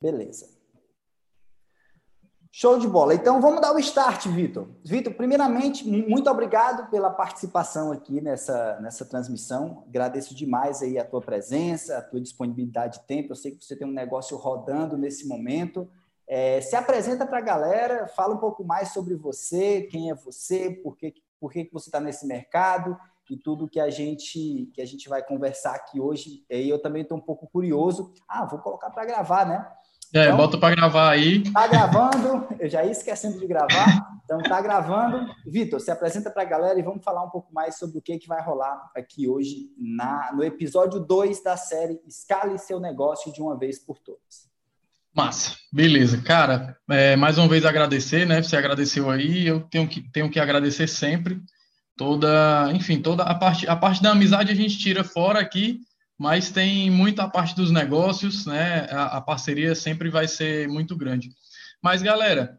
Beleza. 0.00 0.60
Show 2.52 2.78
de 2.78 2.88
bola. 2.88 3.14
Então 3.14 3.40
vamos 3.40 3.60
dar 3.60 3.72
o 3.72 3.78
start, 3.78 4.26
Vitor. 4.26 4.66
Vitor, 4.84 5.14
primeiramente, 5.14 5.86
muito 5.86 6.28
obrigado 6.28 6.90
pela 6.90 7.08
participação 7.08 7.92
aqui 7.92 8.20
nessa, 8.20 8.80
nessa 8.80 9.04
transmissão. 9.04 9.84
Agradeço 9.88 10.34
demais 10.34 10.82
aí 10.82 10.98
a 10.98 11.04
tua 11.04 11.20
presença, 11.20 11.98
a 11.98 12.02
tua 12.02 12.20
disponibilidade 12.20 12.98
de 12.98 13.06
tempo. 13.06 13.32
Eu 13.32 13.36
sei 13.36 13.52
que 13.52 13.64
você 13.64 13.76
tem 13.76 13.86
um 13.86 13.92
negócio 13.92 14.36
rodando 14.36 14.98
nesse 14.98 15.28
momento. 15.28 15.88
É, 16.26 16.60
se 16.60 16.74
apresenta 16.74 17.24
para 17.24 17.38
a 17.38 17.42
galera, 17.42 18.08
fala 18.08 18.34
um 18.34 18.38
pouco 18.38 18.64
mais 18.64 18.92
sobre 18.92 19.14
você, 19.14 19.82
quem 19.82 20.10
é 20.10 20.14
você, 20.14 20.70
por 20.70 20.96
que, 20.96 21.14
por 21.38 21.52
que 21.52 21.68
você 21.72 21.88
está 21.88 22.00
nesse 22.00 22.26
mercado 22.26 22.96
e 23.30 23.36
tudo 23.36 23.68
que 23.68 23.78
a 23.78 23.88
gente 23.90 24.68
que 24.74 24.82
a 24.82 24.84
gente 24.84 25.08
vai 25.08 25.24
conversar 25.24 25.74
aqui 25.76 26.00
hoje. 26.00 26.44
E 26.50 26.68
eu 26.68 26.82
também 26.82 27.02
estou 27.02 27.16
um 27.16 27.20
pouco 27.20 27.46
curioso. 27.46 28.12
Ah, 28.28 28.44
vou 28.44 28.58
colocar 28.58 28.90
para 28.90 29.04
gravar, 29.04 29.46
né? 29.46 29.70
É, 30.12 30.24
então, 30.24 30.36
bota 30.36 30.58
para 30.58 30.74
gravar 30.74 31.10
aí. 31.10 31.42
Tá 31.52 31.68
gravando, 31.68 32.46
eu 32.58 32.68
já 32.68 32.84
ia 32.84 32.90
esquecendo 32.90 33.38
de 33.38 33.46
gravar, 33.46 34.08
então 34.24 34.42
tá 34.42 34.60
gravando. 34.60 35.32
Vitor, 35.46 35.80
se 35.80 35.90
apresenta 35.90 36.30
para 36.30 36.42
a 36.42 36.46
galera 36.46 36.78
e 36.78 36.82
vamos 36.82 37.04
falar 37.04 37.22
um 37.22 37.30
pouco 37.30 37.52
mais 37.54 37.78
sobre 37.78 37.98
o 37.98 38.02
que, 38.02 38.18
que 38.18 38.26
vai 38.26 38.42
rolar 38.42 38.90
aqui 38.96 39.28
hoje 39.28 39.68
na, 39.78 40.32
no 40.34 40.42
episódio 40.42 40.98
2 40.98 41.42
da 41.42 41.56
série 41.56 42.00
Escale 42.08 42.58
Seu 42.58 42.80
Negócio 42.80 43.32
de 43.32 43.40
uma 43.40 43.56
vez 43.56 43.78
por 43.78 43.98
todas. 43.98 44.50
Massa, 45.14 45.56
beleza. 45.72 46.20
Cara, 46.22 46.76
é, 46.88 47.16
mais 47.16 47.38
uma 47.38 47.48
vez 47.48 47.64
agradecer, 47.64 48.26
né? 48.26 48.42
Você 48.42 48.56
agradeceu 48.56 49.10
aí, 49.10 49.46
eu 49.46 49.60
tenho 49.60 49.86
que, 49.88 50.00
tenho 50.00 50.30
que 50.30 50.40
agradecer 50.40 50.88
sempre. 50.88 51.40
Toda, 51.96 52.70
enfim, 52.72 53.00
toda 53.00 53.24
a 53.24 53.34
parte, 53.34 53.68
a 53.68 53.76
parte 53.76 54.02
da 54.02 54.12
amizade 54.12 54.50
a 54.50 54.54
gente 54.54 54.78
tira 54.78 55.04
fora 55.04 55.38
aqui, 55.40 55.80
mas 56.20 56.50
tem 56.50 56.90
muita 56.90 57.26
parte 57.26 57.56
dos 57.56 57.70
negócios, 57.70 58.44
né? 58.44 58.86
A, 58.90 59.16
a, 59.16 59.20
parceria 59.22 59.74
sempre 59.74 60.10
vai 60.10 60.28
ser 60.28 60.68
muito 60.68 60.94
grande. 60.94 61.30
Mas, 61.82 62.02
galera, 62.02 62.58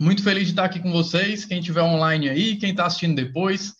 muito 0.00 0.24
feliz 0.24 0.46
de 0.46 0.50
estar 0.50 0.64
aqui 0.64 0.80
com 0.80 0.90
vocês. 0.90 1.44
Quem 1.44 1.60
estiver 1.60 1.82
online 1.82 2.28
aí, 2.28 2.56
quem 2.56 2.70
está 2.70 2.84
assistindo 2.84 3.14
depois. 3.14 3.76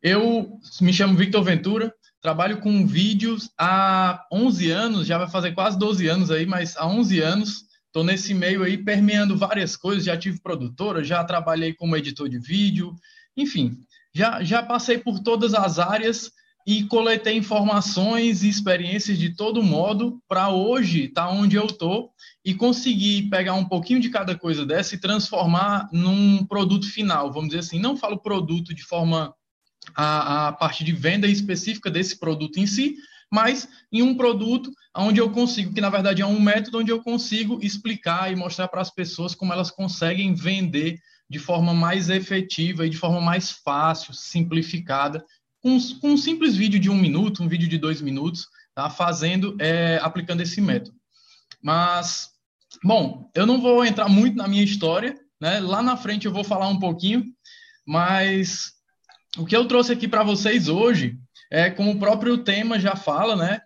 Eu 0.00 0.60
me 0.80 0.92
chamo 0.92 1.16
Victor 1.18 1.42
Ventura, 1.42 1.92
trabalho 2.22 2.60
com 2.60 2.86
vídeos 2.86 3.50
há 3.58 4.24
11 4.32 4.70
anos, 4.70 5.06
já 5.08 5.18
vai 5.18 5.28
fazer 5.28 5.56
quase 5.56 5.76
12 5.76 6.06
anos 6.06 6.30
aí, 6.30 6.46
mas 6.46 6.76
há 6.76 6.86
11 6.86 7.18
anos. 7.18 7.64
Estou 7.86 8.04
nesse 8.04 8.32
meio 8.32 8.62
aí, 8.62 8.78
permeando 8.78 9.36
várias 9.36 9.74
coisas. 9.74 10.04
Já 10.04 10.16
tive 10.16 10.40
produtora, 10.40 11.02
já 11.02 11.24
trabalhei 11.24 11.74
como 11.74 11.96
editor 11.96 12.28
de 12.28 12.38
vídeo, 12.38 12.94
enfim, 13.36 13.76
já, 14.14 14.44
já 14.44 14.62
passei 14.62 14.98
por 14.98 15.18
todas 15.18 15.52
as 15.52 15.80
áreas 15.80 16.30
e 16.68 16.84
coletei 16.84 17.34
informações 17.34 18.42
e 18.42 18.48
experiências 18.50 19.16
de 19.16 19.34
todo 19.34 19.62
modo 19.62 20.22
para 20.28 20.50
hoje 20.50 21.04
estar 21.04 21.24
tá 21.24 21.30
onde 21.30 21.56
eu 21.56 21.64
estou 21.64 22.10
e 22.44 22.52
conseguir 22.52 23.30
pegar 23.30 23.54
um 23.54 23.64
pouquinho 23.64 23.98
de 23.98 24.10
cada 24.10 24.36
coisa 24.36 24.66
dessa 24.66 24.94
e 24.94 25.00
transformar 25.00 25.88
num 25.90 26.44
produto 26.44 26.86
final, 26.86 27.32
vamos 27.32 27.48
dizer 27.48 27.60
assim. 27.60 27.78
Não 27.78 27.96
falo 27.96 28.20
produto 28.20 28.74
de 28.74 28.82
forma 28.82 29.34
a, 29.96 30.48
a 30.48 30.52
parte 30.52 30.84
de 30.84 30.92
venda 30.92 31.26
específica 31.26 31.90
desse 31.90 32.18
produto 32.18 32.58
em 32.58 32.66
si, 32.66 32.96
mas 33.32 33.66
em 33.90 34.02
um 34.02 34.14
produto 34.14 34.70
onde 34.94 35.22
eu 35.22 35.30
consigo, 35.30 35.72
que 35.72 35.80
na 35.80 35.88
verdade 35.88 36.20
é 36.20 36.26
um 36.26 36.38
método 36.38 36.80
onde 36.80 36.92
eu 36.92 37.02
consigo 37.02 37.58
explicar 37.62 38.30
e 38.30 38.36
mostrar 38.36 38.68
para 38.68 38.82
as 38.82 38.90
pessoas 38.90 39.34
como 39.34 39.54
elas 39.54 39.70
conseguem 39.70 40.34
vender 40.34 40.98
de 41.30 41.38
forma 41.38 41.72
mais 41.72 42.10
efetiva 42.10 42.86
e 42.86 42.90
de 42.90 42.96
forma 42.98 43.22
mais 43.22 43.50
fácil, 43.50 44.12
simplificada 44.12 45.24
com, 46.00 46.10
um 46.12 46.16
simples 46.16 46.56
vídeo 46.56 46.78
de 46.80 46.88
um 46.88 46.96
minuto, 46.96 47.42
um 47.42 47.48
vídeo 47.48 47.68
de 47.68 47.76
dois 47.76 48.00
minutos, 48.00 48.46
tá? 48.74 48.88
fazendo, 48.88 49.56
é, 49.60 49.98
aplicando 50.02 50.40
esse 50.40 50.60
método. 50.60 50.96
Mas, 51.62 52.30
bom, 52.82 53.30
eu 53.34 53.46
não 53.46 53.60
vou 53.60 53.84
entrar 53.84 54.08
muito 54.08 54.36
na 54.36 54.48
minha 54.48 54.62
história, 54.62 55.18
né? 55.40 55.60
Lá 55.60 55.82
na 55.82 55.96
frente 55.96 56.26
eu 56.26 56.32
vou 56.32 56.44
falar 56.44 56.68
um 56.68 56.78
pouquinho, 56.78 57.24
mas 57.86 58.72
o 59.36 59.44
que 59.44 59.56
eu 59.56 59.66
trouxe 59.66 59.92
aqui 59.92 60.08
para 60.08 60.22
vocês 60.22 60.68
hoje 60.68 61.18
é, 61.50 61.70
como 61.70 61.92
o 61.92 61.98
próprio 61.98 62.38
tema 62.38 62.78
já 62.78 62.94
fala, 62.94 63.36
né? 63.36 63.60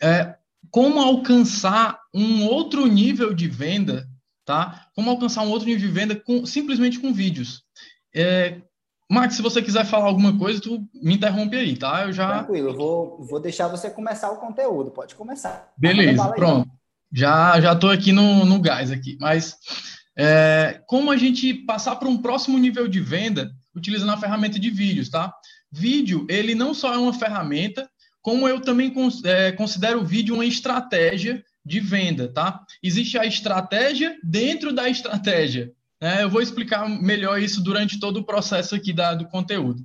É, 0.00 0.36
como 0.70 1.00
alcançar 1.00 1.98
um 2.14 2.44
outro 2.44 2.86
nível 2.86 3.32
de 3.32 3.48
venda, 3.48 4.08
tá? 4.44 4.88
Como 4.94 5.10
alcançar 5.10 5.42
um 5.42 5.50
outro 5.50 5.66
nível 5.66 5.86
de 5.86 5.92
venda 5.92 6.16
com, 6.16 6.44
simplesmente 6.44 6.98
com 6.98 7.12
vídeos. 7.12 7.62
É, 8.14 8.60
Max, 9.10 9.36
se 9.36 9.42
você 9.42 9.62
quiser 9.62 9.86
falar 9.86 10.04
alguma 10.04 10.36
coisa, 10.36 10.60
tu 10.60 10.86
me 10.94 11.14
interrompe 11.14 11.56
aí, 11.56 11.76
tá? 11.76 12.04
Eu 12.04 12.12
já. 12.12 12.44
Tranquilo, 12.44 12.70
eu 12.70 12.76
vou, 12.76 13.24
vou 13.24 13.40
deixar 13.40 13.66
você 13.68 13.88
começar 13.88 14.30
o 14.30 14.36
conteúdo. 14.36 14.90
Pode 14.90 15.14
começar. 15.14 15.72
Beleza, 15.78 16.28
pronto. 16.32 16.70
Já 17.10 17.58
já 17.58 17.72
estou 17.72 17.90
aqui 17.90 18.12
no, 18.12 18.44
no 18.44 18.60
gás 18.60 18.90
aqui. 18.90 19.16
Mas 19.18 19.56
é, 20.16 20.82
como 20.86 21.10
a 21.10 21.16
gente 21.16 21.54
passar 21.54 21.96
para 21.96 22.08
um 22.08 22.18
próximo 22.18 22.58
nível 22.58 22.86
de 22.86 23.00
venda 23.00 23.50
utilizando 23.74 24.12
a 24.12 24.18
ferramenta 24.18 24.58
de 24.58 24.68
vídeos, 24.68 25.08
tá? 25.08 25.32
Vídeo, 25.72 26.26
ele 26.28 26.54
não 26.54 26.74
só 26.74 26.92
é 26.92 26.98
uma 26.98 27.14
ferramenta, 27.14 27.88
como 28.20 28.48
eu 28.48 28.60
também 28.60 28.92
é, 29.24 29.52
considero 29.52 30.00
o 30.00 30.04
vídeo 30.04 30.34
uma 30.34 30.44
estratégia 30.44 31.42
de 31.64 31.80
venda, 31.80 32.28
tá? 32.28 32.64
Existe 32.82 33.16
a 33.16 33.24
estratégia 33.24 34.16
dentro 34.22 34.72
da 34.72 34.88
estratégia. 34.88 35.72
É, 36.00 36.22
eu 36.22 36.30
vou 36.30 36.40
explicar 36.40 36.88
melhor 36.88 37.42
isso 37.42 37.62
durante 37.62 37.98
todo 37.98 38.18
o 38.18 38.24
processo 38.24 38.74
aqui 38.74 38.92
da, 38.92 39.14
do 39.14 39.26
conteúdo. 39.26 39.84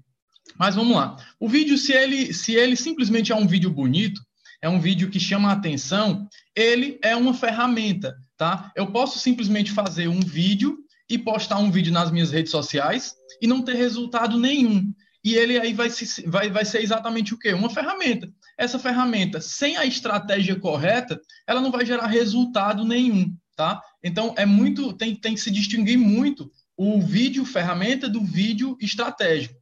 Mas 0.57 0.75
vamos 0.75 0.95
lá. 0.95 1.17
O 1.39 1.49
vídeo, 1.49 1.77
se 1.77 1.91
ele, 1.91 2.33
se 2.33 2.53
ele 2.53 2.75
simplesmente 2.75 3.31
é 3.31 3.35
um 3.35 3.47
vídeo 3.47 3.71
bonito, 3.71 4.21
é 4.61 4.69
um 4.69 4.79
vídeo 4.79 5.09
que 5.09 5.19
chama 5.19 5.49
a 5.49 5.53
atenção, 5.53 6.27
ele 6.55 6.99
é 7.01 7.15
uma 7.15 7.33
ferramenta, 7.33 8.15
tá? 8.37 8.71
Eu 8.75 8.87
posso 8.91 9.19
simplesmente 9.19 9.71
fazer 9.71 10.07
um 10.07 10.19
vídeo 10.19 10.77
e 11.09 11.17
postar 11.17 11.57
um 11.57 11.71
vídeo 11.71 11.91
nas 11.91 12.11
minhas 12.11 12.31
redes 12.31 12.51
sociais 12.51 13.15
e 13.41 13.47
não 13.47 13.61
ter 13.61 13.75
resultado 13.75 14.39
nenhum. 14.39 14.93
E 15.23 15.35
ele 15.35 15.57
aí 15.57 15.73
vai, 15.73 15.89
se, 15.89 16.27
vai, 16.27 16.49
vai 16.49 16.63
ser 16.63 16.81
exatamente 16.81 17.33
o 17.33 17.39
quê? 17.39 17.53
Uma 17.53 17.69
ferramenta. 17.69 18.29
Essa 18.57 18.77
ferramenta, 18.77 19.41
sem 19.41 19.77
a 19.77 19.85
estratégia 19.85 20.59
correta, 20.59 21.19
ela 21.47 21.61
não 21.61 21.71
vai 21.71 21.85
gerar 21.85 22.07
resultado 22.07 22.85
nenhum 22.85 23.35
tá? 23.55 23.81
Então 24.03 24.33
é 24.37 24.45
muito 24.45 24.93
tem, 24.93 25.15
tem 25.15 25.33
que 25.33 25.41
se 25.41 25.51
distinguir 25.51 25.97
muito 25.97 26.51
o 26.75 27.01
vídeo 27.01 27.45
ferramenta 27.45 28.09
do 28.09 28.23
vídeo 28.23 28.77
estratégico. 28.81 29.55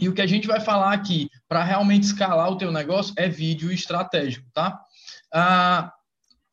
E 0.00 0.08
o 0.08 0.14
que 0.14 0.22
a 0.22 0.26
gente 0.26 0.46
vai 0.46 0.60
falar 0.60 0.92
aqui 0.92 1.28
para 1.48 1.62
realmente 1.62 2.04
escalar 2.04 2.50
o 2.50 2.56
teu 2.56 2.72
negócio 2.72 3.12
é 3.16 3.28
vídeo 3.28 3.72
estratégico, 3.72 4.48
tá? 4.52 4.80
Ah, 5.32 5.92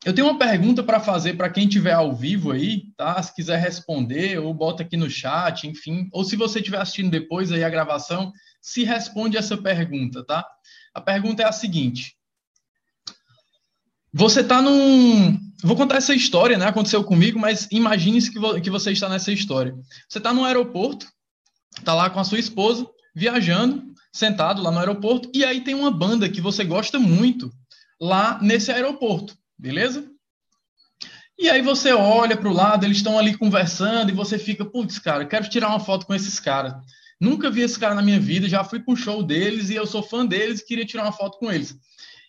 eu 0.04 0.14
tenho 0.14 0.28
uma 0.28 0.38
pergunta 0.38 0.82
para 0.82 1.00
fazer 1.00 1.34
para 1.34 1.50
quem 1.50 1.64
estiver 1.64 1.92
ao 1.92 2.14
vivo 2.14 2.52
aí, 2.52 2.92
tá? 2.96 3.20
Se 3.22 3.34
quiser 3.34 3.58
responder, 3.58 4.38
ou 4.38 4.54
bota 4.54 4.82
aqui 4.82 4.96
no 4.96 5.10
chat, 5.10 5.66
enfim. 5.66 6.08
Ou 6.12 6.24
se 6.24 6.36
você 6.36 6.58
estiver 6.58 6.80
assistindo 6.80 7.10
depois 7.10 7.50
aí 7.50 7.64
a 7.64 7.70
gravação, 7.70 8.32
se 8.60 8.84
responde 8.84 9.36
essa 9.36 9.56
pergunta, 9.56 10.24
tá? 10.24 10.46
A 10.94 11.00
pergunta 11.00 11.42
é 11.42 11.46
a 11.46 11.52
seguinte: 11.52 12.17
Você 14.18 14.40
está 14.40 14.60
num, 14.60 15.38
Vou 15.62 15.76
contar 15.76 15.96
essa 15.96 16.12
história, 16.12 16.58
né? 16.58 16.66
Aconteceu 16.66 17.04
comigo, 17.04 17.38
mas 17.38 17.68
imagine-se 17.70 18.32
que, 18.32 18.38
vo 18.38 18.60
que 18.60 18.68
você 18.68 18.90
está 18.90 19.08
nessa 19.08 19.30
história. 19.30 19.74
Você 20.08 20.18
está 20.18 20.32
no 20.32 20.44
aeroporto, 20.44 21.06
está 21.76 21.94
lá 21.94 22.10
com 22.10 22.18
a 22.18 22.24
sua 22.24 22.40
esposa, 22.40 22.84
viajando, 23.14 23.84
sentado 24.12 24.60
lá 24.60 24.72
no 24.72 24.78
aeroporto, 24.80 25.30
e 25.32 25.44
aí 25.44 25.60
tem 25.60 25.74
uma 25.74 25.90
banda 25.90 26.28
que 26.28 26.40
você 26.40 26.64
gosta 26.64 26.98
muito 26.98 27.48
lá 28.00 28.40
nesse 28.42 28.72
aeroporto, 28.72 29.36
beleza? 29.56 30.04
E 31.38 31.48
aí 31.48 31.62
você 31.62 31.92
olha 31.92 32.36
para 32.36 32.48
o 32.48 32.52
lado, 32.52 32.84
eles 32.84 32.96
estão 32.96 33.18
ali 33.18 33.36
conversando, 33.36 34.10
e 34.10 34.14
você 34.14 34.36
fica, 34.36 34.64
putz, 34.64 34.98
cara, 34.98 35.24
quero 35.26 35.48
tirar 35.48 35.68
uma 35.68 35.80
foto 35.80 36.06
com 36.06 36.14
esses 36.14 36.40
caras. 36.40 36.74
Nunca 37.20 37.50
vi 37.50 37.62
esse 37.62 37.78
cara 37.78 37.94
na 37.94 38.02
minha 38.02 38.18
vida, 38.18 38.48
já 38.48 38.64
fui 38.64 38.80
para 38.80 38.94
um 38.94 38.96
show 38.96 39.22
deles 39.22 39.70
e 39.70 39.76
eu 39.76 39.86
sou 39.86 40.02
fã 40.02 40.26
deles 40.26 40.60
e 40.60 40.66
queria 40.66 40.86
tirar 40.86 41.02
uma 41.04 41.12
foto 41.12 41.38
com 41.38 41.50
eles. 41.50 41.76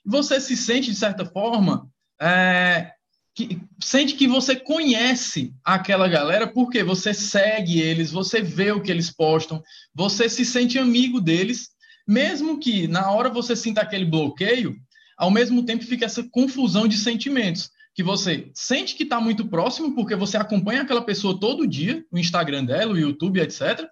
Você 0.05 0.39
se 0.39 0.55
sente, 0.55 0.91
de 0.91 0.97
certa 0.97 1.25
forma, 1.25 1.89
é, 2.21 2.91
que 3.35 3.61
sente 3.81 4.15
que 4.15 4.27
você 4.27 4.55
conhece 4.55 5.53
aquela 5.63 6.07
galera 6.07 6.47
porque 6.47 6.83
você 6.83 7.13
segue 7.13 7.79
eles, 7.79 8.11
você 8.11 8.41
vê 8.41 8.71
o 8.71 8.81
que 8.81 8.91
eles 8.91 9.09
postam, 9.09 9.63
você 9.93 10.27
se 10.27 10.43
sente 10.43 10.77
amigo 10.77 11.21
deles, 11.21 11.69
mesmo 12.07 12.59
que 12.59 12.87
na 12.87 13.11
hora 13.11 13.29
você 13.29 13.55
sinta 13.55 13.81
aquele 13.81 14.05
bloqueio, 14.05 14.75
ao 15.17 15.31
mesmo 15.31 15.63
tempo 15.63 15.85
fica 15.85 16.05
essa 16.05 16.23
confusão 16.23 16.87
de 16.87 16.97
sentimentos, 16.97 17.69
que 17.93 18.03
você 18.03 18.49
sente 18.53 18.95
que 18.95 19.03
está 19.03 19.19
muito 19.19 19.47
próximo 19.47 19.93
porque 19.93 20.15
você 20.15 20.37
acompanha 20.37 20.81
aquela 20.81 21.01
pessoa 21.01 21.39
todo 21.39 21.67
dia, 21.67 22.03
o 22.11 22.17
Instagram 22.17 22.65
dela, 22.65 22.93
o 22.93 22.97
YouTube, 22.97 23.39
etc. 23.39 23.87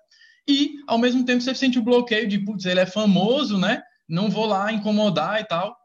E 0.48 0.76
ao 0.88 0.98
mesmo 0.98 1.26
tempo 1.26 1.42
você 1.42 1.54
sente 1.54 1.78
o 1.78 1.84
bloqueio 1.84 2.28
de, 2.28 2.40
putz, 2.40 2.66
ele 2.66 2.80
é 2.80 2.86
famoso, 2.86 3.58
né? 3.58 3.82
Não 4.08 4.30
vou 4.30 4.46
lá 4.46 4.72
incomodar 4.72 5.42
e 5.42 5.44
tal. 5.46 5.76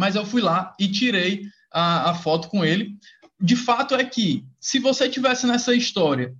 Mas 0.00 0.16
eu 0.16 0.24
fui 0.24 0.40
lá 0.40 0.74
e 0.80 0.88
tirei 0.88 1.42
a, 1.70 2.10
a 2.10 2.14
foto 2.14 2.48
com 2.48 2.64
ele. 2.64 2.96
De 3.38 3.54
fato 3.54 3.94
é 3.94 4.02
que, 4.02 4.46
se 4.58 4.78
você 4.78 5.10
tivesse 5.10 5.46
nessa 5.46 5.74
história, 5.74 6.34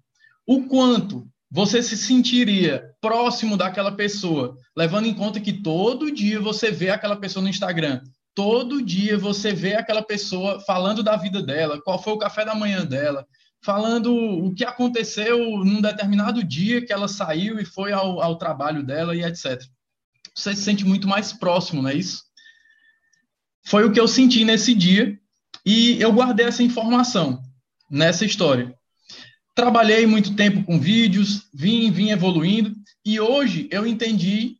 o 0.46 0.62
quanto 0.62 1.28
você 1.50 1.82
se 1.82 1.94
sentiria 1.94 2.90
próximo 3.02 3.58
daquela 3.58 3.92
pessoa, 3.92 4.56
levando 4.74 5.04
em 5.04 5.12
conta 5.12 5.38
que 5.40 5.52
todo 5.52 6.10
dia 6.10 6.40
você 6.40 6.70
vê 6.70 6.88
aquela 6.88 7.16
pessoa 7.16 7.42
no 7.42 7.50
Instagram, 7.50 8.00
todo 8.34 8.80
dia 8.80 9.18
você 9.18 9.52
vê 9.52 9.74
aquela 9.74 10.02
pessoa 10.02 10.58
falando 10.60 11.02
da 11.02 11.16
vida 11.16 11.42
dela, 11.42 11.82
qual 11.82 12.02
foi 12.02 12.14
o 12.14 12.18
café 12.18 12.46
da 12.46 12.54
manhã 12.54 12.86
dela, 12.86 13.26
falando 13.62 14.14
o 14.14 14.54
que 14.54 14.64
aconteceu 14.64 15.38
num 15.38 15.82
determinado 15.82 16.42
dia 16.42 16.82
que 16.82 16.94
ela 16.94 17.08
saiu 17.08 17.60
e 17.60 17.66
foi 17.66 17.92
ao, 17.92 18.22
ao 18.22 18.38
trabalho 18.38 18.82
dela 18.82 19.14
e 19.14 19.22
etc. 19.22 19.60
Você 20.34 20.56
se 20.56 20.62
sente 20.62 20.82
muito 20.82 21.06
mais 21.06 21.30
próximo, 21.30 21.82
não 21.82 21.90
é 21.90 21.94
isso? 21.94 22.29
Foi 23.64 23.84
o 23.84 23.92
que 23.92 24.00
eu 24.00 24.08
senti 24.08 24.44
nesse 24.44 24.74
dia 24.74 25.18
e 25.64 26.00
eu 26.00 26.12
guardei 26.12 26.46
essa 26.46 26.62
informação 26.62 27.42
nessa 27.90 28.24
história. 28.24 28.74
Trabalhei 29.54 30.06
muito 30.06 30.34
tempo 30.34 30.62
com 30.64 30.80
vídeos, 30.80 31.48
vim, 31.52 31.90
vim 31.90 32.10
evoluindo 32.10 32.74
e 33.04 33.20
hoje 33.20 33.68
eu 33.70 33.86
entendi 33.86 34.56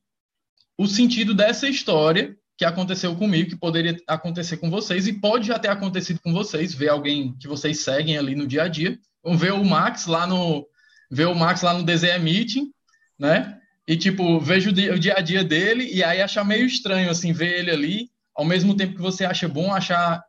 o 0.76 0.87
sentido 0.87 1.35
dessa 1.35 1.69
história 1.69 2.37
que 2.56 2.64
aconteceu 2.64 3.17
comigo, 3.17 3.50
que 3.50 3.56
poderia 3.56 3.97
acontecer 4.06 4.58
com 4.58 4.69
vocês 4.69 5.06
e 5.06 5.14
pode 5.14 5.47
já 5.47 5.58
ter 5.58 5.69
acontecido 5.69 6.20
com 6.23 6.32
vocês, 6.32 6.75
ver 6.75 6.91
alguém 6.91 7.35
que 7.38 7.49
vocês 7.49 7.81
seguem 7.81 8.19
ali 8.19 8.35
no 8.35 8.47
dia 8.47 8.64
a 8.64 8.69
dia, 8.69 8.99
ver 9.37 9.52
o 9.55 9.64
Max 9.64 10.06
lá 10.06 10.26
no 10.26 10.67
ver 11.11 11.26
o 11.26 11.35
Max 11.35 11.62
lá 11.62 11.75
no 11.75 11.85
DZE 11.85 12.19
Meeting, 12.19 12.70
né? 13.19 13.58
E 13.88 13.97
tipo, 13.97 14.38
vejo 14.38 14.70
o 14.70 14.99
dia 14.99 15.14
a 15.17 15.20
dia 15.20 15.43
dele 15.43 15.91
e 15.93 16.05
aí 16.05 16.20
achar 16.20 16.44
meio 16.44 16.67
estranho 16.67 17.11
assim 17.11 17.32
ver 17.32 17.58
ele 17.58 17.70
ali, 17.70 18.11
ao 18.34 18.44
mesmo 18.44 18.76
tempo 18.76 18.94
que 18.94 19.02
você 19.02 19.24
acha 19.24 19.48
bom 19.48 19.72
achar 19.72 20.22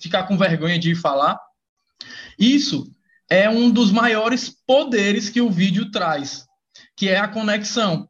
ficar 0.00 0.24
com 0.24 0.38
vergonha 0.38 0.78
de 0.78 0.94
falar. 0.94 1.38
Isso 2.38 2.90
é 3.28 3.48
um 3.48 3.70
dos 3.70 3.90
maiores 3.90 4.48
poderes 4.66 5.28
que 5.28 5.40
o 5.40 5.50
vídeo 5.50 5.90
traz, 5.90 6.46
que 6.96 7.08
é 7.08 7.18
a 7.18 7.28
conexão, 7.28 8.08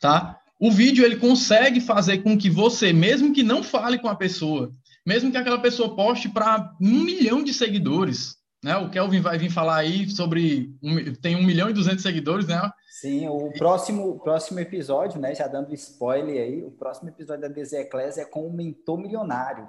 tá? 0.00 0.38
O 0.60 0.72
vídeo 0.72 1.04
ele 1.04 1.16
consegue 1.16 1.80
fazer 1.80 2.18
com 2.18 2.36
que 2.36 2.50
você, 2.50 2.92
mesmo 2.92 3.32
que 3.32 3.44
não 3.44 3.62
fale 3.62 3.98
com 3.98 4.08
a 4.08 4.16
pessoa, 4.16 4.72
mesmo 5.06 5.30
que 5.30 5.36
aquela 5.36 5.60
pessoa 5.60 5.94
poste 5.94 6.28
para 6.28 6.74
um 6.80 7.00
milhão 7.00 7.44
de 7.44 7.54
seguidores, 7.54 8.37
né? 8.62 8.76
O 8.76 8.90
Kelvin 8.90 9.20
vai 9.20 9.38
vir 9.38 9.50
falar 9.50 9.76
aí 9.76 10.08
sobre 10.10 10.74
um, 10.82 11.12
tem 11.14 11.36
um 11.36 11.44
milhão 11.44 11.70
e 11.70 11.72
duzentos 11.72 12.02
seguidores, 12.02 12.46
né? 12.46 12.60
Sim, 13.00 13.28
o 13.28 13.52
próximo 13.52 14.18
próximo 14.18 14.58
episódio, 14.58 15.20
né? 15.20 15.34
Já 15.34 15.46
dando 15.46 15.72
spoiler 15.74 16.42
aí, 16.42 16.64
o 16.64 16.70
próximo 16.70 17.08
episódio 17.08 17.42
da 17.42 17.48
Deseclés 17.48 18.18
é 18.18 18.24
com 18.24 18.46
o 18.46 18.52
mentor 18.52 18.98
milionário 18.98 19.68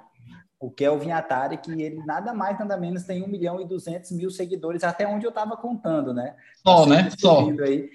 o 0.60 0.70
Kelvin 0.70 1.10
Atari, 1.10 1.56
que 1.56 1.72
ele 1.82 2.04
nada 2.04 2.34
mais, 2.34 2.58
nada 2.58 2.76
menos 2.76 3.04
tem 3.04 3.24
1 3.24 3.26
milhão 3.26 3.60
e 3.62 3.64
200 3.66 4.10
mil 4.12 4.30
seguidores, 4.30 4.84
até 4.84 5.08
onde 5.08 5.24
eu 5.24 5.30
estava 5.30 5.56
contando, 5.56 6.12
né? 6.12 6.36
Só, 6.62 6.82
tá 6.82 6.86
né? 6.86 7.08
Só. 7.18 7.48
Aí. 7.48 7.90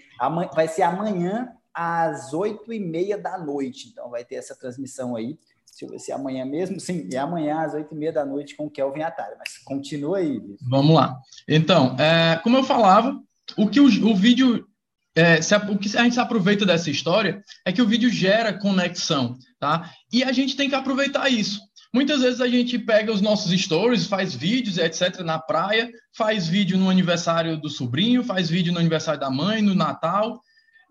Vai 0.54 0.68
ser 0.68 0.82
amanhã 0.82 1.54
às 1.76 2.34
8 2.34 2.72
e 2.72 2.80
meia 2.80 3.18
da 3.18 3.38
noite, 3.38 3.90
então 3.90 4.10
vai 4.10 4.24
ter 4.24 4.36
essa 4.36 4.56
transmissão 4.56 5.16
aí. 5.16 5.38
Deixa 5.70 5.84
eu 5.84 5.90
ver 5.90 6.00
se 6.00 6.12
é 6.12 6.16
amanhã 6.16 6.46
mesmo. 6.46 6.80
Sim, 6.80 7.10
é 7.12 7.18
amanhã 7.18 7.60
às 7.60 7.74
8 7.74 7.94
e 7.94 7.98
meia 7.98 8.14
da 8.14 8.26
noite 8.26 8.56
com 8.56 8.66
o 8.66 8.70
Kelvin 8.70 9.02
Atari, 9.02 9.36
mas 9.38 9.58
continua 9.58 10.20
aí. 10.20 10.42
Vamos 10.62 10.96
lá. 10.96 11.20
Então, 11.48 11.98
é, 12.00 12.40
como 12.42 12.56
eu 12.56 12.64
falava, 12.64 13.20
o 13.58 13.68
que 13.68 13.82
o, 13.82 13.86
o 13.86 14.16
vídeo 14.16 14.66
é, 15.14 15.42
se, 15.42 15.56
o 15.56 15.78
que 15.78 15.98
a 15.98 16.04
gente 16.04 16.20
aproveita 16.20 16.66
dessa 16.66 16.90
história 16.90 17.42
é 17.66 17.72
que 17.72 17.82
o 17.82 17.88
vídeo 17.88 18.10
gera 18.10 18.58
conexão, 18.58 19.38
tá? 19.60 19.92
E 20.12 20.24
a 20.24 20.32
gente 20.32 20.56
tem 20.56 20.70
que 20.70 20.76
aproveitar 20.76 21.30
isso. 21.30 21.60
Muitas 21.94 22.22
vezes 22.22 22.42
a 22.42 22.48
gente 22.48 22.78
pega 22.78 23.12
os 23.12 23.22
nossos 23.22 23.58
stories, 23.58 24.06
faz 24.06 24.36
vídeos, 24.36 24.78
etc., 24.78 25.20
na 25.20 25.40
praia, 25.40 25.90
faz 26.14 26.46
vídeo 26.46 26.78
no 26.78 26.90
aniversário 26.90 27.56
do 27.56 27.70
sobrinho, 27.70 28.24
faz 28.24 28.50
vídeo 28.50 28.74
no 28.74 28.80
aniversário 28.80 29.20
da 29.20 29.30
mãe, 29.30 29.62
no 29.62 29.74
Natal, 29.74 30.42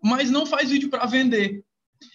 mas 0.04 0.30
não 0.30 0.44
faz 0.44 0.70
vídeo 0.70 0.90
para 0.90 1.06
vender. 1.06 1.64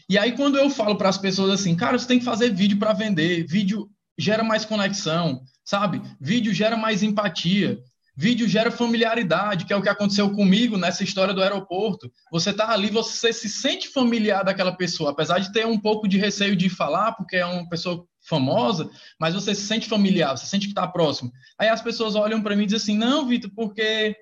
E 0.07 0.17
aí, 0.17 0.33
quando 0.33 0.57
eu 0.57 0.69
falo 0.69 0.95
para 0.95 1.09
as 1.09 1.17
pessoas 1.17 1.59
assim, 1.59 1.75
cara, 1.75 1.97
você 1.97 2.07
tem 2.07 2.19
que 2.19 2.25
fazer 2.25 2.53
vídeo 2.53 2.77
para 2.77 2.93
vender, 2.93 3.45
vídeo 3.47 3.89
gera 4.17 4.43
mais 4.43 4.65
conexão, 4.65 5.41
sabe? 5.65 6.01
Vídeo 6.21 6.53
gera 6.53 6.77
mais 6.77 7.01
empatia. 7.01 7.79
Vídeo 8.15 8.49
gera 8.49 8.69
familiaridade, 8.69 9.65
que 9.65 9.71
é 9.71 9.75
o 9.77 9.81
que 9.81 9.87
aconteceu 9.87 10.29
comigo 10.31 10.77
nessa 10.77 11.05
história 11.05 11.33
do 11.33 11.41
aeroporto. 11.41 12.11
Você 12.31 12.49
está 12.49 12.69
ali, 12.69 12.89
você 12.89 13.31
se 13.31 13.47
sente 13.47 13.87
familiar 13.87 14.43
daquela 14.43 14.73
pessoa, 14.73 15.11
apesar 15.11 15.39
de 15.39 15.53
ter 15.53 15.65
um 15.65 15.79
pouco 15.79 16.05
de 16.05 16.17
receio 16.17 16.53
de 16.53 16.69
falar, 16.69 17.13
porque 17.13 17.37
é 17.37 17.45
uma 17.45 17.67
pessoa 17.69 18.05
famosa, 18.27 18.89
mas 19.17 19.33
você 19.33 19.55
se 19.55 19.65
sente 19.65 19.87
familiar, 19.87 20.37
você 20.37 20.45
sente 20.47 20.65
que 20.65 20.73
está 20.73 20.85
próximo. 20.85 21.31
Aí 21.57 21.69
as 21.69 21.81
pessoas 21.81 22.13
olham 22.13 22.41
para 22.41 22.57
mim 22.57 22.63
e 22.63 22.65
dizem 22.65 22.77
assim: 22.77 22.97
não, 22.97 23.25
Vitor, 23.25 23.49
porque 23.55 24.17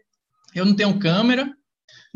eu 0.54 0.64
não 0.64 0.76
tenho 0.76 1.00
câmera. 1.00 1.52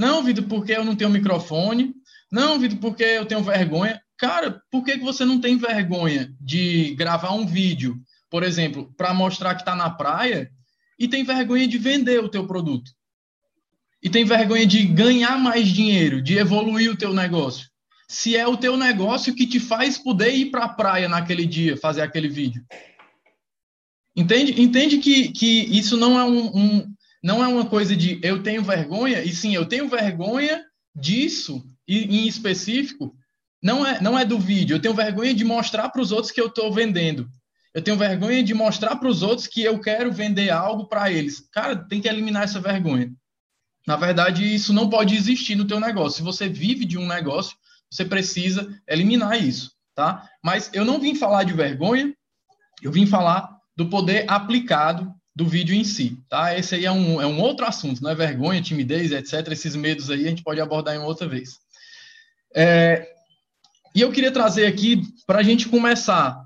Não, 0.02 0.24
Vitor, 0.24 0.46
porque 0.46 0.72
eu 0.72 0.84
não 0.84 0.96
tenho 0.96 1.12
microfone. 1.12 1.94
Não, 2.32 2.58
Vitor, 2.58 2.80
porque 2.80 3.04
eu 3.04 3.24
tenho 3.24 3.44
vergonha. 3.44 4.02
Cara, 4.18 4.60
por 4.72 4.84
que, 4.84 4.98
que 4.98 5.04
você 5.04 5.24
não 5.24 5.40
tem 5.40 5.58
vergonha 5.58 6.34
de 6.42 6.96
gravar 6.96 7.34
um 7.34 7.46
vídeo, 7.46 8.02
por 8.28 8.42
exemplo, 8.42 8.92
para 8.98 9.14
mostrar 9.14 9.54
que 9.54 9.62
está 9.62 9.76
na 9.76 9.92
praia 9.92 10.52
e 10.98 11.08
tem 11.08 11.24
vergonha 11.24 11.68
de 11.68 11.78
vender 11.78 12.20
o 12.20 12.30
teu 12.30 12.48
produto? 12.48 12.90
E 14.02 14.10
tem 14.10 14.26
vergonha 14.26 14.66
de 14.66 14.88
ganhar 14.88 15.38
mais 15.38 15.68
dinheiro, 15.68 16.20
de 16.20 16.36
evoluir 16.36 16.90
o 16.90 16.98
teu 16.98 17.14
negócio? 17.14 17.70
se 18.08 18.36
é 18.36 18.46
o 18.46 18.58
teu 18.58 18.76
negócio 18.76 19.34
que 19.34 19.48
te 19.48 19.58
faz 19.58 19.98
poder 19.98 20.36
ir 20.36 20.52
para 20.52 20.66
a 20.66 20.70
praia 20.70 21.08
naquele 21.08 21.46
dia, 21.46 21.78
fazer 21.78 22.02
aquele 22.02 22.28
vídeo. 22.28 22.62
Entende? 24.14 24.62
Entende 24.62 24.98
que, 24.98 25.32
que 25.32 25.62
isso 25.78 25.96
não 25.96 26.20
é, 26.20 26.26
um, 26.26 26.58
um, 26.58 26.94
não 27.24 27.44
é 27.44 27.48
uma 27.48 27.66
coisa 27.66 27.96
de 27.96 28.20
eu 28.24 28.42
tenho 28.42 28.64
vergonha, 28.64 29.24
e 29.24 29.34
sim, 29.34 29.54
eu 29.54 29.66
tenho 29.66 29.88
vergonha 29.88 30.66
disso, 30.96 31.64
em 31.88 32.28
específico, 32.28 33.16
não 33.62 33.86
é, 33.86 34.02
não 34.02 34.18
é 34.18 34.26
do 34.26 34.40
vídeo. 34.40 34.76
Eu 34.76 34.82
tenho 34.82 34.94
vergonha 34.94 35.34
de 35.34 35.44
mostrar 35.44 35.90
para 35.90 36.02
os 36.02 36.12
outros 36.12 36.32
que 36.32 36.42
eu 36.42 36.48
estou 36.48 36.74
vendendo. 36.74 37.30
Eu 37.74 37.82
tenho 37.82 37.96
vergonha 37.96 38.44
de 38.44 38.54
mostrar 38.54 38.96
para 38.96 39.08
os 39.08 39.22
outros 39.22 39.48
que 39.48 39.62
eu 39.62 39.80
quero 39.80 40.12
vender 40.12 40.50
algo 40.50 40.88
para 40.88 41.12
eles. 41.12 41.48
Cara, 41.52 41.76
tem 41.76 42.02
que 42.02 42.08
eliminar 42.08 42.44
essa 42.44 42.60
vergonha. 42.60 43.14
Na 43.88 43.96
verdade, 43.96 44.54
isso 44.54 44.74
não 44.74 44.90
pode 44.90 45.16
existir 45.16 45.56
no 45.56 45.66
teu 45.66 45.80
negócio. 45.80 46.18
Se 46.18 46.24
você 46.24 46.50
vive 46.50 46.86
de 46.86 46.98
um 46.98 47.08
negócio, 47.08 47.56
você 47.90 48.04
precisa 48.04 48.68
eliminar 48.88 49.42
isso, 49.42 49.72
tá? 49.96 50.28
Mas 50.44 50.70
eu 50.74 50.86
não 50.86 51.00
vim 51.00 51.16
falar 51.16 51.44
de 51.44 51.54
vergonha, 51.54 52.14
eu 52.82 52.92
vim 52.92 53.06
falar 53.06 53.58
do 53.76 53.90
poder 53.90 54.26
aplicado 54.28 55.14
do 55.36 55.48
vídeo 55.48 55.74
em 55.74 55.84
si, 55.84 56.18
tá? 56.30 56.58
Esse 56.58 56.76
aí 56.76 56.86
é 56.86 56.92
um, 56.92 57.22
é 57.22 57.26
um 57.26 57.40
outro 57.40 57.66
assunto, 57.66 58.04
não 58.04 58.12
é 58.12 58.16
vergonha, 58.16 58.62
timidez, 58.62 59.12
etc. 59.12 59.48
Esses 59.52 59.76
medos 59.76 60.10
aí 60.10 60.26
a 60.26 60.30
gente 60.30 60.44
pode 60.44 60.60
abordar 60.60 60.96
em 60.96 61.00
outra 61.00 61.28
vez. 61.28 61.60
É, 62.54 63.08
e 63.96 64.02
eu 64.02 64.12
queria 64.12 64.32
trazer 64.32 64.66
aqui 64.66 65.04
para 65.26 65.40
a 65.40 65.44
gente 65.44 65.70
começar 65.70 66.46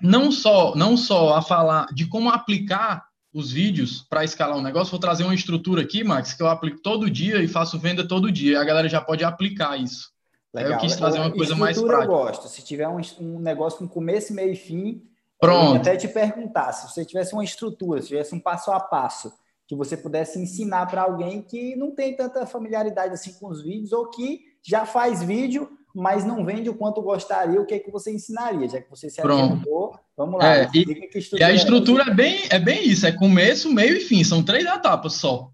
não 0.00 0.30
só 0.30 0.74
não 0.76 0.96
só 0.96 1.34
a 1.34 1.42
falar 1.42 1.86
de 1.92 2.06
como 2.06 2.30
aplicar 2.30 3.06
os 3.32 3.52
vídeos 3.52 4.02
para 4.08 4.24
escalar 4.24 4.56
um 4.56 4.62
negócio, 4.62 4.90
vou 4.90 5.00
trazer 5.00 5.22
uma 5.22 5.34
estrutura 5.34 5.82
aqui, 5.82 6.02
Max, 6.02 6.34
que 6.34 6.42
eu 6.42 6.48
aplico 6.48 6.80
todo 6.82 7.10
dia 7.10 7.42
e 7.42 7.46
faço 7.46 7.78
venda 7.78 8.06
todo 8.06 8.32
dia. 8.32 8.60
A 8.60 8.64
galera 8.64 8.88
já 8.88 9.00
pode 9.00 9.22
aplicar 9.22 9.78
isso. 9.78 10.10
Legal. 10.52 10.72
Eu 10.72 10.78
quis 10.78 10.96
trazer 10.96 11.18
uma 11.18 11.30
coisa 11.30 11.54
mais 11.54 11.80
prática. 11.80 12.04
eu 12.04 12.08
gosto. 12.08 12.48
Se 12.48 12.64
tiver 12.64 12.88
um, 12.88 13.00
um 13.20 13.38
negócio 13.38 13.78
com 13.78 13.86
começo, 13.86 14.32
meio 14.32 14.52
e 14.52 14.56
fim, 14.56 15.02
Pronto. 15.40 15.76
eu 15.76 15.80
até 15.80 15.96
te 15.96 16.08
perguntar, 16.08 16.72
se 16.72 16.90
você 16.90 17.04
tivesse 17.04 17.32
uma 17.32 17.44
estrutura, 17.44 18.02
se 18.02 18.08
tivesse 18.08 18.34
um 18.34 18.40
passo 18.40 18.70
a 18.70 18.80
passo, 18.80 19.32
que 19.66 19.76
você 19.76 19.96
pudesse 19.96 20.38
ensinar 20.38 20.86
para 20.86 21.02
alguém 21.02 21.42
que 21.42 21.76
não 21.76 21.94
tem 21.94 22.16
tanta 22.16 22.46
familiaridade 22.46 23.12
assim 23.12 23.34
com 23.34 23.48
os 23.48 23.62
vídeos, 23.62 23.92
ou 23.92 24.08
que 24.10 24.40
já 24.62 24.86
faz 24.86 25.22
vídeo, 25.22 25.70
mas 25.94 26.24
não 26.24 26.44
vende 26.44 26.70
o 26.70 26.74
quanto 26.74 27.02
gostaria, 27.02 27.60
o 27.60 27.66
que 27.66 27.74
é 27.74 27.78
que 27.78 27.90
você 27.90 28.12
ensinaria? 28.12 28.68
Já 28.68 28.80
que 28.80 28.90
você 28.90 29.10
se 29.10 29.20
adiantou, 29.20 29.98
vamos 30.16 30.38
lá. 30.38 30.56
É, 30.56 30.68
e, 30.74 31.10
e, 31.38 31.42
a 31.42 31.52
estrutura 31.52 32.04
é, 32.04 32.10
é, 32.10 32.14
bem, 32.14 32.40
é 32.50 32.58
bem 32.58 32.88
isso, 32.88 33.06
é 33.06 33.12
começo, 33.12 33.72
meio 33.72 33.96
e 33.96 34.00
fim, 34.00 34.24
são 34.24 34.42
três 34.42 34.64
etapas 34.64 35.14
só. 35.14 35.50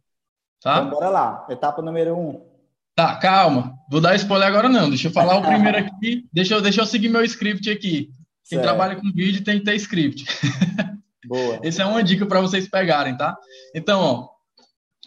Tá? 0.62 0.78
Então, 0.78 0.90
bora 0.90 1.10
lá. 1.10 1.46
Etapa 1.50 1.82
número 1.82 2.16
um. 2.16 2.40
Tá, 2.94 3.16
calma. 3.16 3.74
Vou 3.90 4.00
dar 4.00 4.14
spoiler 4.14 4.48
agora 4.48 4.68
não. 4.68 4.88
Deixa 4.88 5.08
eu 5.08 5.12
falar 5.12 5.36
o 5.36 5.42
primeiro 5.46 5.76
aqui. 5.76 6.26
Deixa 6.32 6.54
eu, 6.54 6.62
deixa 6.62 6.80
eu 6.80 6.86
seguir 6.86 7.10
meu 7.10 7.22
script 7.24 7.70
aqui. 7.70 8.10
Quem 8.48 8.58
certo. 8.58 8.62
trabalha 8.62 8.96
com 8.96 9.10
vídeo 9.12 9.42
tem 9.42 9.58
que 9.58 9.64
ter 9.64 9.74
script. 9.76 10.24
Boa. 11.26 11.60
Essa 11.62 11.82
é 11.82 11.86
uma 11.86 12.02
dica 12.02 12.26
para 12.26 12.40
vocês 12.40 12.68
pegarem, 12.68 13.16
tá? 13.16 13.36
Então, 13.74 14.00
ó, 14.00 14.28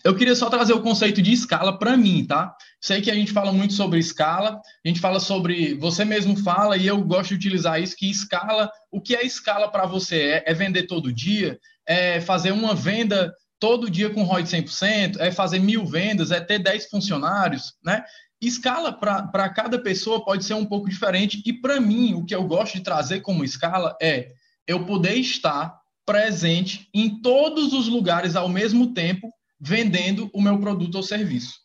eu 0.04 0.16
queria 0.16 0.36
só 0.36 0.50
trazer 0.50 0.74
o 0.74 0.82
conceito 0.82 1.22
de 1.22 1.32
escala 1.32 1.78
para 1.78 1.98
mim, 1.98 2.26
tá? 2.26 2.56
Sei 2.80 3.02
que 3.02 3.12
a 3.12 3.14
gente 3.14 3.32
fala 3.32 3.52
muito 3.52 3.74
sobre 3.74 4.00
escala, 4.00 4.62
a 4.86 4.88
gente 4.88 5.00
fala 5.00 5.20
sobre, 5.20 5.76
você 5.76 6.06
mesmo 6.06 6.38
fala 6.38 6.78
e 6.78 6.88
eu 6.88 7.02
gosto 7.04 7.30
de 7.30 7.36
utilizar 7.36 7.82
isso 7.82 7.96
que 7.96 8.10
escala, 8.10 8.72
o 8.92 9.02
que 9.02 9.16
é 9.16 9.26
escala 9.26 9.70
para 9.70 9.86
você? 9.86 10.16
É, 10.22 10.44
é 10.48 10.54
vender 10.54 10.84
todo 10.84 11.14
dia? 11.14 11.60
É 11.86 12.22
fazer 12.22 12.52
uma 12.52 12.74
venda 12.74 13.34
todo 13.60 13.90
dia 13.90 14.10
com 14.10 14.24
ROI 14.24 14.44
de 14.44 14.50
100%, 14.50 15.18
é 15.20 15.32
fazer 15.32 15.60
mil 15.60 15.86
vendas, 15.86 16.32
é 16.32 16.40
ter 16.40 16.60
10 16.60 16.90
funcionários, 16.90 17.74
né? 17.84 18.04
Escala 18.42 18.94
para 18.94 19.50
cada 19.50 19.80
pessoa 19.80 20.24
pode 20.24 20.46
ser 20.46 20.54
um 20.54 20.66
pouco 20.66 20.90
diferente, 20.90 21.42
e 21.46 21.54
para 21.54 21.80
mim, 21.80 22.14
o 22.14 22.24
que 22.24 22.36
eu 22.36 22.44
gosto 22.44 22.74
de 22.74 22.84
trazer 22.84 23.22
como 23.22 23.44
escala 23.44 23.98
é 24.02 24.34
eu 24.68 24.86
poder 24.86 25.16
estar 25.16 25.80
presente 26.06 26.88
em 26.94 27.22
todos 27.22 27.74
os 27.74 27.88
lugares 27.88 28.36
ao 28.36 28.48
mesmo 28.48 28.94
tempo, 28.94 29.32
vendendo 29.60 30.30
o 30.34 30.42
meu 30.42 30.60
produto 30.60 30.96
ou 30.96 31.04
serviço. 31.04 31.56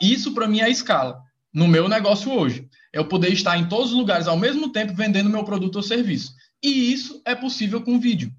Isso, 0.00 0.34
para 0.34 0.48
mim, 0.48 0.60
é 0.60 0.68
escala 0.68 1.22
no 1.52 1.68
meu 1.68 1.88
negócio 1.88 2.32
hoje. 2.32 2.68
Eu 2.92 3.06
poder 3.06 3.32
estar 3.32 3.56
em 3.56 3.68
todos 3.68 3.92
os 3.92 3.96
lugares 3.96 4.26
ao 4.26 4.36
mesmo 4.36 4.70
tempo 4.72 4.94
vendendo 4.94 5.30
meu 5.30 5.44
produto 5.44 5.76
ou 5.76 5.82
serviço. 5.82 6.34
E 6.62 6.92
isso 6.92 7.22
é 7.24 7.34
possível 7.34 7.82
com 7.82 8.00
vídeo. 8.00 8.32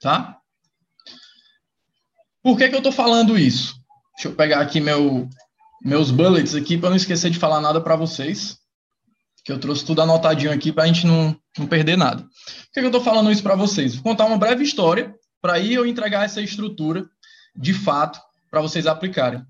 Tá? 0.00 0.38
Por 2.42 2.56
que, 2.58 2.68
que 2.68 2.74
eu 2.74 2.78
estou 2.78 2.92
falando 2.92 3.38
isso? 3.38 3.74
Deixa 4.16 4.28
eu 4.28 4.34
pegar 4.34 4.60
aqui 4.60 4.80
meu, 4.80 5.28
meus 5.84 6.10
bullets 6.10 6.54
aqui 6.54 6.78
para 6.78 6.90
não 6.90 6.96
esquecer 6.96 7.30
de 7.30 7.38
falar 7.38 7.60
nada 7.60 7.80
para 7.80 7.96
vocês. 7.96 8.58
Que 9.44 9.50
eu 9.50 9.58
trouxe 9.58 9.84
tudo 9.84 10.02
anotadinho 10.02 10.52
aqui 10.52 10.72
para 10.72 10.84
a 10.84 10.86
gente 10.86 11.06
não, 11.06 11.36
não 11.58 11.66
perder 11.66 11.96
nada. 11.96 12.22
Por 12.22 12.72
que, 12.74 12.80
eu 12.80 12.86
estou 12.86 13.02
falando 13.02 13.30
isso 13.30 13.42
para 13.42 13.56
vocês? 13.56 13.94
Vou 13.94 14.04
contar 14.04 14.26
uma 14.26 14.38
breve 14.38 14.62
história 14.62 15.14
para 15.40 15.54
aí 15.54 15.74
eu 15.74 15.84
entregar 15.84 16.24
essa 16.24 16.40
estrutura 16.40 17.04
de 17.56 17.74
fato 17.74 18.20
para 18.50 18.60
vocês 18.60 18.86
aplicarem. 18.86 19.44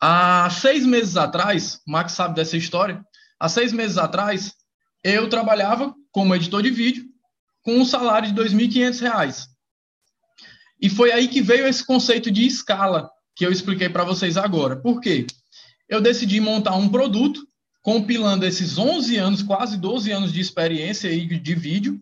Há 0.00 0.48
seis 0.50 0.86
meses 0.86 1.16
atrás, 1.16 1.80
o 1.86 1.90
Max 1.90 2.12
sabe 2.12 2.36
dessa 2.36 2.56
história, 2.56 3.04
há 3.40 3.48
seis 3.48 3.72
meses 3.72 3.98
atrás, 3.98 4.54
eu 5.02 5.28
trabalhava 5.28 5.92
como 6.12 6.34
editor 6.34 6.62
de 6.62 6.70
vídeo 6.70 7.04
com 7.62 7.76
um 7.78 7.84
salário 7.84 8.32
de 8.32 8.40
R$ 8.40 8.48
2.500. 8.48 9.46
E 10.80 10.88
foi 10.88 11.10
aí 11.10 11.26
que 11.26 11.42
veio 11.42 11.66
esse 11.66 11.84
conceito 11.84 12.30
de 12.30 12.46
escala 12.46 13.10
que 13.34 13.44
eu 13.44 13.50
expliquei 13.50 13.88
para 13.88 14.04
vocês 14.04 14.36
agora. 14.36 14.76
Por 14.76 15.00
quê? 15.00 15.26
Eu 15.88 16.00
decidi 16.00 16.40
montar 16.40 16.76
um 16.76 16.88
produto 16.88 17.46
compilando 17.82 18.46
esses 18.46 18.78
11 18.78 19.16
anos, 19.16 19.42
quase 19.42 19.76
12 19.76 20.10
anos 20.10 20.32
de 20.32 20.40
experiência 20.40 21.10
aí 21.10 21.26
de 21.26 21.54
vídeo 21.54 22.00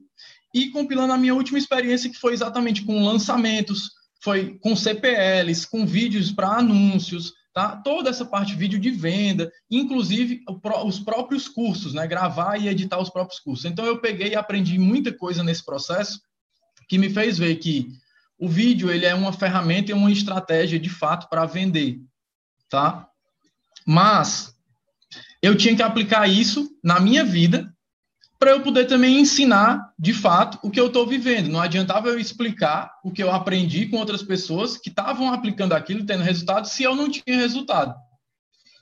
e 0.55 0.71
compilando 0.71 1.13
a 1.13 1.19
minha 1.19 1.35
última 1.35 1.59
experiência 1.59 2.11
que 2.11 2.19
foi 2.19 2.33
exatamente 2.33 2.85
com 2.85 3.05
lançamentos, 3.05 3.91
foi 4.23 4.59
com 4.61 4.77
CPLs, 4.77 5.67
com 5.67 5.85
vídeos 5.85 6.31
para 6.31 6.59
anúncios, 6.59 7.33
tá? 7.53 7.77
Toda 7.77 8.11
essa 8.11 8.25
parte 8.25 8.53
de 8.53 8.59
vídeo 8.59 8.79
de 8.79 8.91
venda, 8.91 9.51
inclusive 9.71 10.45
os 10.85 11.01
próprios 11.01 11.49
cursos, 11.49 11.93
né? 11.95 12.07
Gravar 12.07 12.59
e 12.59 12.69
editar 12.69 13.01
os 13.01 13.11
próprios 13.11 13.41
cursos. 13.41 13.65
Então 13.65 13.85
eu 13.85 13.99
peguei 13.99 14.29
e 14.29 14.37
aprendi 14.37 14.79
muita 14.79 15.13
coisa 15.13 15.43
nesse 15.43 15.65
processo 15.65 16.21
que 16.89 16.99
me 16.99 17.11
fez 17.11 17.39
ver 17.39 17.57
que 17.57 17.89
o 18.39 18.49
vídeo 18.49 18.91
ele 18.91 19.07
é 19.07 19.15
uma 19.15 19.33
ferramenta 19.33 19.91
e 19.91 19.95
uma 19.95 20.13
estratégia 20.13 20.79
de 20.79 20.91
fato 20.91 21.29
para 21.29 21.47
vender, 21.47 22.01
tá? 22.69 23.09
Mas 23.87 24.55
eu 25.41 25.57
tinha 25.57 25.75
que 25.75 25.83
aplicar 25.83 26.29
isso 26.29 26.71
na 26.83 27.01
minha 27.01 27.25
vida 27.25 27.73
para 28.39 28.51
eu 28.51 28.61
poder 28.61 28.87
também 28.87 29.21
ensinar, 29.21 29.93
de 29.97 30.13
fato, 30.13 30.59
o 30.65 30.71
que 30.71 30.81
eu 30.81 30.89
estou 30.89 31.07
vivendo. 31.07 31.49
Não 31.49 31.61
adiantava 31.61 32.09
eu 32.09 32.19
explicar 32.19 32.93
o 33.05 33.13
que 33.13 33.23
eu 33.23 33.31
aprendi 33.31 33.87
com 33.87 33.99
outras 33.99 34.21
pessoas 34.21 34.77
que 34.77 34.89
estavam 34.89 35.33
aplicando 35.33 35.75
aquilo, 35.75 36.05
tendo 36.05 36.25
resultado, 36.25 36.67
se 36.67 36.83
eu 36.83 36.97
não 36.97 37.09
tinha 37.09 37.37
resultado. 37.37 37.95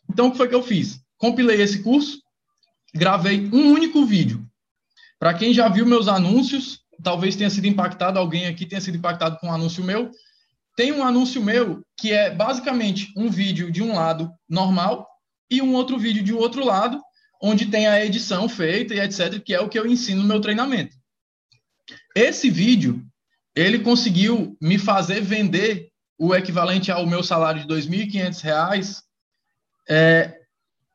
Então, 0.08 0.28
o 0.28 0.30
que 0.30 0.38
foi 0.38 0.48
que 0.48 0.54
eu 0.54 0.62
fiz? 0.62 1.00
Compilei 1.18 1.60
esse 1.60 1.82
curso, 1.82 2.22
gravei 2.94 3.50
um 3.52 3.72
único 3.72 4.06
vídeo. 4.06 4.46
Para 5.18 5.34
quem 5.34 5.52
já 5.52 5.68
viu 5.68 5.84
meus 5.84 6.08
anúncios, 6.08 6.80
talvez 7.02 7.36
tenha 7.36 7.50
sido 7.50 7.66
impactado, 7.66 8.18
alguém 8.18 8.46
aqui 8.46 8.64
tenha 8.64 8.80
sido 8.80 8.96
impactado 8.96 9.36
com 9.38 9.48
um 9.48 9.52
anúncio 9.52 9.84
meu. 9.84 10.10
Tem 10.80 10.92
um 10.92 11.04
anúncio 11.04 11.42
meu 11.42 11.84
que 11.94 12.10
é 12.10 12.34
basicamente 12.34 13.12
um 13.14 13.28
vídeo 13.28 13.70
de 13.70 13.82
um 13.82 13.94
lado 13.94 14.32
normal 14.48 15.06
e 15.50 15.60
um 15.60 15.74
outro 15.74 15.98
vídeo 15.98 16.24
de 16.24 16.32
outro 16.32 16.64
lado, 16.64 16.98
onde 17.42 17.66
tem 17.66 17.86
a 17.86 18.02
edição 18.02 18.48
feita 18.48 18.94
e 18.94 18.98
etc., 18.98 19.42
que 19.44 19.52
é 19.52 19.60
o 19.60 19.68
que 19.68 19.78
eu 19.78 19.86
ensino 19.86 20.22
no 20.22 20.28
meu 20.28 20.40
treinamento. 20.40 20.96
Esse 22.16 22.48
vídeo, 22.48 23.04
ele 23.54 23.80
conseguiu 23.80 24.56
me 24.58 24.78
fazer 24.78 25.20
vender 25.20 25.90
o 26.18 26.34
equivalente 26.34 26.90
ao 26.90 27.06
meu 27.06 27.22
salário 27.22 27.60
de 27.60 27.74
R$ 27.74 27.82
2.500, 27.82 29.02
é, 29.86 30.34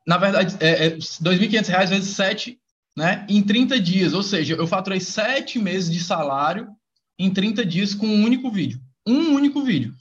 na 0.04 0.18
verdade, 0.18 0.56
é, 0.58 0.86
é 0.86 0.88
R$ 0.88 0.96
2.500 0.96 1.86
vezes 1.86 2.16
7, 2.16 2.58
né, 2.96 3.24
em 3.28 3.40
30 3.40 3.78
dias. 3.78 4.14
Ou 4.14 4.24
seja, 4.24 4.56
eu 4.56 4.66
faturei 4.66 4.98
7 4.98 5.60
meses 5.60 5.88
de 5.88 6.02
salário 6.02 6.66
em 7.16 7.32
30 7.32 7.64
dias 7.64 7.94
com 7.94 8.08
um 8.08 8.24
único 8.24 8.50
vídeo. 8.50 8.84
Um 9.06 9.34
único 9.34 9.62
vídeo. 9.62 9.94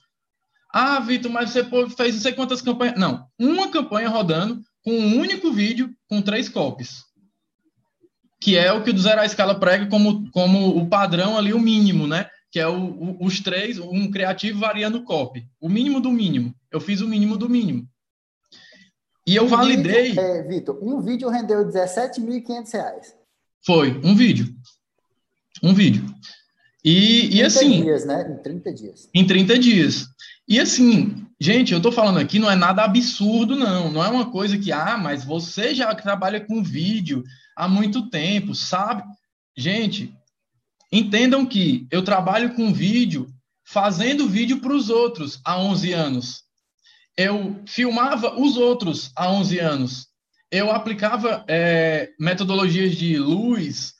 Ah, 0.74 1.00
Vitor, 1.00 1.32
mas 1.32 1.52
você 1.52 1.64
fez 1.96 2.16
não 2.16 2.22
sei 2.22 2.34
quantas 2.34 2.62
campanhas. 2.62 3.00
Não, 3.00 3.28
uma 3.40 3.70
campanha 3.70 4.10
rodando 4.10 4.62
com 4.84 4.92
um 4.92 5.20
único 5.20 5.52
vídeo 5.52 5.96
com 6.10 6.22
três 6.22 6.50
copies. 6.50 7.04
Que 8.42 8.58
é 8.58 8.72
o 8.74 8.84
que 8.84 8.90
o 8.90 8.94
do 8.94 9.00
Zero 9.00 9.22
à 9.22 9.26
Escala 9.26 9.60
prega 9.60 9.88
como, 9.88 10.30
como 10.32 10.78
o 10.78 10.88
padrão 10.90 11.38
ali, 11.38 11.54
o 11.54 11.60
mínimo, 11.60 12.06
né? 12.06 12.30
Que 12.52 12.60
é 12.60 12.68
o, 12.68 12.78
o, 12.78 13.26
os 13.26 13.40
três, 13.40 13.80
um 13.80 14.12
criativo 14.12 14.60
variando 14.60 15.04
copy. 15.04 15.48
O 15.62 15.70
mínimo 15.70 16.00
do 16.00 16.12
mínimo. 16.12 16.54
Eu 16.72 16.82
fiz 16.82 17.02
o 17.02 17.08
mínimo 17.08 17.38
do 17.38 17.50
mínimo. 17.50 17.88
E 19.26 19.36
eu 19.36 19.46
um 19.46 19.48
validei. 19.48 20.10
Vídeo, 20.10 20.22
é, 20.22 20.44
Vitor, 20.44 20.78
um 20.84 21.02
vídeo 21.02 21.30
rendeu 21.30 21.60
R$17.500. 21.60 23.14
Foi, 23.66 24.00
um 24.04 24.14
vídeo. 24.14 24.54
Um 25.64 25.74
vídeo. 25.74 26.06
E, 26.86 27.38
e 27.38 27.44
assim. 27.44 27.82
dias, 27.82 28.06
né? 28.06 28.32
Em 28.32 28.44
30 28.44 28.72
dias. 28.72 29.10
Em 29.12 29.26
30 29.26 29.58
dias. 29.58 30.08
E 30.48 30.60
assim, 30.60 31.26
gente, 31.42 31.72
eu 31.72 31.78
estou 31.78 31.92
falando 31.92 32.20
aqui, 32.20 32.38
não 32.38 32.52
é 32.52 32.56
nada 32.56 32.84
absurdo, 32.84 33.56
não. 33.56 33.92
Não 33.92 34.06
é 34.06 34.08
uma 34.08 34.30
coisa 34.30 34.56
que, 34.56 34.72
ah, 34.72 34.96
mas 34.96 35.26
você 35.26 35.74
já 35.74 35.96
trabalha 35.96 36.40
com 36.40 36.62
vídeo 36.62 37.24
há 37.58 37.68
muito 37.68 38.08
tempo, 38.12 38.54
sabe? 38.54 39.02
Gente, 39.58 40.14
entendam 40.92 41.44
que 41.44 41.88
eu 41.90 42.04
trabalho 42.04 42.54
com 42.54 42.72
vídeo 42.72 43.28
fazendo 43.66 44.30
vídeo 44.30 44.60
para 44.60 44.76
os 44.76 44.92
outros 44.92 45.42
há 45.44 45.58
11 45.58 45.92
anos. 45.92 46.44
Eu 47.18 47.64
filmava 47.66 48.40
os 48.40 48.58
outros 48.58 49.12
há 49.16 49.32
11 49.32 49.58
anos. 49.58 50.08
Eu 50.52 50.70
aplicava 50.70 51.44
é, 51.48 52.10
metodologias 52.20 52.96
de 52.96 53.18
luz, 53.18 53.95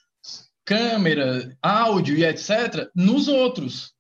câmera, 0.66 1.56
áudio 1.62 2.18
e 2.18 2.26
etc. 2.26 2.90
nos 2.96 3.28
outros. 3.28 3.94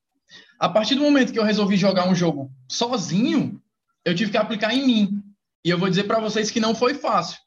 A 0.59 0.67
partir 0.67 0.95
do 0.95 1.01
momento 1.01 1.31
que 1.31 1.39
eu 1.39 1.43
resolvi 1.43 1.77
jogar 1.77 2.09
um 2.09 2.15
jogo 2.15 2.51
sozinho, 2.69 3.61
eu 4.03 4.15
tive 4.15 4.31
que 4.31 4.37
aplicar 4.37 4.73
em 4.73 4.85
mim. 4.85 5.23
E 5.63 5.69
eu 5.69 5.77
vou 5.77 5.89
dizer 5.89 6.03
para 6.03 6.19
vocês 6.19 6.49
que 6.49 6.59
não 6.59 6.73
foi 6.73 6.95
fácil. 6.95 7.37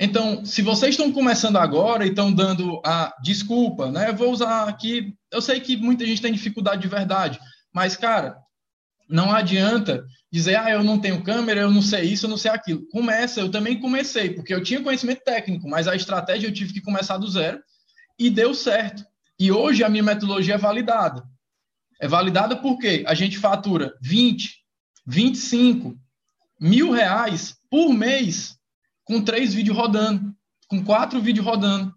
Então, 0.00 0.44
se 0.44 0.62
vocês 0.62 0.90
estão 0.90 1.12
começando 1.12 1.56
agora 1.56 2.06
e 2.06 2.10
estão 2.10 2.32
dando 2.32 2.80
a 2.84 3.12
desculpa, 3.22 3.90
né? 3.90 4.10
Eu 4.10 4.16
vou 4.16 4.30
usar 4.30 4.68
aqui. 4.68 5.12
Eu 5.30 5.42
sei 5.42 5.60
que 5.60 5.76
muita 5.76 6.06
gente 6.06 6.22
tem 6.22 6.32
dificuldade 6.32 6.82
de 6.82 6.88
verdade, 6.88 7.40
mas, 7.72 7.96
cara, 7.96 8.38
não 9.08 9.32
adianta 9.32 10.04
dizer, 10.30 10.56
ah, 10.56 10.70
eu 10.70 10.84
não 10.84 11.00
tenho 11.00 11.22
câmera, 11.22 11.62
eu 11.62 11.70
não 11.70 11.82
sei 11.82 12.02
isso, 12.02 12.26
eu 12.26 12.30
não 12.30 12.36
sei 12.36 12.50
aquilo. 12.50 12.86
Começa, 12.90 13.40
eu 13.40 13.50
também 13.50 13.80
comecei, 13.80 14.30
porque 14.30 14.54
eu 14.54 14.62
tinha 14.62 14.82
conhecimento 14.82 15.24
técnico, 15.24 15.68
mas 15.68 15.88
a 15.88 15.96
estratégia 15.96 16.46
eu 16.46 16.52
tive 16.52 16.72
que 16.72 16.80
começar 16.80 17.18
do 17.18 17.28
zero 17.28 17.58
e 18.18 18.28
deu 18.28 18.54
certo. 18.54 19.04
E 19.38 19.52
hoje 19.52 19.84
a 19.84 19.88
minha 19.88 20.02
metodologia 20.02 20.54
é 20.54 20.58
validada. 20.58 21.24
É 22.00 22.08
validada 22.08 22.56
porque 22.56 23.04
a 23.06 23.14
gente 23.14 23.38
fatura 23.38 23.96
20, 24.00 24.64
25 25.06 25.96
mil 26.60 26.90
reais 26.90 27.56
por 27.70 27.92
mês 27.92 28.58
com 29.04 29.22
três 29.22 29.54
vídeos 29.54 29.76
rodando, 29.76 30.34
com 30.66 30.84
quatro 30.84 31.20
vídeos 31.20 31.46
rodando. 31.46 31.94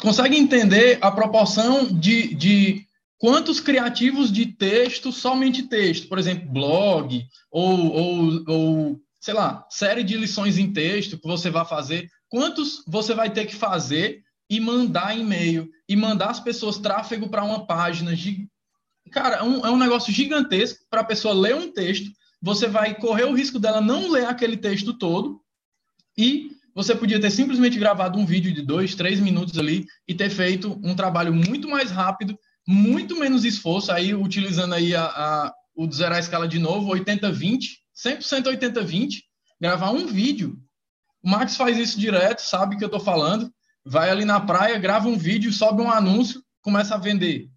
Consegue 0.00 0.36
entender 0.36 0.98
a 1.00 1.10
proporção 1.10 1.86
de, 1.86 2.34
de 2.34 2.86
quantos 3.18 3.60
criativos 3.60 4.30
de 4.30 4.46
texto, 4.46 5.10
somente 5.10 5.62
texto, 5.62 6.08
por 6.08 6.18
exemplo, 6.18 6.50
blog, 6.50 7.26
ou, 7.50 7.92
ou, 7.92 8.44
ou, 8.46 9.00
sei 9.20 9.34
lá, 9.34 9.66
série 9.70 10.04
de 10.04 10.16
lições 10.16 10.58
em 10.58 10.72
texto 10.72 11.18
que 11.18 11.26
você 11.26 11.50
vai 11.50 11.64
fazer, 11.64 12.10
quantos 12.28 12.84
você 12.86 13.14
vai 13.14 13.30
ter 13.30 13.46
que 13.46 13.54
fazer 13.54 14.22
e 14.48 14.60
mandar 14.60 15.16
e-mail 15.16 15.70
e 15.88 15.96
mandar 15.96 16.30
as 16.30 16.40
pessoas 16.40 16.78
tráfego 16.78 17.28
para 17.28 17.44
uma 17.44 17.66
página 17.66 18.14
de 18.14 18.48
cara, 19.10 19.36
é 19.36 19.42
um, 19.42 19.66
é 19.66 19.70
um 19.70 19.78
negócio 19.78 20.12
gigantesco 20.12 20.84
para 20.90 21.00
a 21.00 21.04
pessoa 21.04 21.34
ler 21.34 21.54
um 21.54 21.72
texto. 21.72 22.10
Você 22.42 22.68
vai 22.68 22.94
correr 22.94 23.24
o 23.24 23.34
risco 23.34 23.58
dela 23.58 23.80
não 23.80 24.10
ler 24.10 24.26
aquele 24.26 24.56
texto 24.56 24.92
todo 24.92 25.40
e 26.16 26.50
você 26.74 26.94
podia 26.94 27.20
ter 27.20 27.30
simplesmente 27.30 27.78
gravado 27.78 28.18
um 28.18 28.26
vídeo 28.26 28.52
de 28.52 28.62
dois, 28.62 28.94
três 28.94 29.18
minutos 29.18 29.58
ali 29.58 29.86
e 30.06 30.14
ter 30.14 30.28
feito 30.28 30.78
um 30.84 30.94
trabalho 30.94 31.32
muito 31.32 31.68
mais 31.68 31.90
rápido, 31.90 32.38
muito 32.66 33.18
menos 33.18 33.44
esforço, 33.44 33.90
aí 33.90 34.14
utilizando 34.14 34.74
aí 34.74 34.94
a, 34.94 35.04
a 35.04 35.54
o 35.74 35.90
zerar 35.92 36.16
a 36.16 36.20
escala 36.20 36.48
de 36.48 36.58
novo, 36.58 36.90
80-20, 36.90 37.60
100% 37.94 38.44
80-20, 38.58 39.22
gravar 39.60 39.90
um 39.90 40.06
vídeo. 40.06 40.58
O 41.22 41.28
Max 41.28 41.56
faz 41.56 41.76
isso 41.76 42.00
direto, 42.00 42.40
sabe 42.40 42.74
o 42.74 42.78
que 42.78 42.84
eu 42.84 42.88
estou 42.88 43.00
falando 43.00 43.52
vai 43.86 44.10
ali 44.10 44.24
na 44.24 44.40
praia, 44.40 44.78
grava 44.78 45.08
um 45.08 45.16
vídeo, 45.16 45.52
sobe 45.52 45.80
um 45.80 45.90
anúncio, 45.90 46.42
começa 46.60 46.96
a 46.96 46.98
vender. 46.98 47.48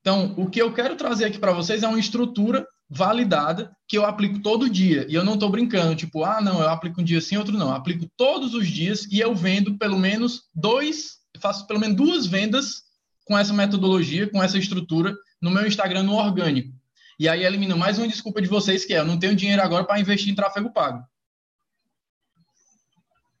Então, 0.00 0.34
o 0.36 0.50
que 0.50 0.60
eu 0.60 0.72
quero 0.72 0.96
trazer 0.96 1.26
aqui 1.26 1.38
para 1.38 1.52
vocês 1.52 1.82
é 1.84 1.88
uma 1.88 2.00
estrutura 2.00 2.66
validada 2.90 3.70
que 3.86 3.96
eu 3.96 4.04
aplico 4.04 4.40
todo 4.40 4.68
dia. 4.68 5.06
E 5.08 5.14
eu 5.14 5.24
não 5.24 5.34
estou 5.34 5.50
brincando, 5.50 5.94
tipo, 5.94 6.24
ah, 6.24 6.40
não, 6.40 6.60
eu 6.60 6.68
aplico 6.68 7.00
um 7.00 7.04
dia 7.04 7.20
sim, 7.20 7.36
outro 7.36 7.56
não. 7.56 7.68
Eu 7.68 7.76
aplico 7.76 8.10
todos 8.16 8.54
os 8.54 8.66
dias 8.66 9.06
e 9.10 9.20
eu 9.20 9.34
vendo 9.34 9.78
pelo 9.78 9.98
menos 9.98 10.44
dois, 10.54 11.18
faço 11.38 11.66
pelo 11.66 11.78
menos 11.78 11.96
duas 11.96 12.26
vendas 12.26 12.82
com 13.24 13.38
essa 13.38 13.52
metodologia, 13.52 14.28
com 14.28 14.42
essa 14.42 14.58
estrutura 14.58 15.14
no 15.40 15.50
meu 15.50 15.66
Instagram 15.66 16.02
no 16.02 16.14
orgânico. 16.14 16.72
E 17.20 17.28
aí 17.28 17.44
elimino 17.44 17.76
mais 17.76 17.98
uma 17.98 18.08
desculpa 18.08 18.40
de 18.40 18.48
vocês 18.48 18.84
que 18.84 18.94
é, 18.94 19.00
eu 19.00 19.04
não 19.04 19.18
tenho 19.18 19.36
dinheiro 19.36 19.62
agora 19.62 19.84
para 19.84 20.00
investir 20.00 20.32
em 20.32 20.34
tráfego 20.34 20.72
pago. 20.72 21.04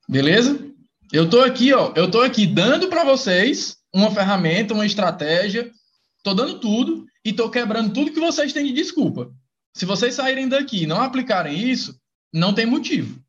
Beleza? 0.08 0.68
Eu 1.12 1.28
tô 1.28 1.40
aqui, 1.40 1.72
ó, 1.72 1.92
eu 1.96 2.10
tô 2.10 2.20
aqui 2.20 2.46
dando 2.46 2.88
para 2.88 3.04
vocês 3.04 3.78
uma 3.94 4.10
ferramenta, 4.10 4.74
uma 4.74 4.84
estratégia, 4.84 5.70
estou 6.18 6.34
dando 6.34 6.60
tudo 6.60 7.06
e 7.24 7.30
estou 7.30 7.50
quebrando 7.50 7.92
tudo 7.92 8.12
que 8.12 8.20
vocês 8.20 8.52
têm 8.52 8.66
de 8.66 8.72
desculpa. 8.72 9.32
Se 9.72 9.86
vocês 9.86 10.14
saírem 10.14 10.48
daqui 10.48 10.82
e 10.82 10.86
não 10.86 11.00
aplicarem 11.00 11.56
isso, 11.56 11.98
não 12.32 12.52
tem 12.52 12.66
motivo. 12.66 13.22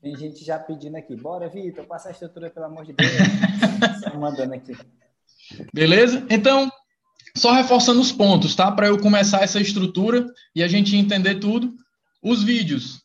Tem 0.00 0.16
gente 0.16 0.44
já 0.44 0.58
pedindo 0.58 0.96
aqui, 0.96 1.16
bora, 1.16 1.48
Vitor, 1.48 1.86
passa 1.86 2.10
a 2.10 2.12
estrutura, 2.12 2.50
pelo 2.50 2.66
amor 2.66 2.84
de 2.84 2.92
Deus. 2.92 3.10
Mandando 4.14 4.54
aqui. 4.54 4.76
Beleza? 5.72 6.24
Então, 6.30 6.70
só 7.36 7.52
reforçando 7.52 8.00
os 8.00 8.12
pontos, 8.12 8.54
tá? 8.54 8.70
Para 8.70 8.86
eu 8.86 9.00
começar 9.00 9.42
essa 9.42 9.60
estrutura 9.60 10.26
e 10.54 10.62
a 10.62 10.68
gente 10.68 10.94
entender 10.94 11.36
tudo. 11.36 11.74
Os 12.22 12.42
vídeos, 12.42 13.02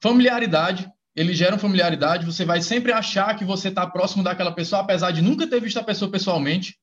familiaridade, 0.00 0.90
eles 1.18 1.36
geram 1.36 1.58
familiaridade. 1.58 2.24
Você 2.24 2.44
vai 2.44 2.62
sempre 2.62 2.92
achar 2.92 3.36
que 3.36 3.44
você 3.44 3.70
está 3.70 3.84
próximo 3.84 4.22
daquela 4.22 4.52
pessoa, 4.52 4.82
apesar 4.82 5.10
de 5.10 5.20
nunca 5.20 5.48
ter 5.48 5.60
visto 5.60 5.76
a 5.78 5.82
pessoa 5.82 6.08
pessoalmente, 6.08 6.78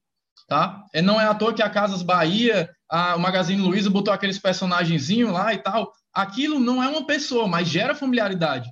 tá? 0.45 0.83
E 0.93 1.01
não 1.01 1.21
é 1.21 1.25
à 1.25 1.33
toa 1.33 1.53
que 1.53 1.63
a 1.63 1.69
Casas 1.69 2.01
Bahia, 2.01 2.69
a, 2.89 3.15
o 3.15 3.19
Magazine 3.19 3.61
Luiza 3.61 3.89
botou 3.89 4.13
aqueles 4.13 4.37
personagenzinhos 4.37 5.31
lá 5.31 5.53
e 5.53 5.59
tal. 5.59 5.93
Aquilo 6.13 6.59
não 6.59 6.83
é 6.83 6.89
uma 6.89 7.07
pessoa, 7.07 7.47
mas 7.47 7.69
gera 7.69 7.95
familiaridade. 7.95 8.69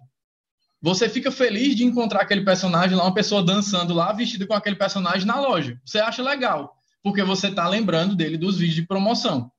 Você 0.81 1.07
fica 1.07 1.31
feliz 1.31 1.77
de 1.77 1.85
encontrar 1.85 2.23
aquele 2.23 2.43
personagem 2.43 2.97
lá, 2.97 3.05
uma 3.05 3.13
pessoa 3.13 3.41
dançando 3.41 3.93
lá, 3.93 4.11
vestida 4.11 4.45
com 4.45 4.53
aquele 4.53 4.75
personagem 4.75 5.25
na 5.25 5.39
loja. 5.39 5.79
Você 5.85 5.97
acha 5.99 6.21
legal 6.21 6.75
porque 7.01 7.23
você 7.23 7.47
está 7.47 7.69
lembrando 7.69 8.17
dele 8.17 8.37
dos 8.37 8.57
vídeos 8.57 8.75
de 8.75 8.85
promoção, 8.85 9.49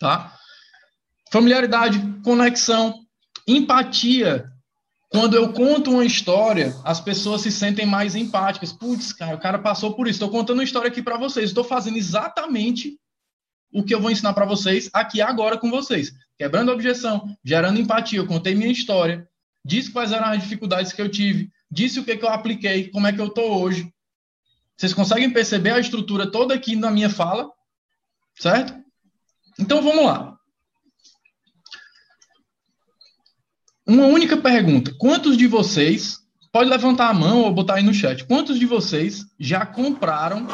tá? 0.00 0.36
Familiaridade, 1.30 2.00
conexão, 2.24 3.04
empatia. 3.46 4.53
Quando 5.14 5.36
eu 5.36 5.52
conto 5.52 5.92
uma 5.92 6.04
história, 6.04 6.74
as 6.82 7.00
pessoas 7.00 7.42
se 7.42 7.52
sentem 7.52 7.86
mais 7.86 8.16
empáticas. 8.16 8.72
Putz, 8.72 9.12
cara, 9.12 9.36
o 9.36 9.38
cara 9.38 9.60
passou 9.60 9.94
por 9.94 10.08
isso. 10.08 10.16
Estou 10.16 10.28
contando 10.28 10.58
uma 10.58 10.64
história 10.64 10.88
aqui 10.88 11.00
para 11.00 11.16
vocês. 11.16 11.50
Estou 11.50 11.62
fazendo 11.62 11.96
exatamente 11.96 12.98
o 13.72 13.84
que 13.84 13.94
eu 13.94 14.00
vou 14.00 14.10
ensinar 14.10 14.34
para 14.34 14.44
vocês 14.44 14.90
aqui 14.92 15.22
agora 15.22 15.56
com 15.56 15.70
vocês. 15.70 16.12
Quebrando 16.36 16.72
a 16.72 16.74
objeção, 16.74 17.32
gerando 17.44 17.78
empatia. 17.78 18.18
Eu 18.18 18.26
contei 18.26 18.56
minha 18.56 18.72
história, 18.72 19.24
disse 19.64 19.92
quais 19.92 20.10
eram 20.10 20.26
as 20.26 20.42
dificuldades 20.42 20.92
que 20.92 21.00
eu 21.00 21.08
tive, 21.08 21.48
disse 21.70 22.00
o 22.00 22.04
que, 22.04 22.16
que 22.16 22.24
eu 22.24 22.30
apliquei, 22.30 22.90
como 22.90 23.06
é 23.06 23.12
que 23.12 23.20
eu 23.20 23.28
estou 23.28 23.62
hoje. 23.62 23.88
Vocês 24.76 24.92
conseguem 24.92 25.32
perceber 25.32 25.70
a 25.70 25.78
estrutura 25.78 26.28
toda 26.28 26.54
aqui 26.54 26.74
na 26.74 26.90
minha 26.90 27.08
fala? 27.08 27.48
Certo? 28.36 28.74
Então 29.60 29.80
vamos 29.80 30.06
lá. 30.06 30.33
Uma 33.86 34.06
única 34.06 34.38
pergunta. 34.38 34.94
Quantos 34.98 35.36
de 35.36 35.46
vocês, 35.46 36.18
pode 36.50 36.70
levantar 36.70 37.10
a 37.10 37.14
mão 37.14 37.42
ou 37.42 37.52
botar 37.52 37.74
aí 37.74 37.82
no 37.82 37.92
chat, 37.92 38.24
quantos 38.24 38.58
de 38.58 38.64
vocês 38.64 39.26
já 39.38 39.66
compraram 39.66 40.46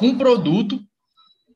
um 0.00 0.16
produto 0.16 0.80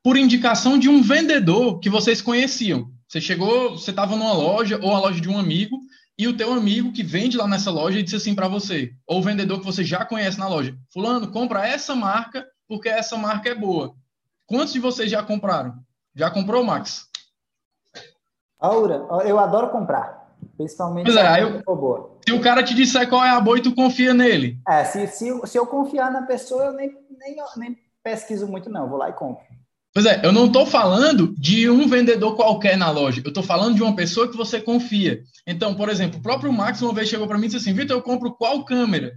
por 0.02 0.16
indicação 0.16 0.76
de 0.76 0.88
um 0.88 1.00
vendedor 1.00 1.78
que 1.78 1.88
vocês 1.88 2.20
conheciam? 2.20 2.90
Você 3.06 3.20
chegou, 3.20 3.78
você 3.78 3.90
estava 3.90 4.16
numa 4.16 4.32
loja 4.32 4.80
ou 4.82 4.92
a 4.96 4.98
loja 4.98 5.20
de 5.20 5.28
um 5.28 5.38
amigo 5.38 5.78
e 6.18 6.26
o 6.26 6.36
teu 6.36 6.52
amigo 6.52 6.92
que 6.92 7.04
vende 7.04 7.36
lá 7.36 7.46
nessa 7.46 7.70
loja 7.70 8.02
disse 8.02 8.16
assim 8.16 8.34
para 8.34 8.48
você, 8.48 8.92
ou 9.06 9.20
o 9.20 9.22
vendedor 9.22 9.60
que 9.60 9.64
você 9.64 9.84
já 9.84 10.04
conhece 10.04 10.40
na 10.40 10.48
loja, 10.48 10.76
fulano, 10.92 11.30
compra 11.30 11.68
essa 11.68 11.94
marca 11.94 12.44
porque 12.66 12.88
essa 12.88 13.16
marca 13.16 13.48
é 13.48 13.54
boa. 13.54 13.94
Quantos 14.44 14.72
de 14.72 14.80
vocês 14.80 15.08
já 15.08 15.22
compraram? 15.22 15.74
Já 16.16 16.30
comprou, 16.30 16.64
Max? 16.64 17.06
Aura, 18.58 19.06
eu 19.24 19.38
adoro 19.38 19.70
comprar. 19.70 20.27
Principalmente 20.58 21.04
pois 21.06 21.16
é, 21.16 21.42
eu, 21.44 21.62
boa. 21.64 22.18
Se 22.28 22.34
o 22.34 22.40
cara 22.40 22.64
te 22.64 22.74
disser 22.74 23.08
qual 23.08 23.24
é 23.24 23.30
a 23.30 23.40
boa 23.40 23.56
e 23.56 23.62
tu 23.62 23.72
confia 23.72 24.12
nele. 24.12 24.58
É, 24.68 24.84
se, 24.84 25.06
se, 25.06 25.46
se 25.46 25.56
eu 25.56 25.66
confiar 25.66 26.10
na 26.10 26.22
pessoa, 26.22 26.64
eu 26.64 26.72
nem, 26.72 26.88
nem, 26.88 27.36
nem 27.56 27.78
pesquiso 28.02 28.48
muito, 28.48 28.68
não. 28.68 28.82
Eu 28.82 28.88
vou 28.88 28.98
lá 28.98 29.08
e 29.08 29.12
compro. 29.12 29.44
Pois 29.94 30.04
é, 30.04 30.20
eu 30.24 30.32
não 30.32 30.46
estou 30.46 30.66
falando 30.66 31.32
de 31.38 31.70
um 31.70 31.86
vendedor 31.86 32.34
qualquer 32.34 32.76
na 32.76 32.90
loja, 32.90 33.22
eu 33.24 33.28
estou 33.28 33.42
falando 33.42 33.76
de 33.76 33.82
uma 33.82 33.94
pessoa 33.94 34.28
que 34.28 34.36
você 34.36 34.60
confia. 34.60 35.22
Então, 35.46 35.74
por 35.74 35.88
exemplo, 35.88 36.18
o 36.18 36.22
próprio 36.22 36.52
Max 36.52 36.82
uma 36.82 36.92
vez 36.92 37.08
chegou 37.08 37.28
para 37.28 37.38
mim 37.38 37.46
e 37.46 37.48
disse 37.48 37.68
assim: 37.68 37.76
Vitor, 37.76 37.96
eu 37.96 38.02
compro 38.02 38.34
qual 38.34 38.64
câmera? 38.64 39.12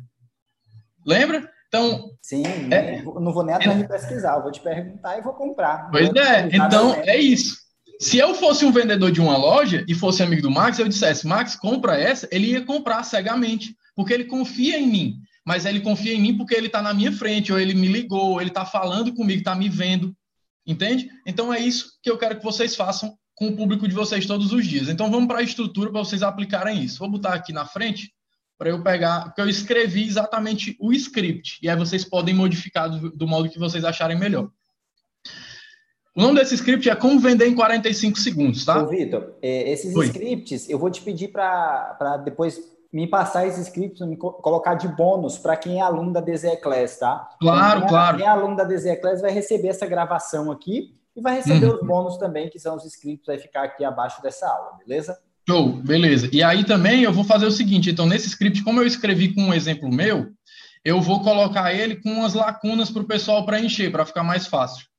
Lembra? 1.05 1.49
Então. 1.67 2.11
Sim, 2.21 2.43
é, 2.71 3.01
não 3.01 3.33
vou 3.33 3.43
nem 3.43 3.55
atrás 3.55 3.77
de 3.79 3.87
pesquisar, 3.87 4.35
eu 4.35 4.43
vou 4.43 4.51
te 4.51 4.61
perguntar 4.61 5.17
e 5.17 5.21
vou 5.21 5.33
comprar. 5.33 5.89
Pois 5.89 6.09
é, 6.15 6.49
então 6.53 6.93
é 6.93 7.17
isso. 7.17 7.60
Se 8.01 8.17
eu 8.17 8.33
fosse 8.33 8.65
um 8.65 8.71
vendedor 8.71 9.11
de 9.11 9.21
uma 9.21 9.37
loja 9.37 9.85
e 9.87 9.93
fosse 9.93 10.23
amigo 10.23 10.41
do 10.41 10.49
Max, 10.49 10.79
eu 10.79 10.87
dissesse, 10.87 11.27
Max, 11.27 11.55
compra 11.55 11.95
essa, 11.95 12.27
ele 12.31 12.47
ia 12.47 12.65
comprar 12.65 13.03
cegamente, 13.03 13.75
porque 13.95 14.11
ele 14.11 14.25
confia 14.25 14.79
em 14.79 14.87
mim. 14.87 15.17
Mas 15.45 15.67
ele 15.67 15.81
confia 15.81 16.15
em 16.15 16.19
mim 16.19 16.35
porque 16.35 16.55
ele 16.55 16.65
está 16.65 16.81
na 16.81 16.95
minha 16.95 17.11
frente, 17.11 17.53
ou 17.53 17.59
ele 17.59 17.75
me 17.75 17.87
ligou, 17.87 18.41
ele 18.41 18.49
está 18.49 18.65
falando 18.65 19.13
comigo, 19.13 19.41
está 19.41 19.53
me 19.53 19.69
vendo. 19.69 20.17
Entende? 20.65 21.11
Então 21.27 21.53
é 21.53 21.59
isso 21.59 21.91
que 22.01 22.09
eu 22.09 22.17
quero 22.17 22.39
que 22.39 22.43
vocês 22.43 22.75
façam 22.75 23.15
com 23.35 23.49
o 23.49 23.55
público 23.55 23.87
de 23.87 23.93
vocês 23.93 24.25
todos 24.25 24.51
os 24.51 24.65
dias. 24.65 24.89
Então 24.89 25.11
vamos 25.11 25.27
para 25.27 25.37
a 25.37 25.43
estrutura 25.43 25.91
para 25.91 26.03
vocês 26.03 26.23
aplicarem 26.23 26.83
isso. 26.83 26.97
Vou 26.97 27.11
botar 27.11 27.35
aqui 27.35 27.53
na 27.53 27.67
frente 27.67 28.11
para 28.57 28.71
eu 28.71 28.81
pegar, 28.81 29.25
porque 29.25 29.41
eu 29.41 29.47
escrevi 29.47 30.07
exatamente 30.07 30.75
o 30.79 30.91
script, 30.91 31.59
e 31.61 31.69
aí 31.69 31.75
vocês 31.75 32.03
podem 32.03 32.33
modificar 32.33 32.89
do, 32.89 33.11
do 33.11 33.27
modo 33.27 33.49
que 33.49 33.59
vocês 33.59 33.85
acharem 33.85 34.17
melhor. 34.17 34.49
O 36.15 36.21
nome 36.21 36.39
desse 36.39 36.55
script 36.55 36.89
é 36.89 36.95
Como 36.95 37.19
Vender 37.19 37.47
em 37.47 37.55
45 37.55 38.19
Segundos, 38.19 38.65
tá? 38.65 38.83
Ô, 38.83 38.87
Vitor, 38.87 39.33
é, 39.41 39.71
esses 39.71 39.95
Oi. 39.95 40.07
scripts 40.07 40.69
eu 40.69 40.77
vou 40.77 40.89
te 40.91 41.01
pedir 41.01 41.29
para 41.29 42.17
depois 42.23 42.59
me 42.91 43.07
passar 43.07 43.47
esses 43.47 43.67
scripts, 43.67 44.05
me 44.05 44.17
colocar 44.17 44.75
de 44.75 44.89
bônus 44.89 45.37
para 45.37 45.55
quem 45.55 45.79
é 45.79 45.81
aluno 45.81 46.11
da 46.11 46.19
DZ 46.19 46.59
Class, 46.61 46.99
tá? 46.99 47.29
Claro, 47.39 47.79
quem 47.79 47.85
é, 47.85 47.89
claro. 47.89 48.17
Quem 48.17 48.25
é 48.25 48.29
aluno 48.29 48.57
da 48.57 48.65
DZ 48.65 48.99
Class 48.99 49.21
vai 49.21 49.31
receber 49.31 49.69
essa 49.69 49.87
gravação 49.87 50.51
aqui 50.51 50.93
e 51.15 51.21
vai 51.21 51.35
receber 51.35 51.67
uhum. 51.67 51.75
os 51.75 51.87
bônus 51.87 52.17
também, 52.17 52.49
que 52.49 52.59
são 52.59 52.75
os 52.75 52.83
scripts, 52.85 53.25
vai 53.25 53.37
ficar 53.37 53.63
aqui 53.63 53.85
abaixo 53.85 54.21
dessa 54.21 54.45
aula, 54.45 54.77
beleza? 54.85 55.17
Show, 55.47 55.69
beleza. 55.81 56.29
E 56.33 56.43
aí 56.43 56.65
também 56.65 57.03
eu 57.03 57.13
vou 57.13 57.23
fazer 57.23 57.45
o 57.45 57.51
seguinte, 57.51 57.89
então 57.89 58.05
nesse 58.05 58.27
script, 58.27 58.61
como 58.63 58.81
eu 58.81 58.85
escrevi 58.85 59.33
com 59.33 59.43
um 59.43 59.53
exemplo 59.53 59.89
meu, 59.89 60.27
eu 60.83 60.99
vou 60.99 61.21
colocar 61.23 61.73
ele 61.73 61.95
com 61.95 62.09
umas 62.09 62.33
lacunas 62.33 62.89
para 62.89 63.01
o 63.01 63.07
pessoal 63.07 63.45
preencher, 63.45 63.89
para 63.89 64.05
ficar 64.05 64.23
mais 64.23 64.47
fácil. 64.47 64.90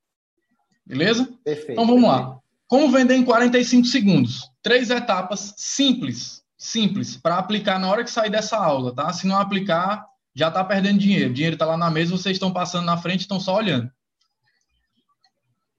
Beleza? 0.86 1.28
Perfeito. 1.44 1.72
Então 1.72 1.86
vamos 1.86 2.02
perfeito. 2.02 2.28
lá. 2.28 2.38
Como 2.66 2.90
vender 2.90 3.14
em 3.14 3.24
45 3.24 3.86
segundos? 3.86 4.50
Três 4.62 4.90
etapas 4.90 5.54
simples 5.56 6.42
simples 6.62 7.16
para 7.16 7.38
aplicar 7.38 7.78
na 7.80 7.90
hora 7.90 8.04
que 8.04 8.10
sair 8.10 8.30
dessa 8.30 8.56
aula, 8.56 8.94
tá? 8.94 9.12
Se 9.12 9.26
não 9.26 9.36
aplicar, 9.36 10.06
já 10.34 10.46
está 10.46 10.64
perdendo 10.64 11.00
dinheiro. 11.00 11.30
O 11.30 11.34
dinheiro 11.34 11.54
está 11.56 11.66
lá 11.66 11.76
na 11.76 11.90
mesa, 11.90 12.16
vocês 12.16 12.36
estão 12.36 12.52
passando 12.52 12.86
na 12.86 12.96
frente, 12.96 13.22
estão 13.22 13.40
só 13.40 13.56
olhando. 13.56 13.90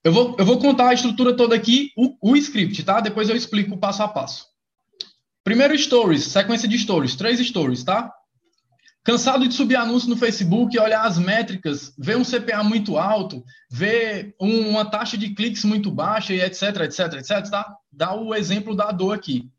Eu 0.04 0.12
vou, 0.12 0.36
eu 0.38 0.46
vou 0.46 0.60
contar 0.60 0.90
a 0.90 0.94
estrutura 0.94 1.36
toda 1.36 1.56
aqui, 1.56 1.92
o, 1.96 2.32
o 2.32 2.36
script, 2.36 2.84
tá? 2.84 3.00
Depois 3.00 3.30
eu 3.30 3.36
explico 3.36 3.76
o 3.76 3.78
passo 3.78 4.04
a 4.04 4.08
passo. 4.10 4.46
Primeiro, 5.42 5.78
stories, 5.78 6.26
sequência 6.26 6.68
de 6.68 6.78
stories, 6.78 7.16
três 7.16 7.40
stories, 7.40 7.84
tá? 7.86 8.14
Cansado 9.04 9.46
de 9.46 9.54
subir 9.54 9.76
anúncio 9.76 10.10
no 10.10 10.16
Facebook, 10.16 10.80
olhar 10.80 11.06
as 11.06 11.18
métricas, 11.18 11.94
ver 11.98 12.16
um 12.16 12.24
CPA 12.24 12.64
muito 12.64 12.98
alto, 12.98 13.44
ver 13.70 14.34
um, 14.40 14.70
uma 14.70 14.86
taxa 14.86 15.18
de 15.18 15.32
cliques 15.32 15.66
muito 15.66 15.92
baixa 15.92 16.34
e 16.34 16.40
etc, 16.40 16.82
etc, 16.82 17.14
etc, 17.16 17.50
tá? 17.50 17.76
Dá 17.92 18.16
o 18.16 18.34
exemplo 18.34 18.74
da 18.74 18.92
dor 18.92 19.14
aqui. 19.14 19.50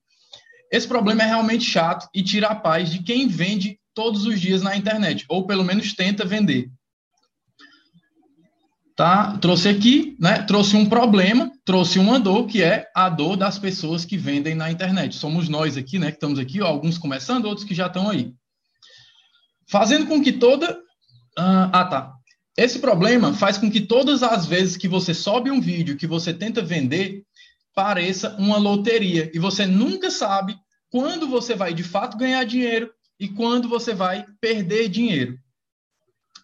Esse 0.72 0.88
problema 0.88 1.22
é 1.22 1.26
realmente 1.26 1.64
chato 1.64 2.08
e 2.14 2.22
tira 2.22 2.48
a 2.48 2.54
paz 2.54 2.90
de 2.90 3.02
quem 3.02 3.28
vende 3.28 3.78
todos 3.92 4.24
os 4.24 4.40
dias 4.40 4.62
na 4.62 4.76
internet, 4.76 5.26
ou 5.28 5.46
pelo 5.46 5.62
menos 5.62 5.92
tenta 5.92 6.24
vender. 6.24 6.70
Tá? 8.96 9.36
Trouxe 9.38 9.68
aqui, 9.68 10.16
né? 10.18 10.42
Trouxe 10.42 10.74
um 10.74 10.86
problema, 10.86 11.50
trouxe 11.64 11.98
uma 11.98 12.18
dor, 12.18 12.46
que 12.46 12.62
é 12.62 12.86
a 12.94 13.10
dor 13.10 13.36
das 13.36 13.58
pessoas 13.58 14.04
que 14.04 14.16
vendem 14.16 14.54
na 14.54 14.70
internet. 14.70 15.16
Somos 15.16 15.48
nós 15.48 15.76
aqui, 15.76 15.98
né? 15.98 16.10
Que 16.10 16.16
estamos 16.16 16.38
aqui, 16.38 16.62
ó, 16.62 16.66
alguns 16.66 16.96
começando, 16.96 17.44
outros 17.44 17.66
que 17.66 17.74
já 17.74 17.88
estão 17.88 18.08
aí. 18.08 18.32
Fazendo 19.66 20.06
com 20.06 20.22
que 20.22 20.32
toda. 20.32 20.78
Ah, 21.36 21.70
ah, 21.72 21.84
tá. 21.84 22.14
Esse 22.56 22.78
problema 22.78 23.34
faz 23.34 23.58
com 23.58 23.70
que 23.70 23.80
todas 23.80 24.22
as 24.22 24.46
vezes 24.46 24.76
que 24.76 24.86
você 24.86 25.12
sobe 25.12 25.50
um 25.50 25.60
vídeo 25.60 25.96
que 25.96 26.06
você 26.06 26.32
tenta 26.32 26.62
vender, 26.62 27.24
pareça 27.74 28.36
uma 28.38 28.56
loteria. 28.56 29.30
E 29.34 29.38
você 29.38 29.66
nunca 29.66 30.10
sabe 30.10 30.56
quando 30.90 31.26
você 31.26 31.54
vai 31.54 31.74
de 31.74 31.82
fato 31.82 32.16
ganhar 32.16 32.44
dinheiro 32.44 32.90
e 33.18 33.28
quando 33.28 33.68
você 33.68 33.92
vai 33.92 34.24
perder 34.40 34.88
dinheiro. 34.88 35.38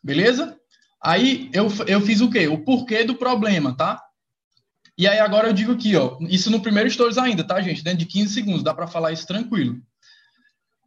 Beleza? 0.02 0.58
Aí 1.02 1.48
eu, 1.52 1.68
eu 1.86 2.00
fiz 2.00 2.20
o 2.20 2.30
quê? 2.30 2.48
O 2.48 2.58
porquê 2.58 3.04
do 3.04 3.14
problema, 3.14 3.76
tá? 3.76 4.02
E 4.98 5.06
aí 5.06 5.18
agora 5.18 5.48
eu 5.48 5.52
digo 5.52 5.72
aqui, 5.72 5.96
ó, 5.96 6.18
isso 6.28 6.50
no 6.50 6.60
primeiro 6.60 6.90
stories 6.90 7.16
ainda, 7.16 7.42
tá, 7.42 7.60
gente? 7.60 7.82
Dentro 7.82 8.00
de 8.00 8.06
15 8.06 8.34
segundos, 8.34 8.62
dá 8.62 8.74
para 8.74 8.86
falar 8.86 9.12
isso 9.12 9.26
tranquilo. 9.26 9.80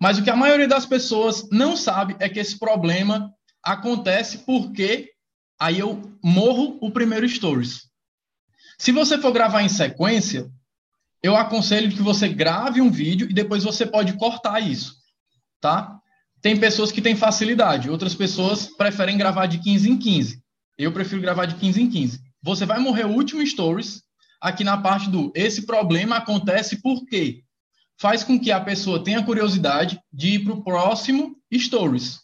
Mas 0.03 0.17
o 0.17 0.21
que 0.21 0.29
a 0.29 0.35
maioria 0.35 0.67
das 0.67 0.85
pessoas 0.85 1.47
não 1.49 1.77
sabe 1.77 2.17
é 2.19 2.27
que 2.27 2.37
esse 2.37 2.59
problema 2.59 3.33
acontece 3.63 4.39
porque 4.39 5.11
aí 5.57 5.79
eu 5.79 6.13
morro 6.21 6.77
o 6.81 6.91
primeiro 6.91 7.25
stories. 7.29 7.87
Se 8.77 8.91
você 8.91 9.17
for 9.17 9.31
gravar 9.31 9.61
em 9.61 9.69
sequência, 9.69 10.51
eu 11.23 11.37
aconselho 11.37 11.89
que 11.89 12.01
você 12.01 12.27
grave 12.27 12.81
um 12.81 12.91
vídeo 12.91 13.29
e 13.29 13.33
depois 13.33 13.63
você 13.63 13.85
pode 13.85 14.11
cortar 14.17 14.59
isso, 14.59 14.93
tá? 15.61 15.97
tem 16.41 16.59
pessoas 16.59 16.91
que 16.91 17.01
têm 17.01 17.15
facilidade, 17.15 17.89
outras 17.89 18.13
pessoas 18.13 18.67
preferem 18.75 19.17
gravar 19.17 19.45
de 19.45 19.59
15 19.59 19.89
em 19.89 19.97
15. 19.97 20.43
Eu 20.77 20.91
prefiro 20.91 21.21
gravar 21.21 21.45
de 21.45 21.55
15 21.55 21.81
em 21.81 21.89
15. 21.89 22.19
Você 22.41 22.65
vai 22.65 22.77
morrer 22.77 23.05
o 23.05 23.13
último 23.13 23.47
stories 23.47 24.03
aqui 24.41 24.65
na 24.65 24.77
parte 24.77 25.09
do 25.09 25.31
esse 25.33 25.65
problema 25.65 26.17
acontece 26.17 26.81
por 26.81 27.05
quê? 27.05 27.42
Faz 28.03 28.21
com 28.21 28.37
que 28.37 28.51
a 28.51 28.59
pessoa 28.59 29.01
tenha 29.01 29.23
curiosidade 29.23 29.97
de 30.11 30.31
ir 30.31 30.39
para 30.39 30.51
o 30.51 30.61
próximo 30.61 31.37
stories. 31.55 32.19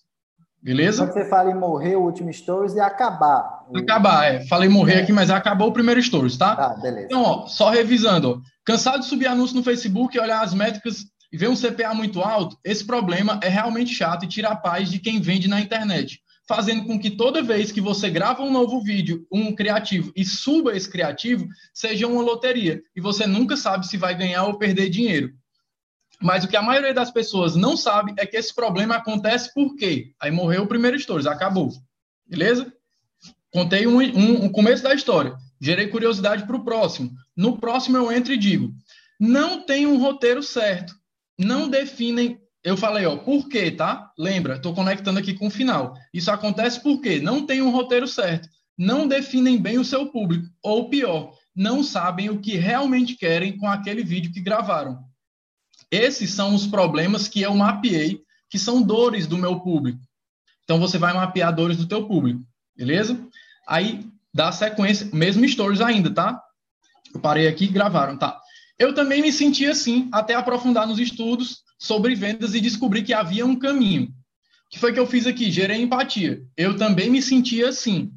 Beleza? 0.61 1.05
Quando 1.05 1.13
você 1.13 1.29
fala 1.29 1.51
em 1.51 1.55
morrer 1.55 1.95
o 1.95 2.01
último 2.01 2.33
stories 2.33 2.73
e 2.73 2.81
acabar. 2.81 3.63
Acabar, 3.73 4.25
é. 4.25 4.45
Falei 4.47 4.67
morrer 4.67 4.95
é. 4.95 5.01
aqui, 5.03 5.13
mas 5.13 5.29
acabou 5.29 5.69
o 5.69 5.71
primeiro 5.71 6.03
stories, 6.03 6.35
tá? 6.35 6.53
Tá, 6.53 6.69
beleza. 6.81 7.05
Então, 7.05 7.21
ó, 7.21 7.47
só 7.47 7.69
revisando, 7.69 8.29
ó. 8.29 8.41
Cansado 8.65 8.99
de 8.99 9.05
subir 9.05 9.27
anúncio 9.27 9.55
no 9.55 9.63
Facebook 9.63 10.17
e 10.17 10.19
olhar 10.19 10.43
as 10.43 10.53
métricas 10.53 11.05
e 11.31 11.37
ver 11.37 11.47
um 11.47 11.55
CPA 11.55 11.93
muito 11.93 12.21
alto? 12.21 12.57
Esse 12.61 12.83
problema 12.83 13.39
é 13.41 13.47
realmente 13.47 13.93
chato 13.93 14.25
e 14.25 14.27
tira 14.27 14.49
a 14.49 14.57
paz 14.57 14.91
de 14.91 14.99
quem 14.99 15.21
vende 15.21 15.47
na 15.47 15.61
internet 15.61 16.19
fazendo 16.49 16.83
com 16.83 16.99
que 16.99 17.11
toda 17.11 17.43
vez 17.43 17.71
que 17.71 17.79
você 17.79 18.09
grava 18.09 18.41
um 18.41 18.51
novo 18.51 18.81
vídeo, 18.81 19.23
um 19.31 19.53
criativo, 19.53 20.11
e 20.15 20.25
suba 20.25 20.75
esse 20.75 20.89
criativo, 20.89 21.47
seja 21.71 22.07
uma 22.07 22.23
loteria. 22.23 22.81
E 22.95 22.99
você 22.99 23.27
nunca 23.27 23.55
sabe 23.55 23.85
se 23.85 23.97
vai 23.97 24.17
ganhar 24.17 24.45
ou 24.45 24.57
perder 24.57 24.89
dinheiro. 24.89 25.31
Mas 26.21 26.43
o 26.43 26.47
que 26.47 26.57
a 26.57 26.61
maioria 26.61 26.93
das 26.93 27.11
pessoas 27.11 27.55
não 27.55 27.77
sabe 27.77 28.13
é 28.17 28.25
que 28.25 28.35
esse 28.35 28.53
problema 28.53 28.95
acontece 28.95 29.53
por 29.53 29.75
quê? 29.75 30.11
Aí 30.19 30.31
morreu 30.31 30.63
o 30.63 30.67
primeiro 30.67 30.99
stories, 30.99 31.25
acabou. 31.25 31.71
Beleza? 32.27 32.71
Contei 33.51 33.87
um, 33.87 33.99
um, 33.99 34.45
um 34.45 34.49
começo 34.49 34.83
da 34.83 34.93
história. 34.93 35.35
Gerei 35.61 35.87
curiosidade 35.87 36.45
para 36.45 36.55
o 36.55 36.63
próximo. 36.63 37.11
No 37.35 37.57
próximo 37.57 37.97
eu 37.97 38.11
entro 38.11 38.33
e 38.33 38.37
digo: 38.37 38.73
não 39.19 39.65
tem 39.65 39.87
um 39.87 39.97
roteiro 39.97 40.43
certo. 40.43 40.93
Não 41.37 41.69
definem 41.69 42.39
eu 42.63 42.75
falei, 42.75 43.05
ó, 43.05 43.15
por 43.15 43.47
quê, 43.47 43.71
tá? 43.71 44.11
Lembra, 44.17 44.55
estou 44.55 44.73
conectando 44.73 45.19
aqui 45.19 45.33
com 45.33 45.47
o 45.47 45.51
final. 45.51 45.95
Isso 46.13 46.29
acontece 46.29 46.81
porque 46.81 47.19
não 47.19 47.45
tem 47.45 47.61
um 47.61 47.71
roteiro 47.71 48.07
certo, 48.07 48.49
não 48.77 49.07
definem 49.07 49.57
bem 49.57 49.77
o 49.77 49.85
seu 49.85 50.07
público, 50.07 50.47
ou 50.61 50.89
pior, 50.89 51.33
não 51.55 51.83
sabem 51.83 52.29
o 52.29 52.39
que 52.39 52.55
realmente 52.55 53.15
querem 53.15 53.57
com 53.57 53.67
aquele 53.67 54.03
vídeo 54.03 54.31
que 54.31 54.41
gravaram. 54.41 54.99
Esses 55.91 56.31
são 56.31 56.53
os 56.53 56.67
problemas 56.67 57.27
que 57.27 57.41
eu 57.41 57.53
mapeei, 57.55 58.21
que 58.49 58.59
são 58.59 58.81
dores 58.81 59.27
do 59.27 59.37
meu 59.37 59.59
público. 59.59 59.99
Então 60.63 60.79
você 60.79 60.97
vai 60.97 61.13
mapear 61.13 61.53
dores 61.53 61.77
do 61.77 61.87
teu 61.87 62.07
público, 62.07 62.41
beleza? 62.75 63.19
Aí 63.67 64.07
dá 64.33 64.51
sequência, 64.51 65.09
mesmo 65.13 65.47
stories 65.47 65.81
ainda, 65.81 66.11
tá? 66.11 66.41
Eu 67.13 67.19
parei 67.19 67.47
aqui 67.47 67.65
e 67.65 67.69
gravaram, 67.69 68.17
tá? 68.17 68.39
Eu 68.77 68.93
também 68.93 69.21
me 69.21 69.31
senti 69.31 69.65
assim, 69.65 70.07
até 70.11 70.35
aprofundar 70.35 70.87
nos 70.87 70.99
estudos, 70.99 71.63
sobre 71.79 72.13
vendas 72.13 72.53
e 72.53 72.61
descobri 72.61 73.03
que 73.03 73.13
havia 73.13 73.45
um 73.45 73.55
caminho. 73.55 74.05
O 74.05 74.69
que 74.69 74.79
foi 74.79 74.93
que 74.93 74.99
eu 74.99 75.07
fiz 75.07 75.25
aqui? 75.25 75.49
Gerei 75.49 75.81
empatia. 75.81 76.43
Eu 76.55 76.77
também 76.77 77.09
me 77.09 77.21
sentia 77.21 77.69
assim. 77.69 78.13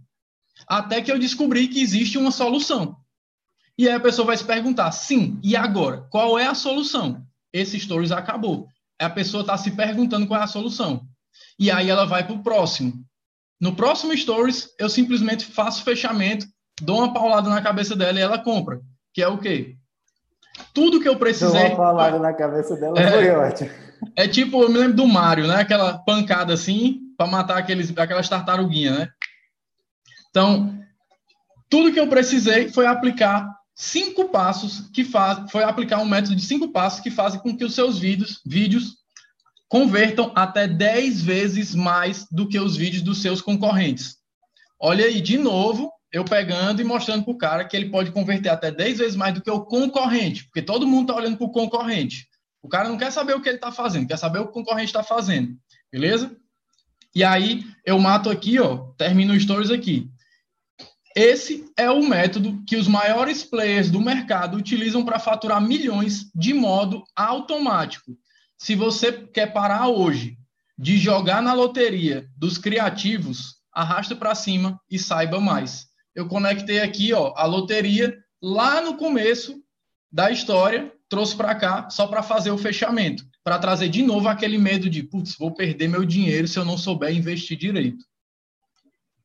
Até 0.66 1.00
que 1.00 1.11
eu 1.11 1.18
descobri 1.18 1.68
que 1.68 1.80
existe 1.80 2.18
uma 2.18 2.30
solução. 2.30 2.96
E 3.78 3.88
aí 3.88 3.94
a 3.94 4.00
pessoa 4.00 4.26
vai 4.26 4.37
se 4.37 4.44
perguntar: 4.44 4.92
sim, 4.92 5.40
e 5.42 5.56
agora? 5.56 6.02
Qual 6.11 6.38
é 6.38 6.46
a 6.46 6.54
solução? 6.54 7.21
Esse 7.53 7.79
stories 7.79 8.12
acabou. 8.12 8.67
A 8.99 9.11
pessoa 9.11 9.43
está 9.43 9.57
se 9.57 9.73
perguntando 9.73 10.27
qual 10.27 10.41
é 10.41 10.45
a 10.45 10.49
solução. 10.49 11.03
E 11.59 11.71
aí 11.71 11.91
ela 11.91 12.07
vai 12.07 12.25
para 12.25 12.35
o 12.35 12.43
próximo. 12.43 12.95
No 13.61 13.75
próximo 13.75 14.17
stories, 14.17 14.69
eu 14.79 14.88
simplesmente 14.88 15.45
faço 15.45 15.85
fechamento, 15.85 16.47
dou 16.81 16.99
uma 16.99 17.12
paulada 17.12 17.49
na 17.49 17.62
cabeça 17.62 17.95
dela 17.95 18.19
e 18.19 18.23
ela 18.23 18.38
compra. 18.38 18.81
Que 19.12 19.23
é 19.23 19.29
o 19.29 19.38
quê? 19.38 19.77
Tudo 20.75 21.01
que 21.01 21.09
eu 21.09 21.17
precisei. 21.17 21.69
Uma 21.69 21.77
palavra 21.77 22.19
na 22.19 22.33
cabeça 22.33 22.77
dela 22.77 22.99
é, 22.99 23.11
foi 23.11 23.31
ótimo. 23.31 23.71
É 24.17 24.27
tipo, 24.27 24.62
eu 24.62 24.69
me 24.69 24.79
lembro 24.79 24.97
do 24.97 25.07
Mario, 25.07 25.47
né? 25.47 25.57
Aquela 25.57 25.99
pancada 25.99 26.53
assim, 26.53 27.01
para 27.17 27.27
matar 27.27 27.59
aqueles, 27.59 27.97
aquelas 27.97 28.29
tartaruguinhas, 28.29 28.99
né? 28.99 29.09
Então, 30.31 30.79
tudo 31.71 31.93
que 31.93 32.01
eu 32.01 32.09
precisei 32.09 32.69
foi 32.71 32.87
aplicar 32.87 33.49
cinco 33.74 34.28
passos 34.28 34.88
que 34.92 35.04
faz, 35.04 35.50
foi 35.50 35.62
aplicar 35.62 35.98
um 35.98 36.04
método 36.04 36.37
de 36.37 36.42
cinco 36.42 36.68
passos 36.68 37.00
que 37.00 37.11
fazem 37.11 37.40
com 37.40 37.56
que 37.56 37.64
os 37.64 37.74
seus 37.74 37.98
vídeos, 37.98 38.40
vídeos 38.44 38.96
convertam 39.68 40.30
até 40.35 40.68
10 40.68 41.22
vezes 41.22 41.74
mais 41.74 42.26
do 42.30 42.46
que 42.46 42.61
os 42.61 42.76
vídeos 42.76 43.02
dos 43.02 43.22
seus 43.22 43.40
concorrentes. 43.40 44.16
Olha 44.78 45.06
aí, 45.06 45.20
de 45.20 45.38
novo, 45.38 45.90
eu 46.12 46.26
pegando 46.26 46.82
e 46.82 46.85
mostrando 46.85 47.24
para 47.24 47.32
o 47.32 47.38
cara 47.38 47.64
que 47.64 47.74
ele 47.74 47.88
pode 47.88 48.12
converter 48.12 48.50
até 48.50 48.70
10 48.70 48.98
vezes 48.98 49.16
mais 49.16 49.32
do 49.32 49.40
que 49.40 49.50
o 49.50 49.64
concorrente, 49.64 50.44
porque 50.44 50.61
todo 50.61 50.87
mundo 50.87 51.08
está 51.08 51.14
olhando 51.14 51.38
para 51.38 51.46
o 51.46 51.50
concorrente. 51.50 52.28
O 52.61 52.68
cara 52.68 52.87
não 52.87 52.98
quer 52.98 53.11
saber 53.11 53.35
o 53.35 53.40
que 53.40 53.48
ele 53.48 53.56
está 53.56 53.72
fazendo, 53.72 54.06
quer 54.06 54.18
saber 54.18 54.40
o 54.40 54.44
que 54.44 54.50
o 54.50 54.52
concorrente 54.52 54.90
está 54.90 55.02
fazendo, 55.02 55.56
beleza? 55.90 56.37
E 57.14 57.24
aí 57.24 57.64
eu 57.82 57.98
mato 57.98 58.28
aqui, 58.28 58.61
ó, 58.61 58.76
termino 58.98 59.32
o 59.32 59.40
stories 59.40 59.70
aqui. 59.70 60.12
Esse 61.14 61.70
é 61.77 61.90
o 61.90 62.03
método 62.03 62.62
que 62.66 62.77
os 62.77 62.88
maiores 62.88 63.44
players 63.44 63.90
do 63.90 64.01
mercado 64.01 64.57
utilizam 64.57 65.05
para 65.05 65.18
faturar 65.18 65.61
milhões 65.61 66.31
de 66.35 66.55
modo 66.55 67.05
automático. 67.14 68.16
Se 68.57 68.75
você 68.75 69.12
quer 69.12 69.53
parar 69.53 69.88
hoje 69.88 70.38
de 70.79 70.96
jogar 70.96 71.42
na 71.42 71.53
loteria 71.53 72.27
dos 72.37 72.59
criativos, 72.59 73.57
arrasta 73.72 74.16
para 74.16 74.35
cima 74.35 74.81
e 74.90 74.98
saiba 74.98 75.40
mais 75.40 75.92
eu 76.14 76.29
conectei 76.29 76.81
aqui, 76.81 77.12
ó, 77.12 77.33
a 77.37 77.44
loteria 77.46 78.16
lá 78.40 78.81
no 78.81 78.96
começo 78.96 79.62
da 80.11 80.31
história, 80.31 80.92
trouxe 81.09 81.35
para 81.35 81.55
cá 81.55 81.88
só 81.90 82.07
para 82.07 82.22
fazer 82.22 82.51
o 82.51 82.59
fechamento, 82.59 83.25
para 83.42 83.59
trazer 83.59 83.88
de 83.88 84.03
novo 84.03 84.29
aquele 84.29 84.59
medo 84.59 84.90
de, 84.90 85.03
putz, 85.03 85.37
vou 85.37 85.53
perder 85.55 85.88
meu 85.88 86.05
dinheiro 86.05 86.46
se 86.46 86.59
eu 86.59 86.64
não 86.64 86.77
souber 86.77 87.14
investir 87.14 87.57
direito. 87.57 88.05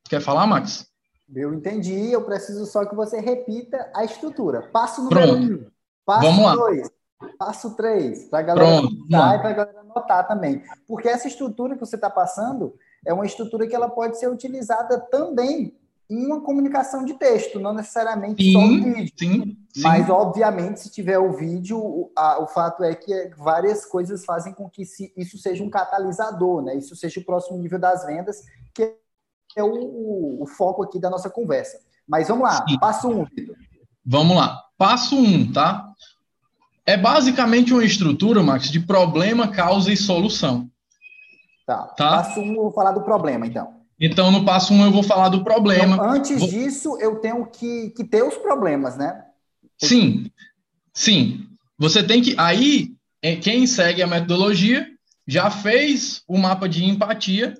Quer 0.08 0.20
falar, 0.20 0.46
Max? 0.46 0.86
Eu 1.34 1.52
entendi, 1.52 2.10
eu 2.10 2.22
preciso 2.22 2.64
só 2.66 2.84
que 2.84 2.94
você 2.94 3.20
repita 3.20 3.90
a 3.94 4.04
estrutura. 4.04 4.62
Passo 4.72 5.02
número 5.02 5.20
Pronto. 5.28 5.52
um, 5.52 5.66
passo 6.04 6.26
Vamos 6.26 6.44
lá. 6.44 6.54
dois, 6.54 6.90
passo 7.38 7.76
três, 7.76 8.24
para 8.28 8.38
a 8.38 8.42
galera 8.42 8.80
Pronto. 8.80 8.94
e 8.94 9.08
para 9.08 9.48
a 9.48 9.52
galera 9.52 9.80
anotar 9.80 10.26
também. 10.26 10.62
Porque 10.86 11.08
essa 11.08 11.28
estrutura 11.28 11.74
que 11.74 11.80
você 11.80 11.96
está 11.96 12.08
passando 12.08 12.74
é 13.04 13.12
uma 13.12 13.26
estrutura 13.26 13.66
que 13.66 13.74
ela 13.74 13.88
pode 13.88 14.18
ser 14.18 14.28
utilizada 14.28 14.98
também 14.98 15.76
em 16.10 16.24
uma 16.24 16.40
comunicação 16.40 17.04
de 17.04 17.14
texto, 17.14 17.60
não 17.60 17.74
necessariamente 17.74 18.42
sim, 18.42 18.52
só 18.52 18.58
o 18.60 18.94
vídeo. 18.94 19.12
Sim, 19.18 19.56
sim. 19.74 19.82
Mas, 19.82 20.08
obviamente, 20.08 20.80
se 20.80 20.90
tiver 20.90 21.18
o 21.18 21.32
vídeo, 21.32 21.78
o, 21.78 22.10
a, 22.16 22.42
o 22.42 22.46
fato 22.46 22.82
é 22.82 22.94
que 22.94 23.30
várias 23.36 23.84
coisas 23.84 24.24
fazem 24.24 24.54
com 24.54 24.70
que 24.70 24.86
se, 24.86 25.12
isso 25.14 25.36
seja 25.36 25.62
um 25.62 25.68
catalisador, 25.68 26.62
né? 26.62 26.74
Isso 26.76 26.96
seja 26.96 27.20
o 27.20 27.24
próximo 27.24 27.58
nível 27.58 27.78
das 27.78 28.06
vendas, 28.06 28.42
que 28.74 28.96
é 29.56 29.62
o, 29.62 29.72
o, 29.72 30.42
o 30.42 30.46
foco 30.46 30.82
aqui 30.82 30.98
da 30.98 31.10
nossa 31.10 31.30
conversa. 31.30 31.78
Mas 32.06 32.28
vamos 32.28 32.44
lá, 32.44 32.64
sim. 32.66 32.78
passo 32.78 33.08
um, 33.08 33.24
Vitor. 33.24 33.56
Vamos 34.04 34.36
lá. 34.36 34.62
Passo 34.78 35.16
um, 35.16 35.52
tá? 35.52 35.92
É 36.86 36.96
basicamente 36.96 37.74
uma 37.74 37.84
estrutura, 37.84 38.42
Max, 38.42 38.70
de 38.70 38.80
problema, 38.80 39.48
causa 39.48 39.92
e 39.92 39.96
solução. 39.96 40.70
Tá. 41.66 41.82
tá? 41.88 42.10
Passo 42.16 42.40
um, 42.40 42.54
eu 42.54 42.62
vou 42.62 42.72
falar 42.72 42.92
do 42.92 43.02
problema, 43.02 43.46
então. 43.46 43.74
Então, 44.00 44.30
no 44.30 44.44
passo 44.44 44.72
um, 44.72 44.84
eu 44.84 44.90
vou 44.90 45.02
falar 45.02 45.28
do 45.28 45.44
problema. 45.44 45.96
Então, 45.96 46.10
antes 46.10 46.38
vou... 46.38 46.48
disso, 46.48 46.96
eu 47.00 47.16
tenho 47.16 47.44
que, 47.46 47.90
que 47.90 48.04
ter 48.04 48.22
os 48.22 48.36
problemas, 48.36 48.96
né? 48.96 49.24
Sim, 49.76 50.30
sim. 50.94 51.44
Você 51.78 52.02
tem 52.02 52.22
que. 52.22 52.34
Aí, 52.38 52.94
é, 53.20 53.36
quem 53.36 53.66
segue 53.66 54.02
a 54.02 54.06
metodologia 54.06 54.86
já 55.26 55.50
fez 55.50 56.22
o 56.26 56.38
mapa 56.38 56.66
de 56.66 56.84
empatia, 56.84 57.54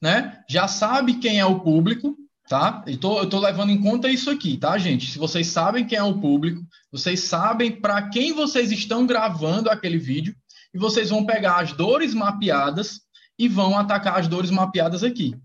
né? 0.00 0.42
Já 0.48 0.66
sabe 0.66 1.14
quem 1.14 1.38
é 1.38 1.44
o 1.44 1.60
público, 1.60 2.16
tá? 2.48 2.82
Eu 2.86 2.98
tô, 2.98 3.18
eu 3.18 3.28
tô 3.28 3.38
levando 3.38 3.70
em 3.70 3.80
conta 3.80 4.08
isso 4.08 4.30
aqui, 4.30 4.56
tá, 4.56 4.76
gente? 4.78 5.10
Se 5.10 5.18
vocês 5.18 5.46
sabem 5.48 5.86
quem 5.86 5.98
é 5.98 6.02
o 6.02 6.18
público, 6.18 6.62
vocês 6.90 7.20
sabem 7.20 7.70
para 7.70 8.08
quem 8.08 8.32
vocês 8.32 8.72
estão 8.72 9.06
gravando 9.06 9.70
aquele 9.70 9.98
vídeo, 9.98 10.34
e 10.72 10.78
vocês 10.78 11.10
vão 11.10 11.24
pegar 11.24 11.60
as 11.60 11.72
dores 11.72 12.14
mapeadas 12.14 13.00
e 13.38 13.48
vão 13.48 13.76
atacar 13.76 14.18
as 14.18 14.28
dores 14.28 14.50
mapeadas 14.50 15.02
aqui. 15.02 15.36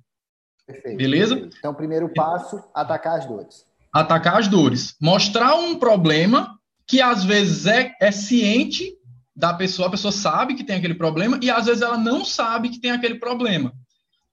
Perfeito. 0.66 0.98
Beleza? 0.98 1.50
Então, 1.58 1.74
primeiro 1.74 2.10
passo, 2.14 2.64
atacar 2.74 3.20
as 3.20 3.26
dores. 3.26 3.66
Atacar 3.94 4.38
as 4.38 4.48
dores. 4.48 4.96
Mostrar 5.02 5.56
um 5.56 5.78
problema 5.78 6.60
que 6.88 7.02
às 7.02 7.24
vezes 7.24 7.66
é, 7.66 7.94
é 8.00 8.12
ciente 8.12 8.94
da 9.36 9.54
pessoa, 9.54 9.88
a 9.88 9.92
pessoa 9.92 10.12
sabe 10.12 10.56
que 10.56 10.64
tem 10.64 10.78
aquele 10.78 10.94
problema 10.94 11.40
e 11.42 11.50
às 11.50 11.66
vezes 11.66 11.82
ela 11.82 11.98
não 11.98 12.24
sabe 12.24 12.70
que 12.70 12.80
tem 12.80 12.92
aquele 12.92 13.16
problema. 13.16 13.74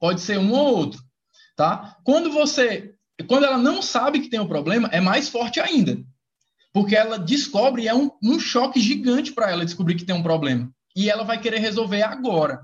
Pode 0.02 0.20
ser 0.20 0.36
um 0.36 0.50
ou 0.50 0.78
outro, 0.78 1.00
tá? 1.56 1.96
Quando 2.02 2.32
você, 2.32 2.92
quando 3.28 3.44
ela 3.44 3.56
não 3.56 3.80
sabe 3.80 4.18
que 4.18 4.28
tem 4.28 4.40
um 4.40 4.48
problema, 4.48 4.88
é 4.90 5.00
mais 5.00 5.28
forte 5.28 5.60
ainda, 5.60 5.96
porque 6.72 6.96
ela 6.96 7.16
descobre 7.16 7.82
e 7.82 7.88
é 7.88 7.94
um, 7.94 8.10
um 8.20 8.40
choque 8.40 8.80
gigante 8.80 9.30
para 9.30 9.48
ela 9.48 9.64
descobrir 9.64 9.94
que 9.94 10.04
tem 10.04 10.16
um 10.16 10.22
problema 10.24 10.68
e 10.96 11.08
ela 11.08 11.22
vai 11.22 11.40
querer 11.40 11.60
resolver 11.60 12.02
agora 12.02 12.62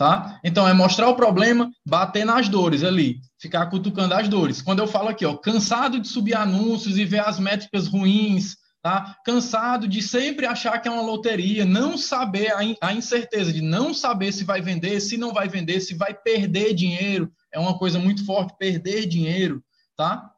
tá? 0.00 0.40
Então 0.42 0.66
é 0.66 0.72
mostrar 0.72 1.10
o 1.10 1.14
problema, 1.14 1.70
bater 1.86 2.24
nas 2.24 2.48
dores 2.48 2.82
ali, 2.82 3.20
ficar 3.38 3.66
cutucando 3.66 4.14
as 4.14 4.28
dores. 4.28 4.62
Quando 4.62 4.78
eu 4.78 4.86
falo 4.86 5.10
aqui, 5.10 5.26
ó, 5.26 5.36
cansado 5.36 6.00
de 6.00 6.08
subir 6.08 6.34
anúncios 6.34 6.96
e 6.96 7.04
ver 7.04 7.20
as 7.20 7.38
métricas 7.38 7.86
ruins, 7.86 8.56
tá? 8.82 9.16
Cansado 9.24 9.86
de 9.86 10.02
sempre 10.02 10.46
achar 10.46 10.78
que 10.78 10.88
é 10.88 10.90
uma 10.90 11.02
loteria, 11.02 11.64
não 11.64 11.98
saber 11.98 12.52
a, 12.80 12.92
incerteza 12.92 13.52
de 13.52 13.60
não 13.60 13.92
saber 13.92 14.32
se 14.32 14.44
vai 14.44 14.60
vender, 14.60 15.00
se 15.00 15.16
não 15.16 15.32
vai 15.32 15.48
vender, 15.48 15.80
se 15.80 15.94
vai 15.94 16.14
perder 16.14 16.74
dinheiro, 16.74 17.30
é 17.52 17.58
uma 17.58 17.78
coisa 17.78 17.98
muito 17.98 18.24
forte, 18.24 18.56
perder 18.58 19.06
dinheiro, 19.06 19.62
tá? 19.96 20.30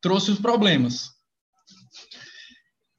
Trouxe 0.00 0.30
os 0.30 0.38
problemas. 0.38 1.10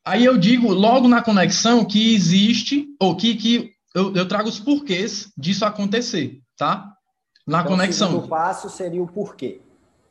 Aí 0.06 0.26
eu 0.26 0.38
digo 0.38 0.72
logo 0.72 1.08
na 1.08 1.22
conexão 1.22 1.86
que 1.86 2.14
existe, 2.14 2.88
ou 3.00 3.16
que, 3.16 3.36
que 3.36 3.72
eu, 3.94 4.14
eu 4.16 4.28
trago 4.28 4.50
os 4.50 4.60
porquês 4.60 5.32
disso 5.38 5.66
acontecer, 5.66 6.42
tá? 6.58 6.92
Na 7.48 7.60
então, 7.60 7.72
conexão. 7.72 8.10
O 8.10 8.12
segundo 8.14 8.30
passo 8.30 8.70
seria 8.70 9.02
o 9.02 9.08
porquê. 9.08 9.62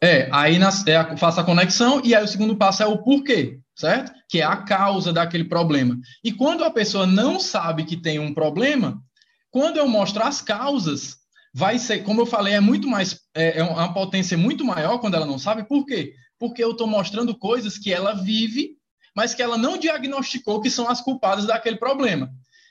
É, 0.03 0.29
aí 0.33 0.59
nas, 0.59 0.87
é, 0.87 1.16
faço 1.16 1.40
a 1.40 1.44
conexão 1.44 2.00
e 2.03 2.14
aí 2.14 2.24
o 2.24 2.29
segundo 2.29 2.57
passo 2.57 2.83
é 2.83 2.87
o 2.87 2.98
porquê, 2.98 3.61
certo? 3.80 4.12
Que 4.28 4.40
é 4.40 4.44
a 4.44 4.58
causa 4.58 5.12
daquele 5.12 5.44
problema. 5.44 5.98
E 6.22 6.30
quando 6.30 6.62
a 6.62 6.70
pessoa 6.70 7.06
não 7.06 7.40
sabe 7.40 7.84
que 7.84 7.96
tem 7.96 8.18
um 8.18 8.34
problema, 8.34 9.02
quando 9.50 9.78
eu 9.78 9.88
mostro 9.88 10.22
as 10.22 10.42
causas, 10.42 11.16
vai 11.52 11.78
ser, 11.78 12.04
como 12.04 12.20
eu 12.20 12.26
falei, 12.26 12.54
é 12.54 12.60
muito 12.60 12.86
mais, 12.86 13.18
é, 13.34 13.58
é 13.58 13.62
uma 13.64 13.92
potência 13.94 14.36
muito 14.36 14.64
maior 14.64 14.98
quando 14.98 15.14
ela 15.14 15.24
não 15.24 15.38
sabe. 15.38 15.66
Por 15.66 15.86
quê? 15.86 16.12
Porque 16.38 16.62
eu 16.62 16.72
estou 16.72 16.86
mostrando 16.86 17.36
coisas 17.36 17.78
que 17.78 17.92
ela 17.92 18.12
vive, 18.12 18.76
mas 19.16 19.32
que 19.32 19.42
ela 19.42 19.56
não 19.56 19.78
diagnosticou 19.78 20.60
que 20.60 20.70
são 20.70 20.88
as 20.88 21.00
culpadas 21.00 21.46
daquele 21.46 21.76
problema. 21.76 22.30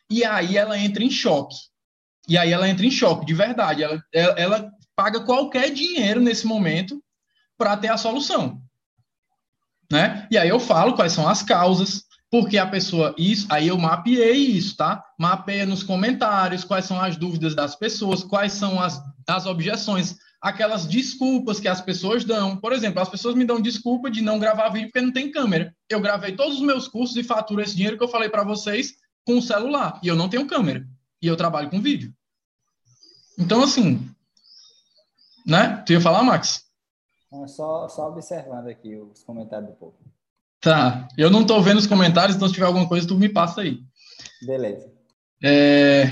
E 0.10 0.24
aí 0.24 0.58
ela 0.58 0.78
entra 0.78 1.04
em 1.04 1.10
choque. 1.10 1.56
E 2.28 2.38
aí 2.38 2.54
ela 2.54 2.70
entra 2.70 2.86
em 2.86 2.92
choque, 2.92 3.26
de 3.26 3.34
verdade. 3.34 3.84
Ela, 3.84 4.04
ela, 4.14 4.40
ela 4.40 4.72
paga 4.96 5.22
qualquer 5.22 5.72
dinheiro 5.72 6.22
nesse 6.22 6.46
momento 6.46 7.04
para 7.58 7.76
ter 7.76 7.88
a 7.88 7.98
solução. 7.98 8.62
Né? 9.92 10.28
E 10.30 10.38
aí 10.38 10.50
eu 10.50 10.60
falo 10.60 10.94
quais 10.94 11.14
são 11.14 11.28
as 11.28 11.42
causas, 11.42 12.06
porque 12.30 12.58
a 12.58 12.68
pessoa 12.68 13.16
isso, 13.18 13.48
aí 13.50 13.68
eu 13.68 13.78
mapeei 13.78 14.38
isso, 14.38 14.78
tá? 14.78 15.04
Mapeia 15.18 15.66
nos 15.66 15.82
comentários 15.82 16.64
quais 16.64 16.86
são 16.86 17.02
as 17.02 17.18
dúvidas 17.18 17.56
das 17.56 17.76
pessoas, 17.76 18.24
quais 18.24 18.54
são 18.54 18.80
as, 18.80 19.02
as 19.28 19.48
objeções, 19.48 20.16
aquelas 20.40 20.86
desculpas 20.86 21.60
que 21.60 21.68
as 21.68 21.82
pessoas 21.82 22.24
dão. 22.24 22.56
Por 22.56 22.72
exemplo, 22.72 23.02
as 23.02 23.10
pessoas 23.10 23.34
me 23.34 23.46
dão 23.46 23.60
desculpa 23.60 24.12
de 24.12 24.22
não 24.22 24.38
gravar 24.38 24.70
vídeo 24.70 24.90
porque 24.90 25.02
não 25.02 25.12
tem 25.12 25.32
câmera. 25.32 25.76
Eu 25.90 26.00
gravei 26.00 26.34
todos 26.34 26.58
os 26.58 26.62
meus 26.62 26.88
cursos 26.88 27.18
e 27.18 27.24
faturo 27.24 27.62
esse 27.62 27.76
dinheiro 27.76 27.98
que 27.98 28.04
eu 28.04 28.10
falei 28.10 28.30
para 28.30 28.44
vocês 28.44 28.94
com 29.26 29.40
o 29.40 29.42
celular 29.42 30.00
e 30.04 30.08
eu 30.08 30.16
não 30.16 30.30
tenho 30.30 30.46
câmera 30.46 30.88
e 31.22 31.28
eu 31.28 31.36
trabalho 31.36 31.70
com 31.70 31.82
vídeo. 31.82 32.14
Então 33.40 33.64
assim, 33.64 34.08
né? 35.46 35.82
Tu 35.86 35.94
ia 35.94 36.02
falar, 36.02 36.22
Max? 36.22 36.69
Só, 37.48 37.88
só 37.88 38.08
observando 38.08 38.68
aqui 38.68 38.96
os 38.96 39.24
comentários 39.24 39.70
do 39.70 39.76
povo. 39.76 39.96
Tá. 40.60 41.08
Eu 41.18 41.30
não 41.30 41.42
estou 41.42 41.62
vendo 41.62 41.78
os 41.78 41.88
comentários, 41.88 42.36
então 42.36 42.48
se 42.48 42.54
tiver 42.54 42.66
alguma 42.66 42.88
coisa, 42.88 43.08
tu 43.08 43.16
me 43.16 43.30
passa 43.30 43.62
aí. 43.62 43.80
Beleza. 44.42 44.92
É... 45.44 46.10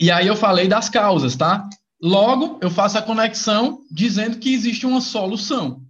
E 0.00 0.10
aí 0.10 0.26
eu 0.26 0.36
falei 0.36 0.68
das 0.68 0.88
causas, 0.88 1.36
tá? 1.36 1.68
Logo, 2.00 2.58
eu 2.60 2.70
faço 2.70 2.98
a 2.98 3.02
conexão 3.02 3.80
dizendo 3.90 4.38
que 4.38 4.52
existe 4.52 4.86
uma 4.86 5.00
solução 5.00 5.82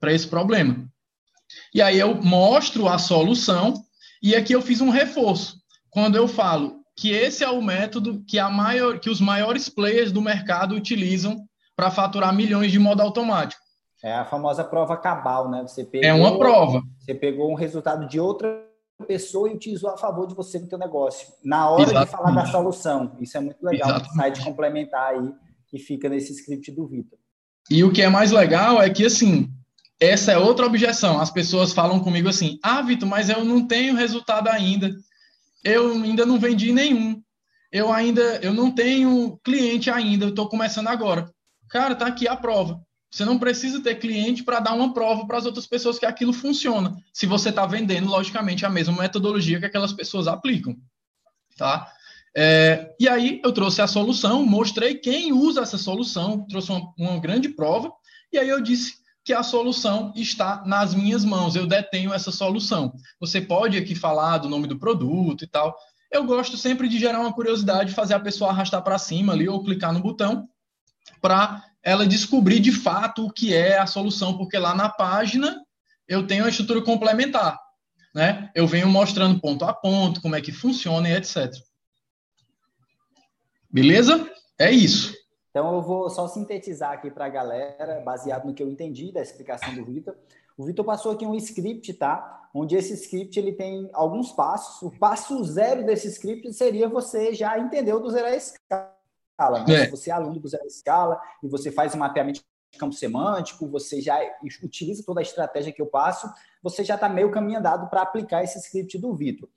para 0.00 0.12
esse 0.12 0.26
problema. 0.26 0.88
E 1.72 1.82
aí 1.82 1.98
eu 1.98 2.14
mostro 2.14 2.88
a 2.88 2.98
solução 2.98 3.74
e 4.22 4.34
aqui 4.34 4.52
eu 4.52 4.62
fiz 4.62 4.80
um 4.80 4.90
reforço. 4.90 5.58
Quando 5.90 6.16
eu 6.16 6.26
falo 6.26 6.80
que 6.96 7.10
esse 7.10 7.44
é 7.44 7.48
o 7.48 7.62
método 7.62 8.24
que, 8.26 8.38
a 8.38 8.48
maior, 8.48 8.98
que 8.98 9.10
os 9.10 9.20
maiores 9.20 9.68
players 9.68 10.10
do 10.10 10.22
mercado 10.22 10.74
utilizam 10.74 11.46
para 11.76 11.90
faturar 11.90 12.34
milhões 12.34 12.70
de 12.70 12.78
modo 12.78 13.02
automático. 13.02 13.63
É 14.04 14.12
a 14.12 14.24
famosa 14.26 14.62
prova 14.62 14.98
cabal, 14.98 15.50
né? 15.50 15.62
Você 15.62 15.82
pegou, 15.82 16.06
é 16.06 16.12
uma 16.12 16.38
prova. 16.38 16.82
Você 16.98 17.14
pegou 17.14 17.50
um 17.50 17.54
resultado 17.54 18.06
de 18.06 18.20
outra 18.20 18.62
pessoa 19.08 19.48
e 19.48 19.54
utilizou 19.54 19.88
a 19.88 19.96
favor 19.96 20.26
de 20.26 20.34
você 20.34 20.58
no 20.58 20.68
teu 20.68 20.76
negócio. 20.76 21.28
Na 21.42 21.70
hora 21.70 21.84
Exatamente. 21.84 22.10
de 22.10 22.12
falar 22.12 22.30
da 22.32 22.46
solução. 22.46 23.16
Isso 23.18 23.38
é 23.38 23.40
muito 23.40 23.64
legal. 23.64 23.88
Exatamente. 23.88 24.12
Um 24.12 24.16
site 24.16 24.44
complementar 24.44 25.14
aí 25.14 25.32
que 25.68 25.78
fica 25.78 26.10
nesse 26.10 26.32
script 26.32 26.70
do 26.72 26.86
Vitor. 26.86 27.18
E 27.70 27.82
o 27.82 27.90
que 27.90 28.02
é 28.02 28.10
mais 28.10 28.30
legal 28.30 28.82
é 28.82 28.90
que, 28.90 29.06
assim, 29.06 29.50
essa 29.98 30.32
é 30.32 30.36
outra 30.36 30.66
objeção. 30.66 31.18
As 31.18 31.30
pessoas 31.30 31.72
falam 31.72 31.98
comigo 31.98 32.28
assim, 32.28 32.58
ah, 32.62 32.82
Vitor, 32.82 33.08
mas 33.08 33.30
eu 33.30 33.42
não 33.42 33.66
tenho 33.66 33.96
resultado 33.96 34.48
ainda. 34.48 34.94
Eu 35.64 35.92
ainda 35.92 36.26
não 36.26 36.38
vendi 36.38 36.74
nenhum. 36.74 37.22
Eu 37.72 37.90
ainda, 37.90 38.20
eu 38.42 38.52
não 38.52 38.70
tenho 38.70 39.40
cliente 39.42 39.90
ainda, 39.90 40.26
eu 40.26 40.28
estou 40.28 40.46
começando 40.46 40.88
agora. 40.88 41.28
Cara, 41.70 41.94
tá 41.94 42.06
aqui 42.06 42.28
a 42.28 42.36
prova. 42.36 42.84
Você 43.14 43.24
não 43.24 43.38
precisa 43.38 43.80
ter 43.80 43.94
cliente 44.00 44.42
para 44.42 44.58
dar 44.58 44.72
uma 44.72 44.92
prova 44.92 45.24
para 45.24 45.38
as 45.38 45.46
outras 45.46 45.68
pessoas 45.68 46.00
que 46.00 46.04
aquilo 46.04 46.32
funciona. 46.32 47.00
Se 47.12 47.26
você 47.26 47.50
está 47.50 47.64
vendendo, 47.64 48.08
logicamente, 48.08 48.66
a 48.66 48.68
mesma 48.68 49.00
metodologia 49.00 49.60
que 49.60 49.66
aquelas 49.66 49.92
pessoas 49.92 50.26
aplicam. 50.26 50.76
Tá? 51.56 51.92
É, 52.36 52.92
e 52.98 53.08
aí 53.08 53.40
eu 53.44 53.52
trouxe 53.52 53.80
a 53.80 53.86
solução, 53.86 54.44
mostrei 54.44 54.96
quem 54.96 55.32
usa 55.32 55.62
essa 55.62 55.78
solução, 55.78 56.44
trouxe 56.48 56.72
uma, 56.72 56.92
uma 56.98 57.20
grande 57.20 57.50
prova, 57.50 57.92
e 58.32 58.38
aí 58.38 58.48
eu 58.48 58.60
disse 58.60 58.94
que 59.24 59.32
a 59.32 59.44
solução 59.44 60.12
está 60.16 60.64
nas 60.66 60.92
minhas 60.92 61.24
mãos, 61.24 61.54
eu 61.54 61.68
detenho 61.68 62.12
essa 62.12 62.32
solução. 62.32 62.92
Você 63.20 63.40
pode 63.40 63.78
aqui 63.78 63.94
falar 63.94 64.38
do 64.38 64.48
nome 64.48 64.66
do 64.66 64.76
produto 64.76 65.44
e 65.44 65.46
tal. 65.46 65.72
Eu 66.10 66.24
gosto 66.24 66.56
sempre 66.56 66.88
de 66.88 66.98
gerar 66.98 67.20
uma 67.20 67.32
curiosidade, 67.32 67.94
fazer 67.94 68.14
a 68.14 68.20
pessoa 68.20 68.50
arrastar 68.50 68.82
para 68.82 68.98
cima 68.98 69.32
ali 69.32 69.48
ou 69.48 69.62
clicar 69.62 69.92
no 69.92 70.00
botão 70.00 70.48
para 71.20 71.62
ela 71.84 72.06
descobrir 72.06 72.60
de 72.60 72.72
fato 72.72 73.26
o 73.26 73.30
que 73.30 73.54
é 73.54 73.78
a 73.78 73.86
solução, 73.86 74.38
porque 74.38 74.58
lá 74.58 74.74
na 74.74 74.88
página 74.88 75.62
eu 76.08 76.26
tenho 76.26 76.46
a 76.46 76.48
estrutura 76.48 76.80
complementar, 76.82 77.60
né? 78.14 78.50
Eu 78.54 78.66
venho 78.66 78.88
mostrando 78.88 79.40
ponto 79.40 79.64
a 79.64 79.72
ponto, 79.72 80.22
como 80.22 80.34
é 80.34 80.40
que 80.40 80.50
funciona 80.50 81.08
e 81.08 81.12
etc. 81.12 81.52
Beleza? 83.70 84.30
É 84.58 84.70
isso. 84.70 85.14
Então 85.50 85.74
eu 85.74 85.82
vou 85.82 86.08
só 86.08 86.26
sintetizar 86.26 86.92
aqui 86.92 87.10
para 87.10 87.26
a 87.26 87.28
galera, 87.28 88.00
baseado 88.00 88.46
no 88.46 88.54
que 88.54 88.62
eu 88.62 88.68
entendi 88.68 89.12
da 89.12 89.20
explicação 89.20 89.74
do 89.74 89.84
Vitor. 89.84 90.16
O 90.56 90.64
Vitor 90.64 90.84
passou 90.84 91.12
aqui 91.12 91.26
um 91.26 91.34
script, 91.34 91.92
tá? 91.94 92.48
Onde 92.54 92.76
esse 92.76 92.94
script 92.94 93.38
ele 93.38 93.52
tem 93.52 93.90
alguns 93.92 94.32
passos. 94.32 94.80
O 94.82 94.90
passo 94.90 95.42
zero 95.44 95.84
desse 95.84 96.08
script 96.08 96.52
seria 96.52 96.88
você 96.88 97.34
já 97.34 97.58
entender 97.58 97.92
do 97.98 98.10
zero 98.10 98.26
a 98.26 98.36
escala 98.36 98.93
escala. 99.34 99.64
Né? 99.64 99.74
É. 99.74 99.84
Se 99.84 99.90
você 99.90 100.10
é 100.10 100.12
aluno 100.12 100.38
do 100.38 100.48
Zero 100.48 100.66
Escala 100.66 101.20
e 101.42 101.48
você 101.48 101.70
faz 101.70 101.94
um 101.94 101.98
mapeamento 101.98 102.40
de 102.72 102.78
campo 102.78 102.94
semântico, 102.94 103.68
você 103.68 104.00
já 104.00 104.18
utiliza 104.62 105.04
toda 105.04 105.20
a 105.20 105.22
estratégia 105.22 105.72
que 105.72 105.82
eu 105.82 105.86
passo, 105.86 106.28
você 106.62 106.82
já 106.82 106.94
está 106.94 107.08
meio 107.08 107.30
caminho 107.30 107.58
andado 107.58 107.88
para 107.88 108.02
aplicar 108.02 108.42
esse 108.42 108.58
script 108.58 108.98
do 108.98 109.14
Vitor. 109.14 109.48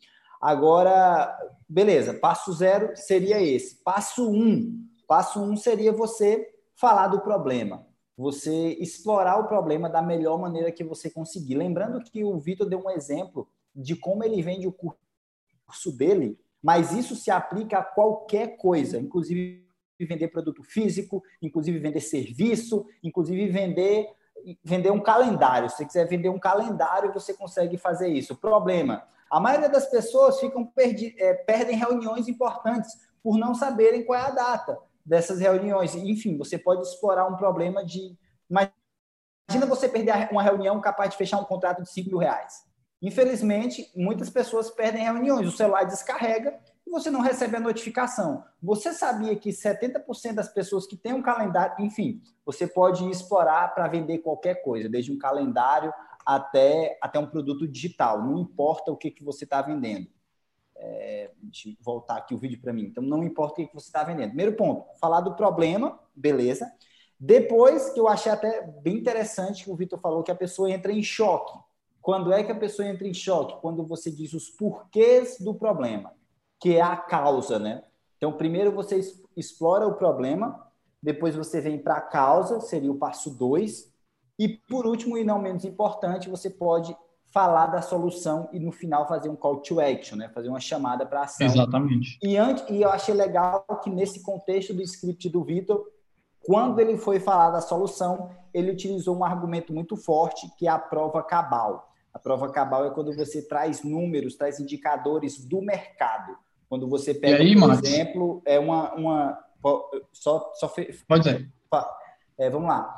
Agora, 0.42 1.36
beleza, 1.68 2.14
passo 2.14 2.54
zero 2.54 2.96
seria 2.96 3.42
esse. 3.42 3.82
Passo 3.84 4.30
um, 4.30 4.86
passo 5.08 5.42
um 5.42 5.56
seria 5.56 5.92
você 5.92 6.48
falar 6.76 7.08
do 7.08 7.22
problema, 7.22 7.88
você 8.16 8.74
explorar 8.80 9.40
o 9.40 9.48
problema 9.48 9.90
da 9.90 10.02
melhor 10.02 10.38
maneira 10.38 10.72
que 10.72 10.84
você 10.84 11.10
conseguir. 11.10 11.56
Lembrando 11.56 12.04
que 12.04 12.24
o 12.24 12.38
Vitor 12.38 12.70
deu 12.70 12.84
um 12.84 12.90
exemplo 12.90 13.50
de 13.76 13.96
como 13.96 14.24
ele 14.24 14.42
vende 14.44 14.68
o 14.68 14.72
curso 14.72 15.92
dele, 15.92 16.40
mas 16.62 16.92
isso 16.92 17.16
se 17.16 17.32
aplica 17.32 17.80
a 17.80 17.84
qualquer 17.84 18.58
coisa, 18.58 19.00
inclusive 19.00 19.67
vender 20.06 20.28
produto 20.30 20.64
físico, 20.64 21.24
inclusive 21.42 21.80
vender 21.80 22.02
serviço, 22.02 22.86
inclusive 23.04 23.48
vender 23.48 24.08
vender 24.64 24.92
um 24.92 25.02
calendário. 25.02 25.70
Se 25.70 25.78
você 25.78 25.86
quiser 25.86 26.08
vender 26.08 26.30
um 26.30 26.40
calendário, 26.40 27.14
você 27.14 27.34
consegue 27.34 27.78
fazer 27.78 28.10
isso. 28.10 28.36
Problema: 28.36 29.04
a 29.30 29.40
maioria 29.40 29.70
das 29.70 29.90
pessoas 29.90 30.40
ficam 30.40 30.66
perdi, 30.66 31.16
é, 31.18 31.34
perdem 31.34 31.76
reuniões 31.78 32.28
importantes 32.28 32.92
por 33.24 33.38
não 33.38 33.54
saberem 33.54 34.06
qual 34.06 34.20
é 34.20 34.24
a 34.24 34.32
data 34.32 34.78
dessas 35.06 35.40
reuniões. 35.40 35.96
Enfim, 35.96 36.38
você 36.38 36.58
pode 36.58 36.82
explorar 36.82 37.28
um 37.28 37.36
problema 37.36 37.86
de. 37.86 38.16
Imagina 38.50 39.66
você 39.68 39.88
perder 39.88 40.30
uma 40.32 40.44
reunião 40.44 40.80
capaz 40.82 41.12
de 41.12 41.18
fechar 41.18 41.40
um 41.40 41.46
contrato 41.46 41.82
de 41.82 41.90
5 41.90 42.10
mil 42.10 42.20
reais. 42.20 42.66
Infelizmente, 43.02 43.92
muitas 43.96 44.30
pessoas 44.30 44.70
perdem 44.72 45.04
reuniões, 45.04 45.48
o 45.48 45.52
celular 45.52 45.84
descarrega 45.84 46.58
e 46.88 46.90
você 46.90 47.12
não 47.12 47.20
recebe 47.20 47.58
a 47.58 47.60
notificação. 47.60 48.44
Você 48.64 48.94
sabia 48.94 49.36
que 49.36 49.50
70% 49.50 50.34
das 50.34 50.48
pessoas 50.48 50.88
que 50.88 50.96
têm 50.96 51.14
um 51.14 51.22
calendário, 51.22 51.76
enfim, 51.84 52.22
você 52.46 52.66
pode 52.66 53.08
explorar 53.10 53.76
para 53.76 53.88
vender 53.90 54.20
qualquer 54.20 54.64
coisa, 54.64 54.88
desde 54.88 55.12
um 55.12 55.18
calendário 55.18 55.94
até, 56.26 56.98
até 57.02 57.20
um 57.20 57.28
produto 57.28 57.68
digital, 57.68 58.24
não 58.24 58.40
importa 58.40 58.92
o 58.92 58.98
que, 58.98 59.12
que 59.12 59.24
você 59.24 59.44
está 59.44 59.62
vendendo. 59.62 60.08
É, 60.78 61.32
deixa 61.42 61.70
eu 61.70 61.76
voltar 61.82 62.18
aqui 62.18 62.34
o 62.34 62.38
vídeo 62.38 62.60
para 62.62 62.72
mim. 62.72 62.84
Então, 62.84 63.04
não 63.04 63.24
importa 63.24 63.62
o 63.62 63.68
que, 63.68 63.74
você 63.74 63.88
está 63.88 64.04
vendendo. 64.04 64.30
Primeiro 64.30 64.56
ponto, 64.56 64.86
falar 65.00 65.22
do 65.22 65.36
problema, 65.36 66.00
beleza. 66.16 66.72
Depois, 67.20 67.90
que 67.90 68.00
eu 68.00 68.08
achei 68.08 68.32
até 68.32 68.62
bem 68.82 68.96
interessante 68.96 69.64
que 69.64 69.72
o 69.72 69.76
Vitor 69.76 70.00
falou 70.00 70.24
que 70.24 70.32
a 70.32 70.36
pessoa 70.36 70.72
entra 70.72 70.92
em 70.92 71.04
choque. 71.04 71.58
Quando 72.02 72.32
é 72.32 72.44
que 72.44 72.52
a 72.52 72.56
pessoa 72.56 72.88
entra 72.88 73.08
em 73.08 73.14
choque? 73.14 73.60
Quando 73.60 73.86
você 73.86 74.10
diz 74.10 74.34
os 74.34 74.50
porquês 74.50 75.38
do 75.40 75.54
problema 75.54 76.16
que 76.60 76.76
é 76.76 76.82
a 76.82 76.96
causa, 76.96 77.60
né? 77.60 77.84
Então, 78.18 78.34
primeiro 78.34 78.72
você 78.72 79.00
explora 79.36 79.88
o 79.88 79.96
problema, 79.96 80.68
depois 81.02 81.36
você 81.36 81.62
vem 81.62 81.78
para 81.78 81.96
a 81.96 82.02
causa, 82.02 82.60
seria 82.60 82.92
o 82.92 82.98
passo 82.98 83.30
2, 83.30 83.94
e 84.40 84.50
por 84.50 84.86
último, 84.86 85.18
e 85.18 85.24
não 85.24 85.40
menos 85.40 85.66
importante, 85.66 86.30
você 86.30 86.50
pode 86.50 86.96
falar 87.32 87.68
da 87.68 87.82
solução 87.82 88.50
e 88.54 88.60
no 88.60 88.72
final 88.72 89.08
fazer 89.08 89.30
um 89.30 89.36
call 89.36 89.58
to 89.62 89.80
action, 89.80 90.18
né? 90.18 90.30
Fazer 90.30 90.50
uma 90.50 90.60
chamada 90.60 91.06
para 91.06 91.24
ação. 91.24 91.46
Exatamente. 91.46 92.18
E 92.24 92.38
antes, 92.38 92.64
e 92.70 92.82
eu 92.82 92.90
achei 92.90 93.14
legal 93.14 93.66
que 93.84 93.90
nesse 93.90 94.22
contexto 94.22 94.74
do 94.74 94.82
script 94.82 95.30
do 95.30 95.44
Vitor, 95.44 95.86
quando 96.46 96.80
ele 96.80 96.98
foi 96.98 97.20
falar 97.20 97.50
da 97.52 97.62
solução, 97.62 98.30
ele 98.54 98.72
utilizou 98.72 99.18
um 99.18 99.24
argumento 99.24 99.74
muito 99.74 99.98
forte, 99.98 100.50
que 100.58 100.68
é 100.68 100.72
a 100.72 100.80
prova 100.80 101.22
cabal. 101.22 101.92
A 102.14 102.20
prova 102.20 102.50
cabal 102.50 102.86
é 102.86 102.90
quando 102.90 103.14
você 103.16 103.42
traz 103.42 103.84
números, 103.84 104.36
traz 104.36 104.60
indicadores 104.60 105.44
do 105.46 105.62
mercado. 105.62 106.38
Quando 106.70 106.88
você 106.88 107.14
pega, 107.14 107.42
aí, 107.42 107.54
por 107.58 107.70
Max? 107.70 107.88
exemplo, 107.88 108.42
é 108.46 108.60
uma, 108.60 108.94
uma 108.94 109.40
só, 110.12 110.52
só 110.56 110.68
fe... 110.68 110.94
Pode 111.08 111.24
dizer. 111.24 111.50
É, 112.38 112.50
vamos 112.50 112.68
lá. 112.68 112.94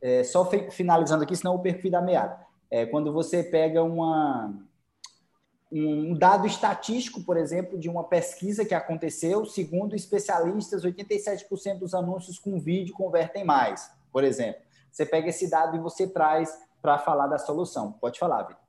É, 0.00 0.24
só 0.24 0.48
finalizando 0.70 1.24
aqui, 1.24 1.36
senão 1.36 1.54
eu 1.54 1.58
perco 1.58 1.90
da 1.90 2.00
meada. 2.00 2.38
É, 2.70 2.86
quando 2.86 3.12
você 3.12 3.42
pega 3.42 3.82
uma, 3.82 4.54
um 5.70 6.14
dado 6.14 6.46
estatístico, 6.46 7.22
por 7.22 7.36
exemplo, 7.36 7.78
de 7.78 7.88
uma 7.88 8.04
pesquisa 8.04 8.64
que 8.64 8.74
aconteceu, 8.74 9.44
segundo 9.44 9.94
especialistas, 9.94 10.84
87% 10.84 11.78
dos 11.78 11.94
anúncios 11.94 12.38
com 12.38 12.58
vídeo 12.58 12.94
convertem 12.94 13.44
mais, 13.44 13.90
por 14.12 14.24
exemplo. 14.24 14.62
Você 14.90 15.04
pega 15.04 15.28
esse 15.28 15.50
dado 15.50 15.76
e 15.76 15.80
você 15.80 16.06
traz 16.06 16.50
para 16.80 16.98
falar 16.98 17.26
da 17.26 17.38
solução. 17.38 17.92
Pode 17.92 18.18
falar, 18.18 18.42
Vitor. 18.42 18.67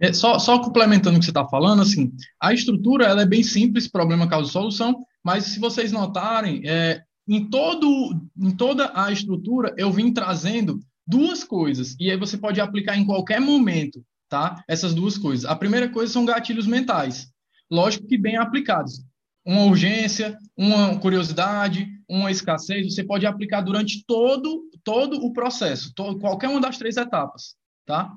É, 0.00 0.12
só, 0.12 0.38
só, 0.38 0.60
complementando 0.60 1.16
o 1.16 1.18
que 1.18 1.24
você 1.24 1.30
está 1.30 1.46
falando, 1.46 1.82
assim, 1.82 2.12
a 2.40 2.52
estrutura 2.52 3.06
ela 3.06 3.22
é 3.22 3.26
bem 3.26 3.42
simples, 3.42 3.88
problema, 3.88 4.28
causa 4.28 4.50
solução, 4.50 5.04
mas 5.24 5.44
se 5.44 5.58
vocês 5.58 5.90
notarem, 5.90 6.62
é, 6.64 7.02
em, 7.26 7.44
todo, 7.44 8.14
em 8.36 8.50
toda 8.52 8.92
a 8.94 9.10
estrutura 9.10 9.74
eu 9.76 9.90
vim 9.90 10.12
trazendo 10.12 10.78
duas 11.06 11.42
coisas, 11.42 11.96
e 11.98 12.10
aí 12.10 12.16
você 12.16 12.38
pode 12.38 12.60
aplicar 12.60 12.96
em 12.96 13.04
qualquer 13.04 13.40
momento, 13.40 14.04
tá? 14.28 14.62
Essas 14.68 14.94
duas 14.94 15.18
coisas. 15.18 15.44
A 15.44 15.56
primeira 15.56 15.88
coisa 15.88 16.12
são 16.12 16.24
gatilhos 16.24 16.66
mentais, 16.66 17.28
lógico 17.70 18.06
que 18.06 18.16
bem 18.16 18.36
aplicados. 18.36 19.02
Uma 19.44 19.64
urgência, 19.64 20.38
uma 20.56 20.98
curiosidade, 20.98 21.88
uma 22.08 22.30
escassez, 22.30 22.94
você 22.94 23.02
pode 23.02 23.26
aplicar 23.26 23.62
durante 23.62 24.04
todo, 24.06 24.62
todo 24.84 25.16
o 25.24 25.32
processo, 25.32 25.92
qualquer 26.20 26.48
uma 26.48 26.60
das 26.60 26.78
três 26.78 26.96
etapas, 26.96 27.54
tá? 27.86 28.12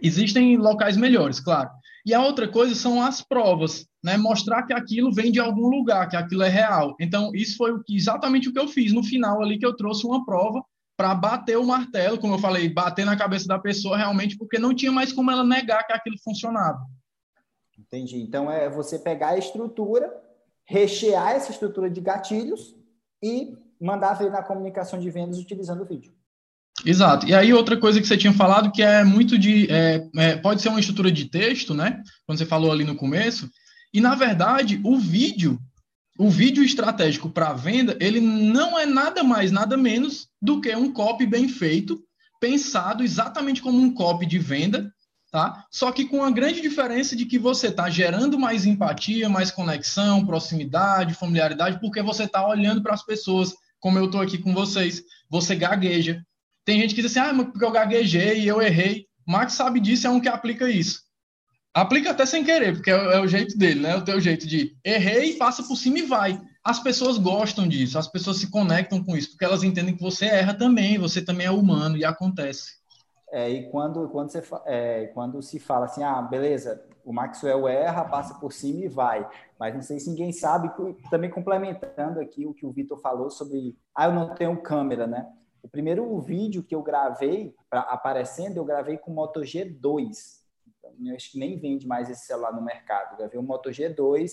Existem 0.00 0.56
locais 0.56 0.96
melhores, 0.96 1.40
claro. 1.40 1.70
E 2.04 2.12
a 2.12 2.22
outra 2.22 2.48
coisa 2.48 2.74
são 2.74 3.02
as 3.02 3.20
provas, 3.20 3.86
né? 4.02 4.16
Mostrar 4.16 4.64
que 4.64 4.72
aquilo 4.72 5.12
vem 5.12 5.30
de 5.30 5.38
algum 5.38 5.68
lugar, 5.68 6.08
que 6.08 6.16
aquilo 6.16 6.42
é 6.42 6.48
real. 6.48 6.96
Então, 7.00 7.30
isso 7.34 7.56
foi 7.56 7.72
o 7.72 7.82
que, 7.82 7.96
exatamente 7.96 8.48
o 8.48 8.52
que 8.52 8.58
eu 8.58 8.66
fiz 8.66 8.92
no 8.92 9.04
final 9.04 9.40
ali, 9.40 9.58
que 9.58 9.66
eu 9.66 9.76
trouxe 9.76 10.06
uma 10.06 10.24
prova 10.24 10.64
para 10.96 11.14
bater 11.14 11.56
o 11.56 11.64
martelo, 11.64 12.18
como 12.18 12.34
eu 12.34 12.38
falei, 12.38 12.68
bater 12.68 13.04
na 13.04 13.16
cabeça 13.16 13.46
da 13.46 13.58
pessoa 13.58 13.96
realmente, 13.96 14.36
porque 14.36 14.58
não 14.58 14.74
tinha 14.74 14.92
mais 14.92 15.12
como 15.12 15.30
ela 15.30 15.44
negar 15.44 15.86
que 15.86 15.92
aquilo 15.92 16.18
funcionava. 16.22 16.86
Entendi. 17.78 18.20
Então 18.20 18.50
é 18.50 18.68
você 18.68 18.98
pegar 18.98 19.30
a 19.30 19.38
estrutura, 19.38 20.12
rechear 20.64 21.32
essa 21.32 21.50
estrutura 21.50 21.90
de 21.90 22.00
gatilhos 22.00 22.76
e 23.22 23.56
mandar 23.80 24.14
ver 24.14 24.30
na 24.30 24.42
comunicação 24.42 24.98
de 24.98 25.10
vendas 25.10 25.38
utilizando 25.38 25.82
o 25.82 25.86
vídeo. 25.86 26.12
Exato. 26.84 27.26
E 27.26 27.34
aí 27.34 27.52
outra 27.52 27.76
coisa 27.76 28.00
que 28.00 28.06
você 28.06 28.16
tinha 28.16 28.32
falado 28.32 28.72
que 28.72 28.82
é 28.82 29.04
muito 29.04 29.38
de 29.38 29.70
é, 29.70 30.08
é, 30.16 30.36
pode 30.36 30.62
ser 30.62 30.68
uma 30.68 30.80
estrutura 30.80 31.12
de 31.12 31.26
texto, 31.26 31.74
né? 31.74 32.02
Quando 32.26 32.38
você 32.38 32.46
falou 32.46 32.72
ali 32.72 32.84
no 32.84 32.96
começo. 32.96 33.48
E 33.92 34.00
na 34.00 34.14
verdade 34.14 34.80
o 34.82 34.98
vídeo 34.98 35.60
o 36.18 36.28
vídeo 36.28 36.62
estratégico 36.62 37.30
para 37.30 37.52
venda, 37.52 37.96
ele 38.00 38.20
não 38.20 38.78
é 38.78 38.84
nada 38.84 39.24
mais, 39.24 39.50
nada 39.50 39.76
menos 39.76 40.28
do 40.40 40.60
que 40.60 40.74
um 40.74 40.92
copy 40.92 41.26
bem 41.26 41.48
feito, 41.48 42.02
pensado 42.38 43.02
exatamente 43.02 43.62
como 43.62 43.78
um 43.78 43.92
copy 43.92 44.26
de 44.26 44.38
venda, 44.38 44.92
tá? 45.30 45.64
Só 45.70 45.90
que 45.90 46.04
com 46.04 46.22
a 46.22 46.30
grande 46.30 46.60
diferença 46.60 47.16
de 47.16 47.24
que 47.24 47.38
você 47.38 47.68
está 47.68 47.88
gerando 47.88 48.38
mais 48.38 48.66
empatia, 48.66 49.28
mais 49.28 49.50
conexão, 49.50 50.26
proximidade, 50.26 51.14
familiaridade, 51.14 51.80
porque 51.80 52.02
você 52.02 52.24
está 52.24 52.46
olhando 52.46 52.82
para 52.82 52.94
as 52.94 53.04
pessoas, 53.04 53.54
como 53.80 53.98
eu 53.98 54.04
estou 54.04 54.20
aqui 54.20 54.38
com 54.38 54.52
vocês. 54.52 55.02
Você 55.30 55.56
gagueja. 55.56 56.22
Tem 56.64 56.80
gente 56.80 56.94
que 56.94 57.02
diz 57.02 57.10
assim, 57.10 57.20
ah, 57.20 57.32
mas 57.32 57.46
porque 57.46 57.64
eu 57.64 57.72
gaguejei 57.72 58.40
e 58.40 58.48
eu 58.48 58.62
errei. 58.62 59.06
Max 59.26 59.54
sabe 59.54 59.80
disso, 59.80 60.06
é 60.06 60.10
um 60.10 60.20
que 60.20 60.28
aplica 60.28 60.68
isso. 60.68 61.00
Aplica 61.74 62.10
até 62.10 62.26
sem 62.26 62.44
querer, 62.44 62.74
porque 62.74 62.90
é, 62.90 62.94
é, 62.94 63.20
o 63.20 63.26
jeito 63.26 63.56
dele, 63.56 63.80
né? 63.80 63.96
O 63.96 64.04
teu 64.04 64.20
jeito 64.20 64.46
de 64.46 64.76
errei, 64.84 65.36
passa 65.36 65.62
por 65.62 65.76
cima 65.76 65.98
e 65.98 66.02
vai. 66.02 66.40
As 66.62 66.78
pessoas 66.78 67.16
gostam 67.16 67.66
disso, 67.66 67.98
as 67.98 68.06
pessoas 68.06 68.36
se 68.36 68.50
conectam 68.50 69.02
com 69.02 69.16
isso, 69.16 69.30
porque 69.30 69.44
elas 69.44 69.64
entendem 69.64 69.96
que 69.96 70.02
você 70.02 70.26
erra 70.26 70.54
também, 70.54 70.98
você 70.98 71.22
também 71.24 71.46
é 71.46 71.50
humano 71.50 71.96
e 71.96 72.04
acontece. 72.04 72.82
É, 73.32 73.48
e 73.48 73.70
quando, 73.70 74.06
quando, 74.10 74.30
você, 74.30 74.42
é, 74.66 75.06
quando 75.14 75.40
se 75.40 75.58
fala 75.58 75.86
assim, 75.86 76.02
ah, 76.02 76.20
beleza, 76.20 76.84
o 77.02 77.12
Maxwell 77.12 77.66
erra, 77.66 78.04
passa 78.04 78.34
por 78.34 78.52
cima 78.52 78.84
e 78.84 78.88
vai. 78.88 79.26
Mas 79.58 79.74
não 79.74 79.80
sei 79.80 79.98
se 79.98 80.10
ninguém 80.10 80.30
sabe, 80.30 80.70
também 81.10 81.30
complementando 81.30 82.20
aqui 82.20 82.46
o 82.46 82.52
que 82.52 82.66
o 82.66 82.70
Vitor 82.70 83.00
falou 83.00 83.30
sobre, 83.30 83.74
ah, 83.96 84.04
eu 84.04 84.12
não 84.12 84.34
tenho 84.34 84.60
câmera, 84.60 85.06
né? 85.06 85.26
O 85.62 85.68
primeiro 85.68 86.20
vídeo 86.20 86.62
que 86.62 86.74
eu 86.74 86.82
gravei, 86.82 87.54
pra, 87.70 87.80
aparecendo, 87.80 88.56
eu 88.56 88.64
gravei 88.64 88.98
com 88.98 89.10
o 89.12 89.14
Moto 89.14 89.40
G2 89.40 90.42
eu 91.08 91.14
acho 91.14 91.32
que 91.32 91.38
nem 91.38 91.58
vende 91.58 91.86
mais 91.86 92.10
esse 92.10 92.26
celular 92.26 92.52
no 92.52 92.62
mercado. 92.62 93.16
Gravei 93.16 93.38
um 93.38 93.42
Moto 93.42 93.70
G2, 93.70 94.30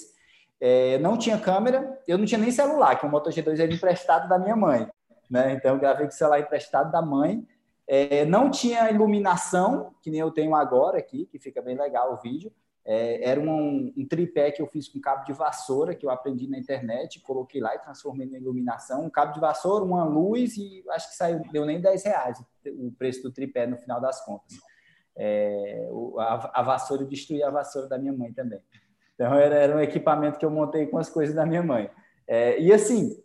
é, 0.59 0.97
não 0.99 1.17
tinha 1.17 1.39
câmera, 1.39 2.01
eu 2.07 2.17
não 2.17 2.25
tinha 2.25 2.39
nem 2.39 2.51
celular, 2.51 2.99
que 2.99 3.05
o 3.05 3.09
Moto 3.09 3.29
G2 3.29 3.59
era 3.59 3.73
emprestado 3.73 4.27
da 4.27 4.37
minha 4.37 4.55
mãe. 4.55 4.87
Né? 5.29 5.53
Então, 5.53 5.75
eu 5.75 5.79
gravei 5.79 6.05
com 6.07 6.13
o 6.13 6.15
celular 6.15 6.39
emprestado 6.39 6.91
da 6.91 7.01
mãe. 7.01 7.47
É, 7.87 8.25
não 8.25 8.51
tinha 8.51 8.89
iluminação, 8.89 9.93
que 10.01 10.11
nem 10.11 10.19
eu 10.19 10.31
tenho 10.31 10.55
agora 10.55 10.97
aqui, 10.97 11.25
que 11.25 11.39
fica 11.39 11.61
bem 11.61 11.77
legal 11.77 12.13
o 12.13 12.17
vídeo. 12.17 12.51
É, 12.91 13.29
era 13.29 13.39
um, 13.39 13.93
um, 13.95 14.07
tripé 14.07 14.49
que 14.49 14.59
eu 14.59 14.65
fiz 14.65 14.87
com 14.87 14.99
cabo 14.99 15.23
de 15.23 15.31
vassoura, 15.31 15.93
que 15.93 16.03
eu 16.03 16.09
aprendi 16.09 16.47
na 16.49 16.57
internet, 16.57 17.19
coloquei 17.19 17.61
lá 17.61 17.75
e 17.75 17.79
transformei 17.79 18.27
na 18.27 18.39
iluminação. 18.39 19.05
Um 19.05 19.11
cabo 19.11 19.31
de 19.31 19.39
vassoura, 19.39 19.85
uma 19.85 20.03
luz 20.03 20.57
e 20.57 20.83
acho 20.89 21.09
que 21.09 21.15
saiu, 21.15 21.39
deu 21.51 21.67
nem 21.67 21.79
10 21.79 22.03
reais 22.03 22.43
o 22.65 22.91
preço 22.97 23.21
do 23.21 23.31
tripé 23.31 23.67
no 23.67 23.77
final 23.77 24.01
das 24.01 24.25
contas. 24.25 24.57
É, 25.15 25.87
a, 26.17 26.61
a, 26.61 26.63
vassoura, 26.63 27.03
eu 27.03 27.07
destruí 27.07 27.43
a 27.43 27.51
vassoura 27.51 27.87
da 27.87 27.99
minha 27.99 28.11
mãe 28.11 28.33
também. 28.33 28.59
Então, 29.13 29.35
era, 29.35 29.53
era 29.53 29.77
um 29.77 29.79
equipamento 29.79 30.39
que 30.39 30.45
eu 30.45 30.49
montei 30.49 30.87
com 30.87 30.97
as 30.97 31.11
coisas 31.11 31.35
da 31.35 31.45
minha 31.45 31.61
mãe. 31.61 31.91
É, 32.27 32.59
e 32.59 32.73
assim, 32.73 33.21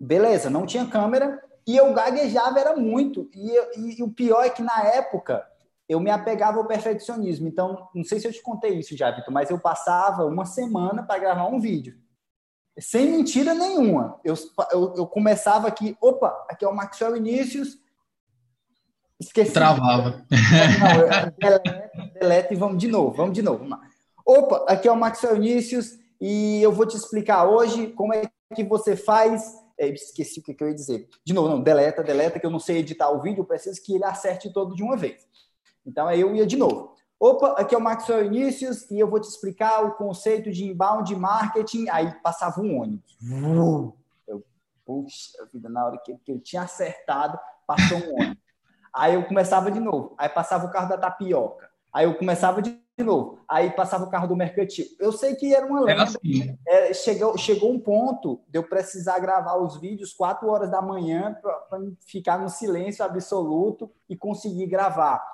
beleza, 0.00 0.48
não 0.48 0.64
tinha 0.64 0.86
câmera 0.86 1.42
e 1.66 1.76
eu 1.76 1.92
gaguejava, 1.92 2.58
era 2.58 2.74
muito. 2.74 3.28
E, 3.34 3.50
e, 3.78 3.98
e, 3.98 4.02
o 4.02 4.10
pior 4.10 4.46
é 4.46 4.48
que 4.48 4.62
na 4.62 4.82
época 4.82 5.46
eu 5.88 6.00
me 6.00 6.10
apegava 6.10 6.58
ao 6.58 6.66
perfeccionismo. 6.66 7.48
Então, 7.48 7.88
não 7.94 8.04
sei 8.04 8.18
se 8.18 8.26
eu 8.26 8.32
te 8.32 8.42
contei 8.42 8.78
isso 8.78 8.96
já, 8.96 9.10
Vitor, 9.10 9.32
mas 9.32 9.50
eu 9.50 9.58
passava 9.58 10.24
uma 10.24 10.44
semana 10.44 11.02
para 11.02 11.20
gravar 11.20 11.46
um 11.46 11.60
vídeo. 11.60 11.96
Sem 12.78 13.10
mentira 13.10 13.54
nenhuma. 13.54 14.18
Eu, 14.24 14.34
eu, 14.72 14.94
eu 14.96 15.06
começava 15.06 15.68
aqui, 15.68 15.96
opa, 16.00 16.46
aqui 16.48 16.64
é 16.64 16.68
o 16.68 16.74
Maxwell 16.74 17.16
Inícios, 17.16 17.78
Esqueci. 19.20 19.52
Travava. 19.52 20.26
Não, 21.94 22.12
delete 22.20 22.52
e 22.52 22.56
vamos 22.56 22.78
de 22.78 22.88
novo, 22.88 23.12
vamos 23.12 23.34
de 23.34 23.42
novo. 23.42 23.66
Vamos 23.66 23.86
Opa, 24.26 24.64
aqui 24.68 24.88
é 24.88 24.92
o 24.92 24.96
Maxwell 24.96 25.36
Inícios 25.36 25.98
e 26.20 26.62
eu 26.62 26.72
vou 26.72 26.86
te 26.86 26.96
explicar 26.96 27.46
hoje 27.46 27.88
como 27.88 28.14
é 28.14 28.22
que 28.54 28.64
você 28.64 28.96
faz. 28.96 29.62
É, 29.78 29.88
esqueci 29.88 30.40
o 30.40 30.42
que, 30.42 30.56
eu 30.58 30.68
ia 30.68 30.74
dizer. 30.74 31.08
De 31.24 31.32
novo, 31.32 31.48
não, 31.48 31.60
deleta, 31.60 32.02
deleta, 32.02 32.38
que 32.38 32.46
eu 32.46 32.50
não 32.50 32.60
sei 32.60 32.78
editar 32.78 33.10
o 33.10 33.20
vídeo, 33.20 33.40
eu 33.40 33.44
preciso 33.44 33.82
que 33.82 33.94
ele 33.94 34.04
acerte 34.04 34.52
todo 34.52 34.74
de 34.74 34.82
uma 34.82 34.96
vez. 34.96 35.26
Então 35.86 36.06
aí 36.06 36.20
eu 36.20 36.34
ia 36.34 36.46
de 36.46 36.56
novo. 36.56 36.94
Opa, 37.18 37.54
aqui 37.58 37.74
é 37.74 37.78
o 37.78 37.80
Maxwell 37.80 38.26
Inícios 38.26 38.90
e 38.90 38.98
eu 38.98 39.08
vou 39.08 39.20
te 39.20 39.28
explicar 39.28 39.84
o 39.84 39.94
conceito 39.94 40.50
de 40.50 40.64
inbound 40.64 41.14
marketing. 41.16 41.88
Aí 41.88 42.12
passava 42.22 42.60
um 42.60 42.80
ônibus. 42.80 43.16
Eu, 44.26 44.44
puxa 44.84 45.46
vida, 45.52 45.68
na 45.68 45.86
hora 45.86 45.98
que, 46.04 46.14
que 46.18 46.32
eu 46.32 46.40
tinha 46.40 46.62
acertado, 46.62 47.38
passou 47.66 47.98
um 47.98 48.14
ônibus. 48.14 48.44
Aí 48.92 49.14
eu 49.14 49.24
começava 49.24 49.70
de 49.70 49.80
novo. 49.80 50.14
Aí 50.18 50.28
passava 50.28 50.66
o 50.66 50.70
carro 50.70 50.88
da 50.88 50.98
tapioca. 50.98 51.68
Aí 51.92 52.04
eu 52.04 52.14
começava 52.16 52.60
de 52.60 52.78
novo. 52.98 53.38
Aí 53.48 53.70
passava 53.70 54.04
o 54.04 54.10
carro 54.10 54.28
do 54.28 54.36
mercantil. 54.36 54.84
Eu 55.00 55.10
sei 55.10 55.34
que 55.34 55.54
era 55.54 55.66
uma 55.66 55.80
lenda. 55.80 56.02
Assim. 56.04 56.56
É, 56.66 56.92
chegou, 56.92 57.36
chegou 57.38 57.72
um 57.72 57.80
ponto 57.80 58.40
de 58.48 58.58
eu 58.58 58.64
precisar 58.64 59.18
gravar 59.18 59.56
os 59.56 59.80
vídeos 59.80 60.12
quatro 60.12 60.48
horas 60.48 60.70
da 60.70 60.82
manhã 60.82 61.36
para 61.40 61.80
ficar 62.06 62.38
no 62.38 62.48
silêncio 62.48 63.04
absoluto 63.04 63.90
e 64.08 64.16
conseguir 64.16 64.66
gravar. 64.66 65.24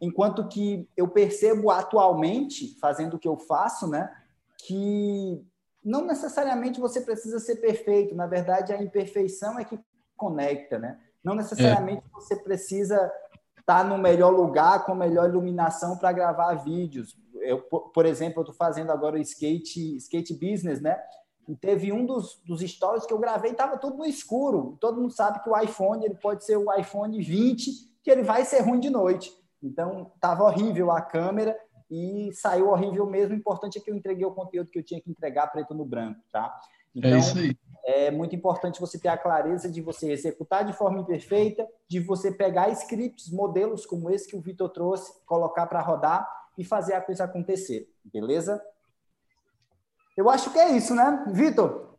Enquanto 0.00 0.46
que 0.48 0.88
eu 0.96 1.08
percebo 1.08 1.70
atualmente, 1.70 2.78
fazendo 2.78 3.14
o 3.14 3.18
que 3.18 3.28
eu 3.28 3.36
faço, 3.36 3.86
né, 3.88 4.12
que 4.58 5.44
não 5.86 6.04
necessariamente 6.04 6.80
você 6.80 7.00
precisa 7.00 7.38
ser 7.38 7.56
perfeito. 7.56 8.14
Na 8.14 8.26
verdade, 8.26 8.72
a 8.72 8.82
imperfeição 8.82 9.56
é 9.56 9.64
que 9.64 9.78
conecta, 10.16 10.78
né? 10.80 10.98
Não 11.22 11.34
necessariamente 11.34 12.02
é. 12.04 12.10
você 12.12 12.34
precisa 12.34 13.12
estar 13.58 13.84
no 13.84 13.96
melhor 13.96 14.30
lugar, 14.30 14.84
com 14.84 14.94
melhor 14.94 15.28
iluminação 15.28 15.96
para 15.96 16.12
gravar 16.12 16.54
vídeos. 16.54 17.16
Eu, 17.40 17.60
por 17.62 18.04
exemplo, 18.04 18.40
eu 18.40 18.42
estou 18.42 18.54
fazendo 18.54 18.90
agora 18.90 19.16
o 19.16 19.20
skate, 19.20 19.96
skate 19.96 20.34
business, 20.34 20.80
né? 20.80 21.00
E 21.48 21.54
teve 21.54 21.92
um 21.92 22.04
dos, 22.04 22.40
dos 22.44 22.60
stories 22.60 23.06
que 23.06 23.12
eu 23.12 23.18
gravei, 23.18 23.52
estava 23.52 23.76
tudo 23.76 23.96
no 23.96 24.06
escuro. 24.06 24.76
Todo 24.80 25.00
mundo 25.00 25.12
sabe 25.12 25.40
que 25.42 25.48
o 25.48 25.56
iPhone 25.56 26.04
ele 26.04 26.16
pode 26.16 26.44
ser 26.44 26.56
o 26.56 26.72
iPhone 26.74 27.20
20, 27.22 27.70
que 28.02 28.10
ele 28.10 28.24
vai 28.24 28.44
ser 28.44 28.60
ruim 28.62 28.80
de 28.80 28.90
noite. 28.90 29.32
Então, 29.62 30.10
estava 30.14 30.44
horrível 30.44 30.90
a 30.90 31.00
câmera 31.00 31.56
e 31.90 32.30
saiu 32.32 32.68
horrível 32.68 33.06
mesmo. 33.06 33.34
O 33.34 33.38
importante 33.38 33.78
é 33.78 33.80
que 33.80 33.90
eu 33.90 33.94
entreguei 33.94 34.24
o 34.24 34.32
conteúdo 34.32 34.70
que 34.70 34.78
eu 34.78 34.82
tinha 34.82 35.00
que 35.00 35.10
entregar 35.10 35.46
preto 35.48 35.74
no 35.74 35.84
branco, 35.84 36.20
tá? 36.30 36.58
É 36.94 36.98
então, 36.98 37.10
é 37.10 37.18
isso 37.18 37.38
aí. 37.38 37.56
É 37.84 38.10
muito 38.10 38.34
importante 38.34 38.80
você 38.80 38.98
ter 38.98 39.08
a 39.08 39.16
clareza 39.16 39.70
de 39.70 39.80
você 39.80 40.10
executar 40.10 40.64
de 40.64 40.72
forma 40.72 40.98
imperfeita, 40.98 41.66
de 41.88 42.00
você 42.00 42.32
pegar 42.32 42.68
scripts, 42.70 43.30
modelos 43.30 43.86
como 43.86 44.10
esse 44.10 44.28
que 44.28 44.36
o 44.36 44.40
Vitor 44.40 44.68
trouxe, 44.70 45.12
colocar 45.24 45.66
para 45.66 45.80
rodar 45.80 46.28
e 46.58 46.64
fazer 46.64 46.94
a 46.94 47.00
coisa 47.00 47.24
acontecer, 47.24 47.88
beleza? 48.04 48.60
Eu 50.16 50.28
acho 50.28 50.50
que 50.50 50.58
é 50.58 50.70
isso, 50.70 50.94
né? 50.94 51.24
Vitor, 51.28 51.96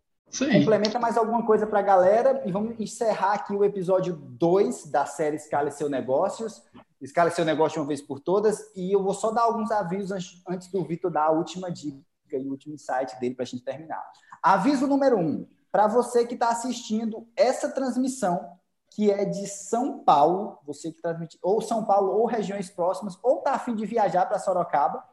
complementa 0.51 0.99
mais 0.99 1.15
alguma 1.15 1.45
coisa 1.45 1.65
para 1.65 1.79
a 1.79 1.83
galera 1.83 2.43
e 2.45 2.51
vamos 2.51 2.77
encerrar 2.79 3.33
aqui 3.33 3.53
o 3.53 3.63
episódio 3.63 4.15
2 4.15 4.87
da 4.87 5.05
série 5.05 5.37
Escala 5.37 5.71
Seu 5.71 5.87
Negócios. 5.87 6.65
Escala 7.01 7.29
Seu 7.29 7.45
Negócio 7.45 7.75
de 7.75 7.79
uma 7.79 7.87
vez 7.87 8.01
por 8.01 8.19
todas. 8.19 8.71
E 8.75 8.91
eu 8.91 9.03
vou 9.03 9.13
só 9.13 9.31
dar 9.31 9.43
alguns 9.43 9.71
avisos 9.71 10.41
antes 10.47 10.69
do 10.69 10.83
Vitor 10.83 11.11
dar 11.11 11.25
a 11.25 11.31
última 11.31 11.71
dica 11.71 12.03
e 12.31 12.37
o 12.37 12.51
último 12.51 12.75
insight 12.75 13.19
dele 13.19 13.35
para 13.35 13.43
a 13.43 13.47
gente 13.47 13.63
terminar. 13.63 14.03
Aviso 14.41 14.87
número 14.87 15.17
um, 15.17 15.47
para 15.71 15.87
você 15.87 16.25
que 16.25 16.33
está 16.33 16.49
assistindo 16.49 17.27
essa 17.35 17.69
transmissão, 17.69 18.57
que 18.89 19.11
é 19.11 19.25
de 19.25 19.47
São 19.47 19.99
Paulo, 19.99 20.57
você 20.65 20.91
que 20.91 21.01
transmite, 21.01 21.37
ou 21.41 21.61
São 21.61 21.85
Paulo, 21.85 22.11
ou 22.13 22.25
regiões 22.25 22.69
próximas, 22.69 23.17
ou 23.21 23.39
está 23.39 23.53
afim 23.53 23.75
de 23.75 23.85
viajar 23.85 24.25
para 24.25 24.39
Sorocaba, 24.39 25.03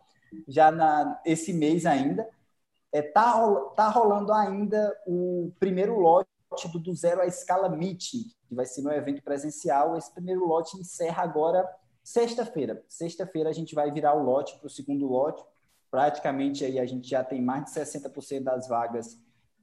já 0.48 0.70
na, 0.70 1.20
esse 1.24 1.52
mês 1.52 1.86
ainda, 1.86 2.28
está 2.92 2.92
é, 2.92 3.02
tá, 3.02 3.60
tá 3.76 3.88
rolando 3.88 4.32
ainda 4.32 4.96
o 5.06 5.52
primeiro 5.58 5.98
lote 5.98 6.28
do 6.68 6.78
Do 6.78 6.94
Zero 6.94 7.20
à 7.20 7.26
Escala 7.26 7.68
Meeting, 7.68 8.24
que 8.46 8.54
vai 8.54 8.64
ser 8.64 8.82
meu 8.82 8.92
evento 8.92 9.22
presencial. 9.22 9.96
Esse 9.96 10.12
primeiro 10.12 10.46
lote 10.46 10.76
encerra 10.78 11.22
agora 11.22 11.68
sexta-feira. 12.02 12.84
Sexta-feira 12.88 13.50
a 13.50 13.52
gente 13.52 13.74
vai 13.74 13.90
virar 13.90 14.14
o 14.14 14.22
lote 14.22 14.56
para 14.58 14.66
o 14.66 14.70
segundo 14.70 15.06
lote. 15.06 15.44
Praticamente 15.90 16.64
aí 16.64 16.78
a 16.78 16.86
gente 16.86 17.08
já 17.08 17.24
tem 17.24 17.42
mais 17.42 17.64
de 17.64 17.70
60% 17.70 18.42
das 18.42 18.68
vagas 18.68 19.18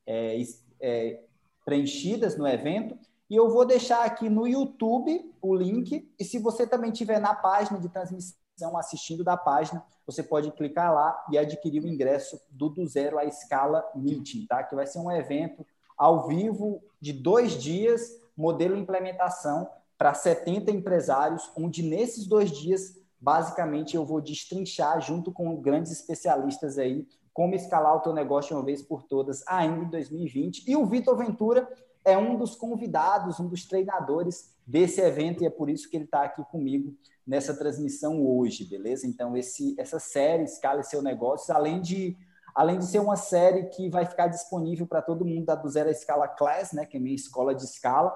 é, 0.06 0.42
é, 0.80 1.24
preenchidas 1.66 2.38
no 2.38 2.48
evento. 2.48 2.98
E 3.30 3.36
eu 3.36 3.50
vou 3.50 3.66
deixar 3.66 4.04
aqui 4.04 4.30
no 4.30 4.46
YouTube 4.46 5.34
o 5.42 5.56
link. 5.56 6.12
E 6.20 6.24
se 6.26 6.38
você 6.38 6.68
também 6.68 6.92
tiver 6.92 7.20
na 7.20 7.34
página 7.34 7.80
de 7.80 7.88
transmissão 7.88 8.78
assistindo 8.78 9.24
da 9.24 9.38
página, 9.38 9.84
você 10.06 10.22
pode 10.22 10.52
clicar 10.52 10.94
lá 10.94 11.26
e 11.32 11.38
adquirir 11.38 11.84
o 11.84 11.88
ingresso 11.88 12.40
do 12.50 12.70
Do 12.70 12.86
Zero 12.86 13.18
à 13.18 13.26
Escala 13.26 13.84
Meeting, 13.96 14.46
tá? 14.46 14.64
Que 14.64 14.76
vai 14.76 14.86
ser 14.86 15.00
um 15.00 15.12
evento 15.12 15.66
ao 15.98 16.28
vivo 16.28 16.82
de 17.00 17.14
dois 17.14 17.54
dias, 17.54 18.20
modelo 18.36 18.78
implementação 18.78 19.70
para 19.98 20.14
70 20.14 20.72
empresários, 20.72 21.52
onde 21.56 21.84
nesses 21.84 22.26
dois 22.26 22.52
dias, 22.52 22.98
basicamente, 23.20 23.96
eu 23.96 24.06
vou 24.06 24.20
destrinchar 24.20 25.00
junto 25.00 25.32
com 25.32 25.56
grandes 25.62 25.92
especialistas 25.92 26.78
aí 26.78 27.08
como 27.34 27.56
escalar 27.56 27.96
o 27.96 28.00
teu 28.00 28.14
negócio 28.14 28.56
uma 28.56 28.66
vez 28.66 28.82
por 28.82 29.04
todas 29.04 29.44
ainda 29.48 29.86
em 29.86 29.90
2020. 29.90 30.70
E 30.70 30.76
o 30.76 30.86
Vitor 30.86 31.18
Ventura 31.18 31.68
é 32.04 32.18
um 32.18 32.38
dos 32.38 32.56
convidados, 32.56 33.40
um 33.40 33.48
dos 33.48 33.66
treinadores 33.66 34.56
desse 34.66 35.02
evento 35.02 35.44
e 35.44 35.48
é 35.48 35.50
por 35.50 35.70
isso 35.70 35.90
que 35.90 35.98
ele 35.98 36.06
está 36.06 36.24
aqui 36.24 36.44
comigo 36.46 36.96
nessa 37.26 37.54
transmissão 37.54 38.26
hoje, 38.26 38.66
beleza? 38.66 39.06
Então, 39.08 39.38
esse, 39.38 39.76
essa 39.80 40.00
série 40.00 40.44
Escala 40.44 40.84
Seu 40.84 41.02
Negócio, 41.02 41.54
além 41.54 41.80
de 41.80 42.18
além 42.56 42.80
de 42.80 42.86
ser 42.86 43.00
uma 43.00 43.16
série 43.16 43.66
que 43.66 43.90
vai 43.90 44.06
ficar 44.06 44.28
disponível 44.28 44.86
para 44.86 45.02
todo 45.02 45.26
mundo 45.26 45.46
da 45.46 45.56
do 45.56 45.70
Zero 45.70 45.90
à 45.90 45.92
Escala 45.92 46.28
Class, 46.28 46.74
né, 46.74 46.86
que 46.86 46.98
é 46.98 47.00
minha 47.00 47.16
escola 47.16 47.54
de 47.54 47.64
escala, 47.64 48.14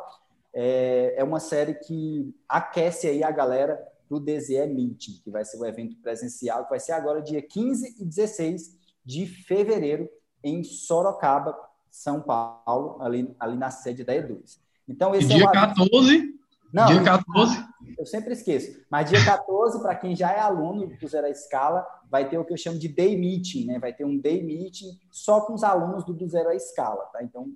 é, 0.54 1.16
é 1.18 1.24
uma 1.24 1.40
série 1.40 1.76
que 1.76 2.34
aquece 2.48 3.08
aí 3.08 3.24
a 3.24 3.32
galera 3.32 3.82
do 4.10 4.20
DZE 4.20 4.66
Meeting, 4.68 5.22
que 5.24 5.30
vai 5.30 5.44
ser 5.44 5.58
o 5.58 5.66
evento 5.66 5.98
presencial, 5.98 6.64
que 6.64 6.70
vai 6.70 6.80
ser 6.80 6.94
agora 6.94 7.22
dia 7.22 7.42
15 7.42 7.96
e 8.00 8.06
16 8.06 8.78
de 9.04 9.26
fevereiro 9.26 10.10
em 10.44 10.64
Sorocaba, 10.64 11.58
São 11.90 12.22
Paulo, 12.22 13.02
ali, 13.02 13.36
ali 13.40 13.58
na 13.58 13.72
sede 13.72 14.04
da 14.04 14.14
E2. 14.14 14.60
Então, 14.88 15.16
esse 15.16 15.26
e 15.26 15.36
dia 15.36 15.46
é 15.46 15.52
14 15.52 16.36
não, 16.76 16.88
dia 16.88 17.04
14? 17.04 17.66
Eu 17.98 18.06
sempre 18.06 18.34
esqueço. 18.34 18.78
Mas 18.92 19.10
dia 19.10 19.24
14, 19.24 19.82
para 19.82 19.96
quem 19.96 20.14
já 20.14 20.30
é 20.34 20.42
aluno 20.42 20.88
do 20.88 21.08
Zero 21.08 21.28
Escala, 21.28 21.88
vai 22.10 22.30
ter 22.30 22.38
o 22.38 22.46
que 22.46 22.54
eu 22.54 22.58
chamo 22.58 22.78
de 22.78 22.88
day 22.88 23.18
meeting, 23.18 23.66
né? 23.66 23.80
Vai 23.80 23.94
ter 23.94 24.06
um 24.06 24.18
day 24.18 24.44
meeting 24.44 25.00
só 25.12 25.42
com 25.42 25.54
os 25.54 25.64
alunos 25.64 26.04
do, 26.04 26.14
do 26.14 26.28
Zero 26.28 26.52
Escala, 26.52 27.06
tá? 27.06 27.24
Então, 27.24 27.52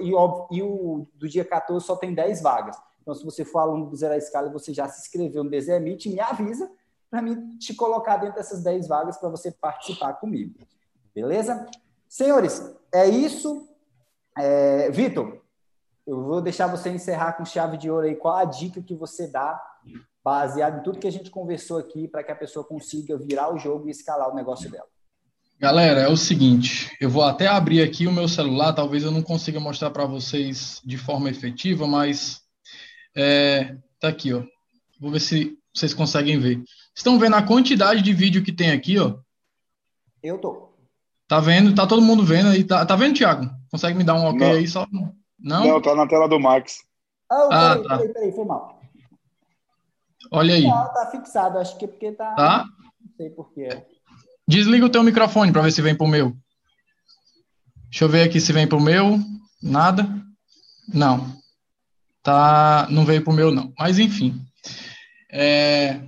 e, 0.00 0.10
e 0.10 0.62
o 0.62 1.06
do 1.14 1.28
dia 1.28 1.44
14 1.44 1.84
só 1.84 1.96
tem 1.96 2.14
10 2.14 2.42
vagas. 2.42 2.76
Então, 3.00 3.14
se 3.14 3.24
você 3.24 3.44
for 3.44 3.60
aluno 3.60 3.86
do 3.86 3.96
Zero 3.96 4.14
Escala 4.14 4.48
e 4.48 4.52
você 4.52 4.74
já 4.74 4.88
se 4.88 5.00
inscreveu 5.00 5.42
no 5.42 5.50
DZ 5.50 5.80
Meeting, 5.80 6.10
me 6.10 6.20
avisa 6.20 6.70
para 7.10 7.22
mim 7.22 7.56
te 7.56 7.74
colocar 7.74 8.18
dentro 8.18 8.36
dessas 8.36 8.62
10 8.62 8.86
vagas 8.86 9.16
para 9.16 9.28
você 9.28 9.50
participar 9.50 10.14
comigo. 10.14 10.58
Beleza? 11.14 11.66
Senhores, 12.08 12.74
é 12.92 13.06
isso. 13.06 13.68
É, 14.36 14.90
Vitor, 14.90 15.40
eu 16.06 16.22
vou 16.22 16.40
deixar 16.40 16.66
você 16.66 16.90
encerrar 16.90 17.34
com 17.34 17.44
chave 17.44 17.76
de 17.76 17.90
ouro 17.90 18.06
aí. 18.06 18.16
Qual 18.16 18.34
a 18.36 18.44
dica 18.44 18.80
que 18.82 18.94
você 18.94 19.26
dá, 19.26 19.60
baseado 20.24 20.80
em 20.80 20.82
tudo 20.82 20.98
que 20.98 21.06
a 21.06 21.12
gente 21.12 21.30
conversou 21.30 21.78
aqui, 21.78 22.08
para 22.08 22.22
que 22.22 22.32
a 22.32 22.36
pessoa 22.36 22.64
consiga 22.64 23.16
virar 23.16 23.52
o 23.52 23.58
jogo 23.58 23.88
e 23.88 23.90
escalar 23.90 24.30
o 24.30 24.34
negócio 24.34 24.70
dela? 24.70 24.86
Galera, 25.60 26.00
é 26.00 26.08
o 26.08 26.16
seguinte, 26.16 26.96
eu 27.00 27.10
vou 27.10 27.24
até 27.24 27.48
abrir 27.48 27.82
aqui 27.82 28.06
o 28.06 28.12
meu 28.12 28.28
celular, 28.28 28.72
talvez 28.72 29.02
eu 29.02 29.10
não 29.10 29.22
consiga 29.22 29.58
mostrar 29.58 29.90
para 29.90 30.06
vocês 30.06 30.80
de 30.84 30.96
forma 30.96 31.28
efetiva, 31.28 31.84
mas 31.84 32.42
é, 33.16 33.76
tá 33.98 34.08
aqui, 34.08 34.32
ó. 34.32 34.44
Vou 35.00 35.10
ver 35.10 35.20
se 35.20 35.58
vocês 35.74 35.92
conseguem 35.92 36.38
ver. 36.38 36.62
Estão 36.94 37.18
vendo 37.18 37.34
a 37.34 37.42
quantidade 37.42 38.02
de 38.02 38.12
vídeo 38.12 38.44
que 38.44 38.52
tem 38.52 38.70
aqui, 38.70 38.98
ó? 38.98 39.16
Eu 40.22 40.38
tô. 40.38 40.68
Tá 41.26 41.40
vendo? 41.40 41.74
Tá 41.74 41.86
todo 41.86 42.02
mundo 42.02 42.24
vendo 42.24 42.50
aí? 42.50 42.64
Tá, 42.64 42.86
tá 42.86 42.94
vendo, 42.94 43.16
Thiago? 43.16 43.50
Consegue 43.70 43.98
me 43.98 44.04
dar 44.04 44.14
um 44.14 44.26
ok 44.26 44.38
não. 44.38 44.56
aí 44.56 44.66
só? 44.66 44.86
Não? 45.38 45.64
Não, 45.66 45.82
tá 45.82 45.94
na 45.94 46.06
tela 46.06 46.28
do 46.28 46.38
Max. 46.40 46.84
Oh, 47.30 47.48
ah, 47.52 47.74
peraí, 47.74 47.82
tá. 47.82 47.98
peraí, 47.98 48.12
peraí, 48.14 48.32
foi 48.32 48.44
mal. 48.44 48.77
Olha 50.30 50.54
aí. 50.54 50.64
Não, 50.64 50.92
tá 50.92 51.08
fixado, 51.10 51.58
acho 51.58 51.76
que 51.78 51.84
é 51.84 51.88
porque 51.88 52.12
tá. 52.12 52.34
Tá? 52.34 52.64
Não 53.00 53.12
sei 53.16 53.30
porquê. 53.30 53.68
Desliga 54.46 54.86
o 54.86 54.90
teu 54.90 55.02
microfone 55.02 55.52
para 55.52 55.62
ver 55.62 55.72
se 55.72 55.82
vem 55.82 55.94
pro 55.94 56.06
meu. 56.06 56.34
Deixa 57.90 58.04
eu 58.04 58.08
ver 58.08 58.22
aqui 58.22 58.40
se 58.40 58.52
vem 58.52 58.66
pro 58.66 58.80
meu. 58.80 59.18
Nada? 59.62 60.06
Não. 60.92 61.36
Tá, 62.22 62.86
não 62.90 63.04
veio 63.04 63.22
pro 63.22 63.32
meu 63.32 63.50
não. 63.50 63.72
Mas 63.78 63.98
enfim. 63.98 64.40
É... 65.30 66.00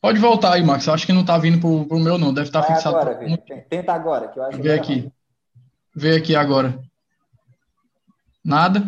Pode 0.00 0.18
voltar 0.18 0.54
aí, 0.54 0.62
Max. 0.62 0.86
Eu 0.86 0.94
acho 0.94 1.06
que 1.06 1.12
não 1.12 1.24
tá 1.24 1.36
vindo 1.38 1.60
pro, 1.60 1.86
pro 1.86 1.98
meu 1.98 2.18
não. 2.18 2.32
Deve 2.32 2.48
estar 2.48 2.62
tá 2.62 2.74
fixado. 2.74 2.96
Agora, 2.96 3.38
Tenta 3.68 3.92
agora, 3.92 4.28
que 4.28 4.38
eu 4.38 4.44
acho. 4.44 4.62
Vê 4.62 4.72
aqui. 4.72 5.12
Vê 5.94 6.16
aqui 6.16 6.36
agora. 6.36 6.78
Nada? 8.44 8.82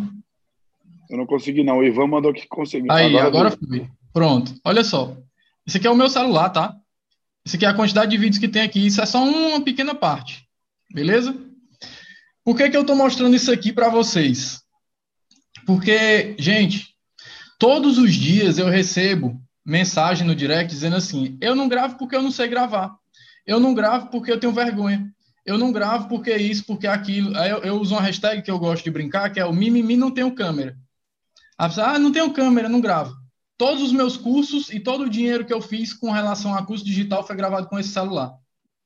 Eu 1.11 1.19
não 1.19 1.27
consegui, 1.27 1.65
não. 1.65 1.79
O 1.79 1.85
Ivan 1.85 2.07
mandou 2.07 2.33
que 2.33 2.47
conseguiu. 2.47 2.91
Aí, 2.91 3.07
agora, 3.07 3.27
agora 3.27 3.51
foi. 3.51 3.89
Pronto. 4.13 4.55
Olha 4.65 4.85
só. 4.85 5.17
Esse 5.67 5.77
aqui 5.77 5.87
é 5.87 5.91
o 5.91 5.97
meu 5.97 6.09
celular, 6.09 6.51
tá? 6.51 6.77
Esse 7.45 7.57
aqui 7.57 7.67
é 7.67 7.69
a 7.69 7.75
quantidade 7.75 8.11
de 8.11 8.17
vídeos 8.17 8.39
que 8.39 8.49
tem 8.49 8.63
aqui. 8.63 8.87
Isso 8.87 9.01
é 9.01 9.07
só 9.07 9.23
uma 9.23 9.61
pequena 9.61 9.95
parte. 9.95 10.47
Beleza? 10.93 11.37
Por 12.45 12.57
que, 12.57 12.71
que 12.71 12.77
eu 12.77 12.83
estou 12.83 12.97
mostrando 12.97 13.35
isso 13.35 13.51
aqui 13.51 13.73
para 13.73 13.89
vocês? 13.89 14.63
Porque, 15.67 16.35
gente, 16.39 16.95
todos 17.59 17.99
os 17.99 18.15
dias 18.15 18.59
eu 18.59 18.69
recebo 18.69 19.41
mensagem 19.67 20.27
no 20.27 20.35
direct 20.35 20.73
dizendo 20.73 20.97
assim: 20.97 21.37
eu 21.41 21.55
não 21.55 21.69
gravo 21.69 21.99
porque 21.99 22.15
eu 22.15 22.23
não 22.23 22.31
sei 22.31 22.49
gravar. 22.49 22.97
Eu 23.47 23.59
não 23.59 23.75
gravo 23.75 24.09
porque 24.11 24.31
eu 24.31 24.39
tenho 24.39 24.53
vergonha 24.53 25.13
eu 25.45 25.59
não 25.59 25.73
gravo 25.73 26.09
porque 26.09 26.35
isso, 26.37 26.65
porque 26.65 26.87
aquilo. 26.87 27.37
Aí 27.37 27.51
eu, 27.51 27.59
eu, 27.59 27.75
uso 27.81 27.95
uma 27.95 28.03
hashtag 28.03 28.43
que 28.43 28.51
eu 28.51 28.59
gosto 28.59 28.85
de 28.85 28.91
brincar, 28.91 29.31
que 29.31 29.41
é 29.41 29.45
o 29.45 29.53
mimimi 29.53 29.97
não 29.97 30.11
tenho 30.11 30.35
câmera. 30.35 30.77
Ah, 31.61 31.99
não 31.99 32.11
tenho 32.11 32.33
câmera, 32.33 32.71
não 32.71 32.81
gravo. 32.81 33.15
Todos 33.59 33.83
os 33.83 33.93
meus 33.93 34.17
cursos 34.17 34.71
e 34.71 34.81
todo 34.81 35.03
o 35.03 35.11
dinheiro 35.11 35.45
que 35.45 35.53
eu 35.53 35.61
fiz 35.61 35.93
com 35.93 36.11
relação 36.11 36.55
a 36.55 36.65
curso 36.65 36.83
digital 36.83 37.27
foi 37.27 37.37
gravado 37.37 37.69
com 37.69 37.79
esse 37.79 37.91
celular. 37.91 38.35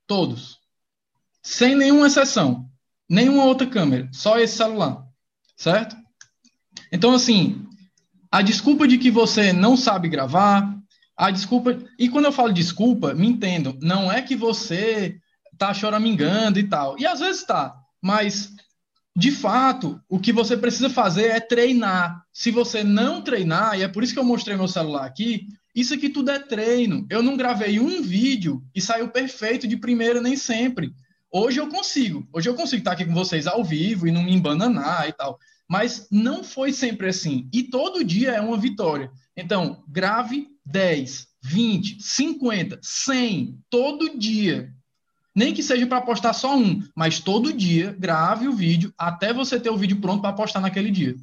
Todos. 0.08 0.58
Sem 1.40 1.76
nenhuma 1.76 2.08
exceção. 2.08 2.68
Nenhuma 3.08 3.44
outra 3.44 3.64
câmera. 3.64 4.08
Só 4.12 4.40
esse 4.40 4.56
celular. 4.56 5.04
Certo? 5.56 5.94
Então, 6.90 7.14
assim, 7.14 7.64
a 8.28 8.42
desculpa 8.42 8.88
de 8.88 8.98
que 8.98 9.10
você 9.10 9.52
não 9.52 9.76
sabe 9.76 10.08
gravar, 10.08 10.76
a 11.16 11.30
desculpa. 11.30 11.78
E 11.96 12.08
quando 12.08 12.24
eu 12.24 12.32
falo 12.32 12.52
desculpa, 12.52 13.14
me 13.14 13.28
entendo. 13.28 13.78
Não 13.80 14.10
é 14.10 14.20
que 14.20 14.34
você 14.34 15.16
tá 15.56 15.72
choramingando 15.72 16.58
e 16.58 16.68
tal. 16.68 16.98
E 16.98 17.06
às 17.06 17.20
vezes 17.20 17.44
tá, 17.44 17.76
mas 18.02 18.53
de 19.16 19.30
fato, 19.30 20.00
o 20.08 20.18
que 20.18 20.32
você 20.32 20.56
precisa 20.56 20.90
fazer 20.90 21.26
é 21.26 21.38
treinar. 21.38 22.24
Se 22.32 22.50
você 22.50 22.82
não 22.82 23.22
treinar, 23.22 23.78
e 23.78 23.82
é 23.82 23.88
por 23.88 24.02
isso 24.02 24.12
que 24.12 24.18
eu 24.18 24.24
mostrei 24.24 24.56
meu 24.56 24.66
celular 24.66 25.06
aqui, 25.06 25.46
isso 25.72 25.94
aqui 25.94 26.08
tudo 26.08 26.32
é 26.32 26.38
treino. 26.38 27.06
Eu 27.08 27.22
não 27.22 27.36
gravei 27.36 27.78
um 27.78 28.02
vídeo 28.02 28.62
e 28.74 28.80
saiu 28.80 29.08
perfeito 29.08 29.68
de 29.68 29.76
primeira 29.76 30.20
nem 30.20 30.36
sempre. 30.36 30.92
Hoje 31.30 31.60
eu 31.60 31.68
consigo. 31.68 32.26
Hoje 32.32 32.48
eu 32.48 32.54
consigo 32.54 32.80
estar 32.80 32.92
aqui 32.92 33.04
com 33.04 33.14
vocês 33.14 33.46
ao 33.46 33.64
vivo 33.64 34.08
e 34.08 34.10
não 34.10 34.22
me 34.22 34.32
embananar 34.32 35.08
e 35.08 35.12
tal. 35.12 35.38
Mas 35.68 36.08
não 36.10 36.42
foi 36.42 36.72
sempre 36.72 37.08
assim. 37.08 37.48
E 37.52 37.62
todo 37.62 38.04
dia 38.04 38.32
é 38.32 38.40
uma 38.40 38.58
vitória. 38.58 39.10
Então, 39.36 39.84
grave, 39.88 40.48
10, 40.66 41.28
20, 41.40 42.02
50, 42.02 42.80
100, 42.82 43.58
todo 43.70 44.18
dia. 44.18 44.73
Nem 45.34 45.52
que 45.52 45.62
seja 45.62 45.86
para 45.86 46.00
postar 46.00 46.32
só 46.32 46.56
um, 46.56 46.82
mas 46.94 47.18
todo 47.18 47.52
dia 47.52 47.96
grave 47.98 48.46
o 48.46 48.52
vídeo 48.52 48.94
até 48.96 49.32
você 49.32 49.58
ter 49.58 49.70
o 49.70 49.76
vídeo 49.76 50.00
pronto 50.00 50.22
para 50.22 50.32
postar 50.32 50.60
naquele 50.60 50.90
dia. 50.90 51.16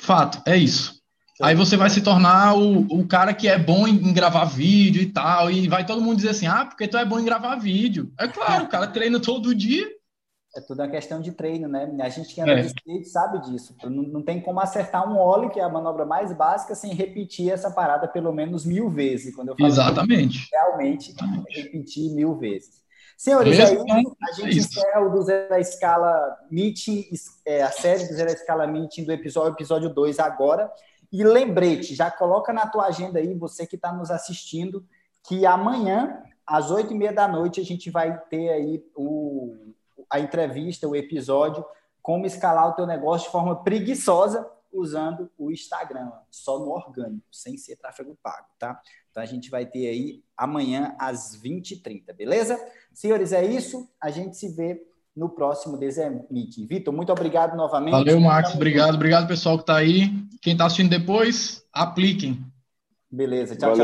Fato, 0.00 0.42
é 0.44 0.56
isso. 0.56 1.00
Aí 1.40 1.54
você 1.54 1.76
vai 1.76 1.88
se 1.90 2.00
tornar 2.00 2.56
o, 2.56 2.80
o 2.82 3.06
cara 3.06 3.32
que 3.32 3.48
é 3.48 3.58
bom 3.58 3.86
em, 3.86 3.94
em, 3.94 4.12
gravar 4.12 4.44
vídeo 4.44 5.00
e 5.00 5.06
tal, 5.06 5.50
e 5.50 5.68
vai 5.68 5.86
todo 5.86 6.00
mundo 6.00 6.16
dizer 6.16 6.30
assim: 6.30 6.46
ah, 6.46 6.64
porque 6.64 6.86
tu 6.86 6.96
é 6.96 7.04
bom 7.04 7.18
em 7.18 7.24
gravar 7.24 7.56
vídeo. 7.56 8.12
É 8.18 8.28
claro, 8.28 8.64
o 8.64 8.68
cara 8.68 8.86
treina 8.86 9.18
todo 9.18 9.54
dia. 9.54 9.88
É 10.54 10.60
tudo 10.60 10.82
uma 10.82 10.88
questão 10.88 11.20
de 11.20 11.32
treino, 11.32 11.66
né? 11.66 11.90
A 12.02 12.08
gente 12.10 12.34
que 12.34 12.40
anda 12.40 12.52
é. 12.52 12.60
de 12.60 12.66
skate 12.66 13.08
sabe 13.08 13.40
disso. 13.40 13.74
Não, 13.84 14.02
não 14.02 14.22
tem 14.22 14.40
como 14.40 14.60
acertar 14.60 15.10
um 15.10 15.18
ollie, 15.18 15.50
que 15.50 15.58
é 15.58 15.62
a 15.62 15.68
manobra 15.68 16.04
mais 16.04 16.30
básica, 16.32 16.74
sem 16.74 16.92
repetir 16.92 17.50
essa 17.50 17.70
parada 17.70 18.06
pelo 18.06 18.32
menos 18.32 18.66
mil 18.66 18.90
vezes. 18.90 19.34
Quando 19.34 19.48
eu 19.48 19.56
falo 19.56 19.68
Exatamente. 19.68 20.48
Realmente, 20.52 21.14
repetir 21.48 22.14
mil 22.14 22.36
vezes. 22.36 22.82
Senhores, 23.16 23.58
aí 23.60 23.78
a 23.78 24.32
gente 24.32 24.42
é 24.42 24.58
encerra 24.58 25.00
o 25.00 25.10
do 25.10 25.22
Zero 25.22 25.48
da 25.48 25.60
Escala 25.60 26.36
Meeting, 26.50 27.04
é, 27.46 27.62
a 27.62 27.70
série 27.70 28.08
do 28.08 28.14
Zero 28.14 28.28
da 28.28 28.34
Escala 28.34 28.66
Meeting 28.66 29.04
do 29.04 29.12
episódio, 29.12 29.54
episódio 29.54 29.88
2 29.88 30.18
agora. 30.18 30.70
E 31.10 31.22
lembrete, 31.22 31.94
já 31.94 32.10
coloca 32.10 32.52
na 32.52 32.66
tua 32.66 32.86
agenda 32.86 33.18
aí, 33.18 33.32
você 33.34 33.66
que 33.66 33.76
está 33.76 33.92
nos 33.92 34.10
assistindo, 34.10 34.84
que 35.26 35.46
amanhã, 35.46 36.20
às 36.46 36.70
oito 36.70 36.92
e 36.92 36.96
meia 36.96 37.12
da 37.12 37.28
noite, 37.28 37.60
a 37.60 37.64
gente 37.64 37.90
vai 37.90 38.18
ter 38.28 38.48
aí 38.48 38.84
o, 38.96 39.71
a 40.12 40.20
entrevista, 40.20 40.86
o 40.86 40.94
episódio, 40.94 41.64
como 42.02 42.26
escalar 42.26 42.68
o 42.68 42.72
teu 42.72 42.86
negócio 42.86 43.26
de 43.26 43.32
forma 43.32 43.62
preguiçosa 43.62 44.46
usando 44.72 45.30
o 45.36 45.50
Instagram, 45.50 46.10
só 46.30 46.58
no 46.58 46.70
orgânico, 46.70 47.26
sem 47.30 47.56
ser 47.56 47.76
tráfego 47.76 48.16
pago, 48.22 48.46
tá? 48.58 48.80
Então 49.10 49.22
a 49.22 49.26
gente 49.26 49.50
vai 49.50 49.66
ter 49.66 49.88
aí 49.88 50.22
amanhã 50.36 50.94
às 50.98 51.36
20h30, 51.36 52.14
beleza? 52.14 52.58
Senhores, 52.92 53.32
é 53.32 53.44
isso. 53.44 53.88
A 54.00 54.10
gente 54.10 54.36
se 54.36 54.48
vê 54.48 54.82
no 55.14 55.28
próximo 55.28 55.76
Desenho 55.76 56.26
Meeting. 56.30 56.66
Vitor, 56.66 56.92
muito 56.92 57.12
obrigado 57.12 57.54
novamente. 57.54 57.92
Valeu, 57.92 58.18
Max. 58.20 58.54
Obrigado. 58.54 58.94
Obrigado, 58.94 59.28
pessoal 59.28 59.56
que 59.56 59.64
está 59.64 59.76
aí. 59.76 60.10
Quem 60.40 60.54
está 60.54 60.64
assistindo 60.64 60.88
depois, 60.88 61.62
apliquem. 61.72 62.42
Beleza. 63.10 63.54
Tchau, 63.54 63.70
Valeu. 63.70 63.76
tchau. 63.76 63.80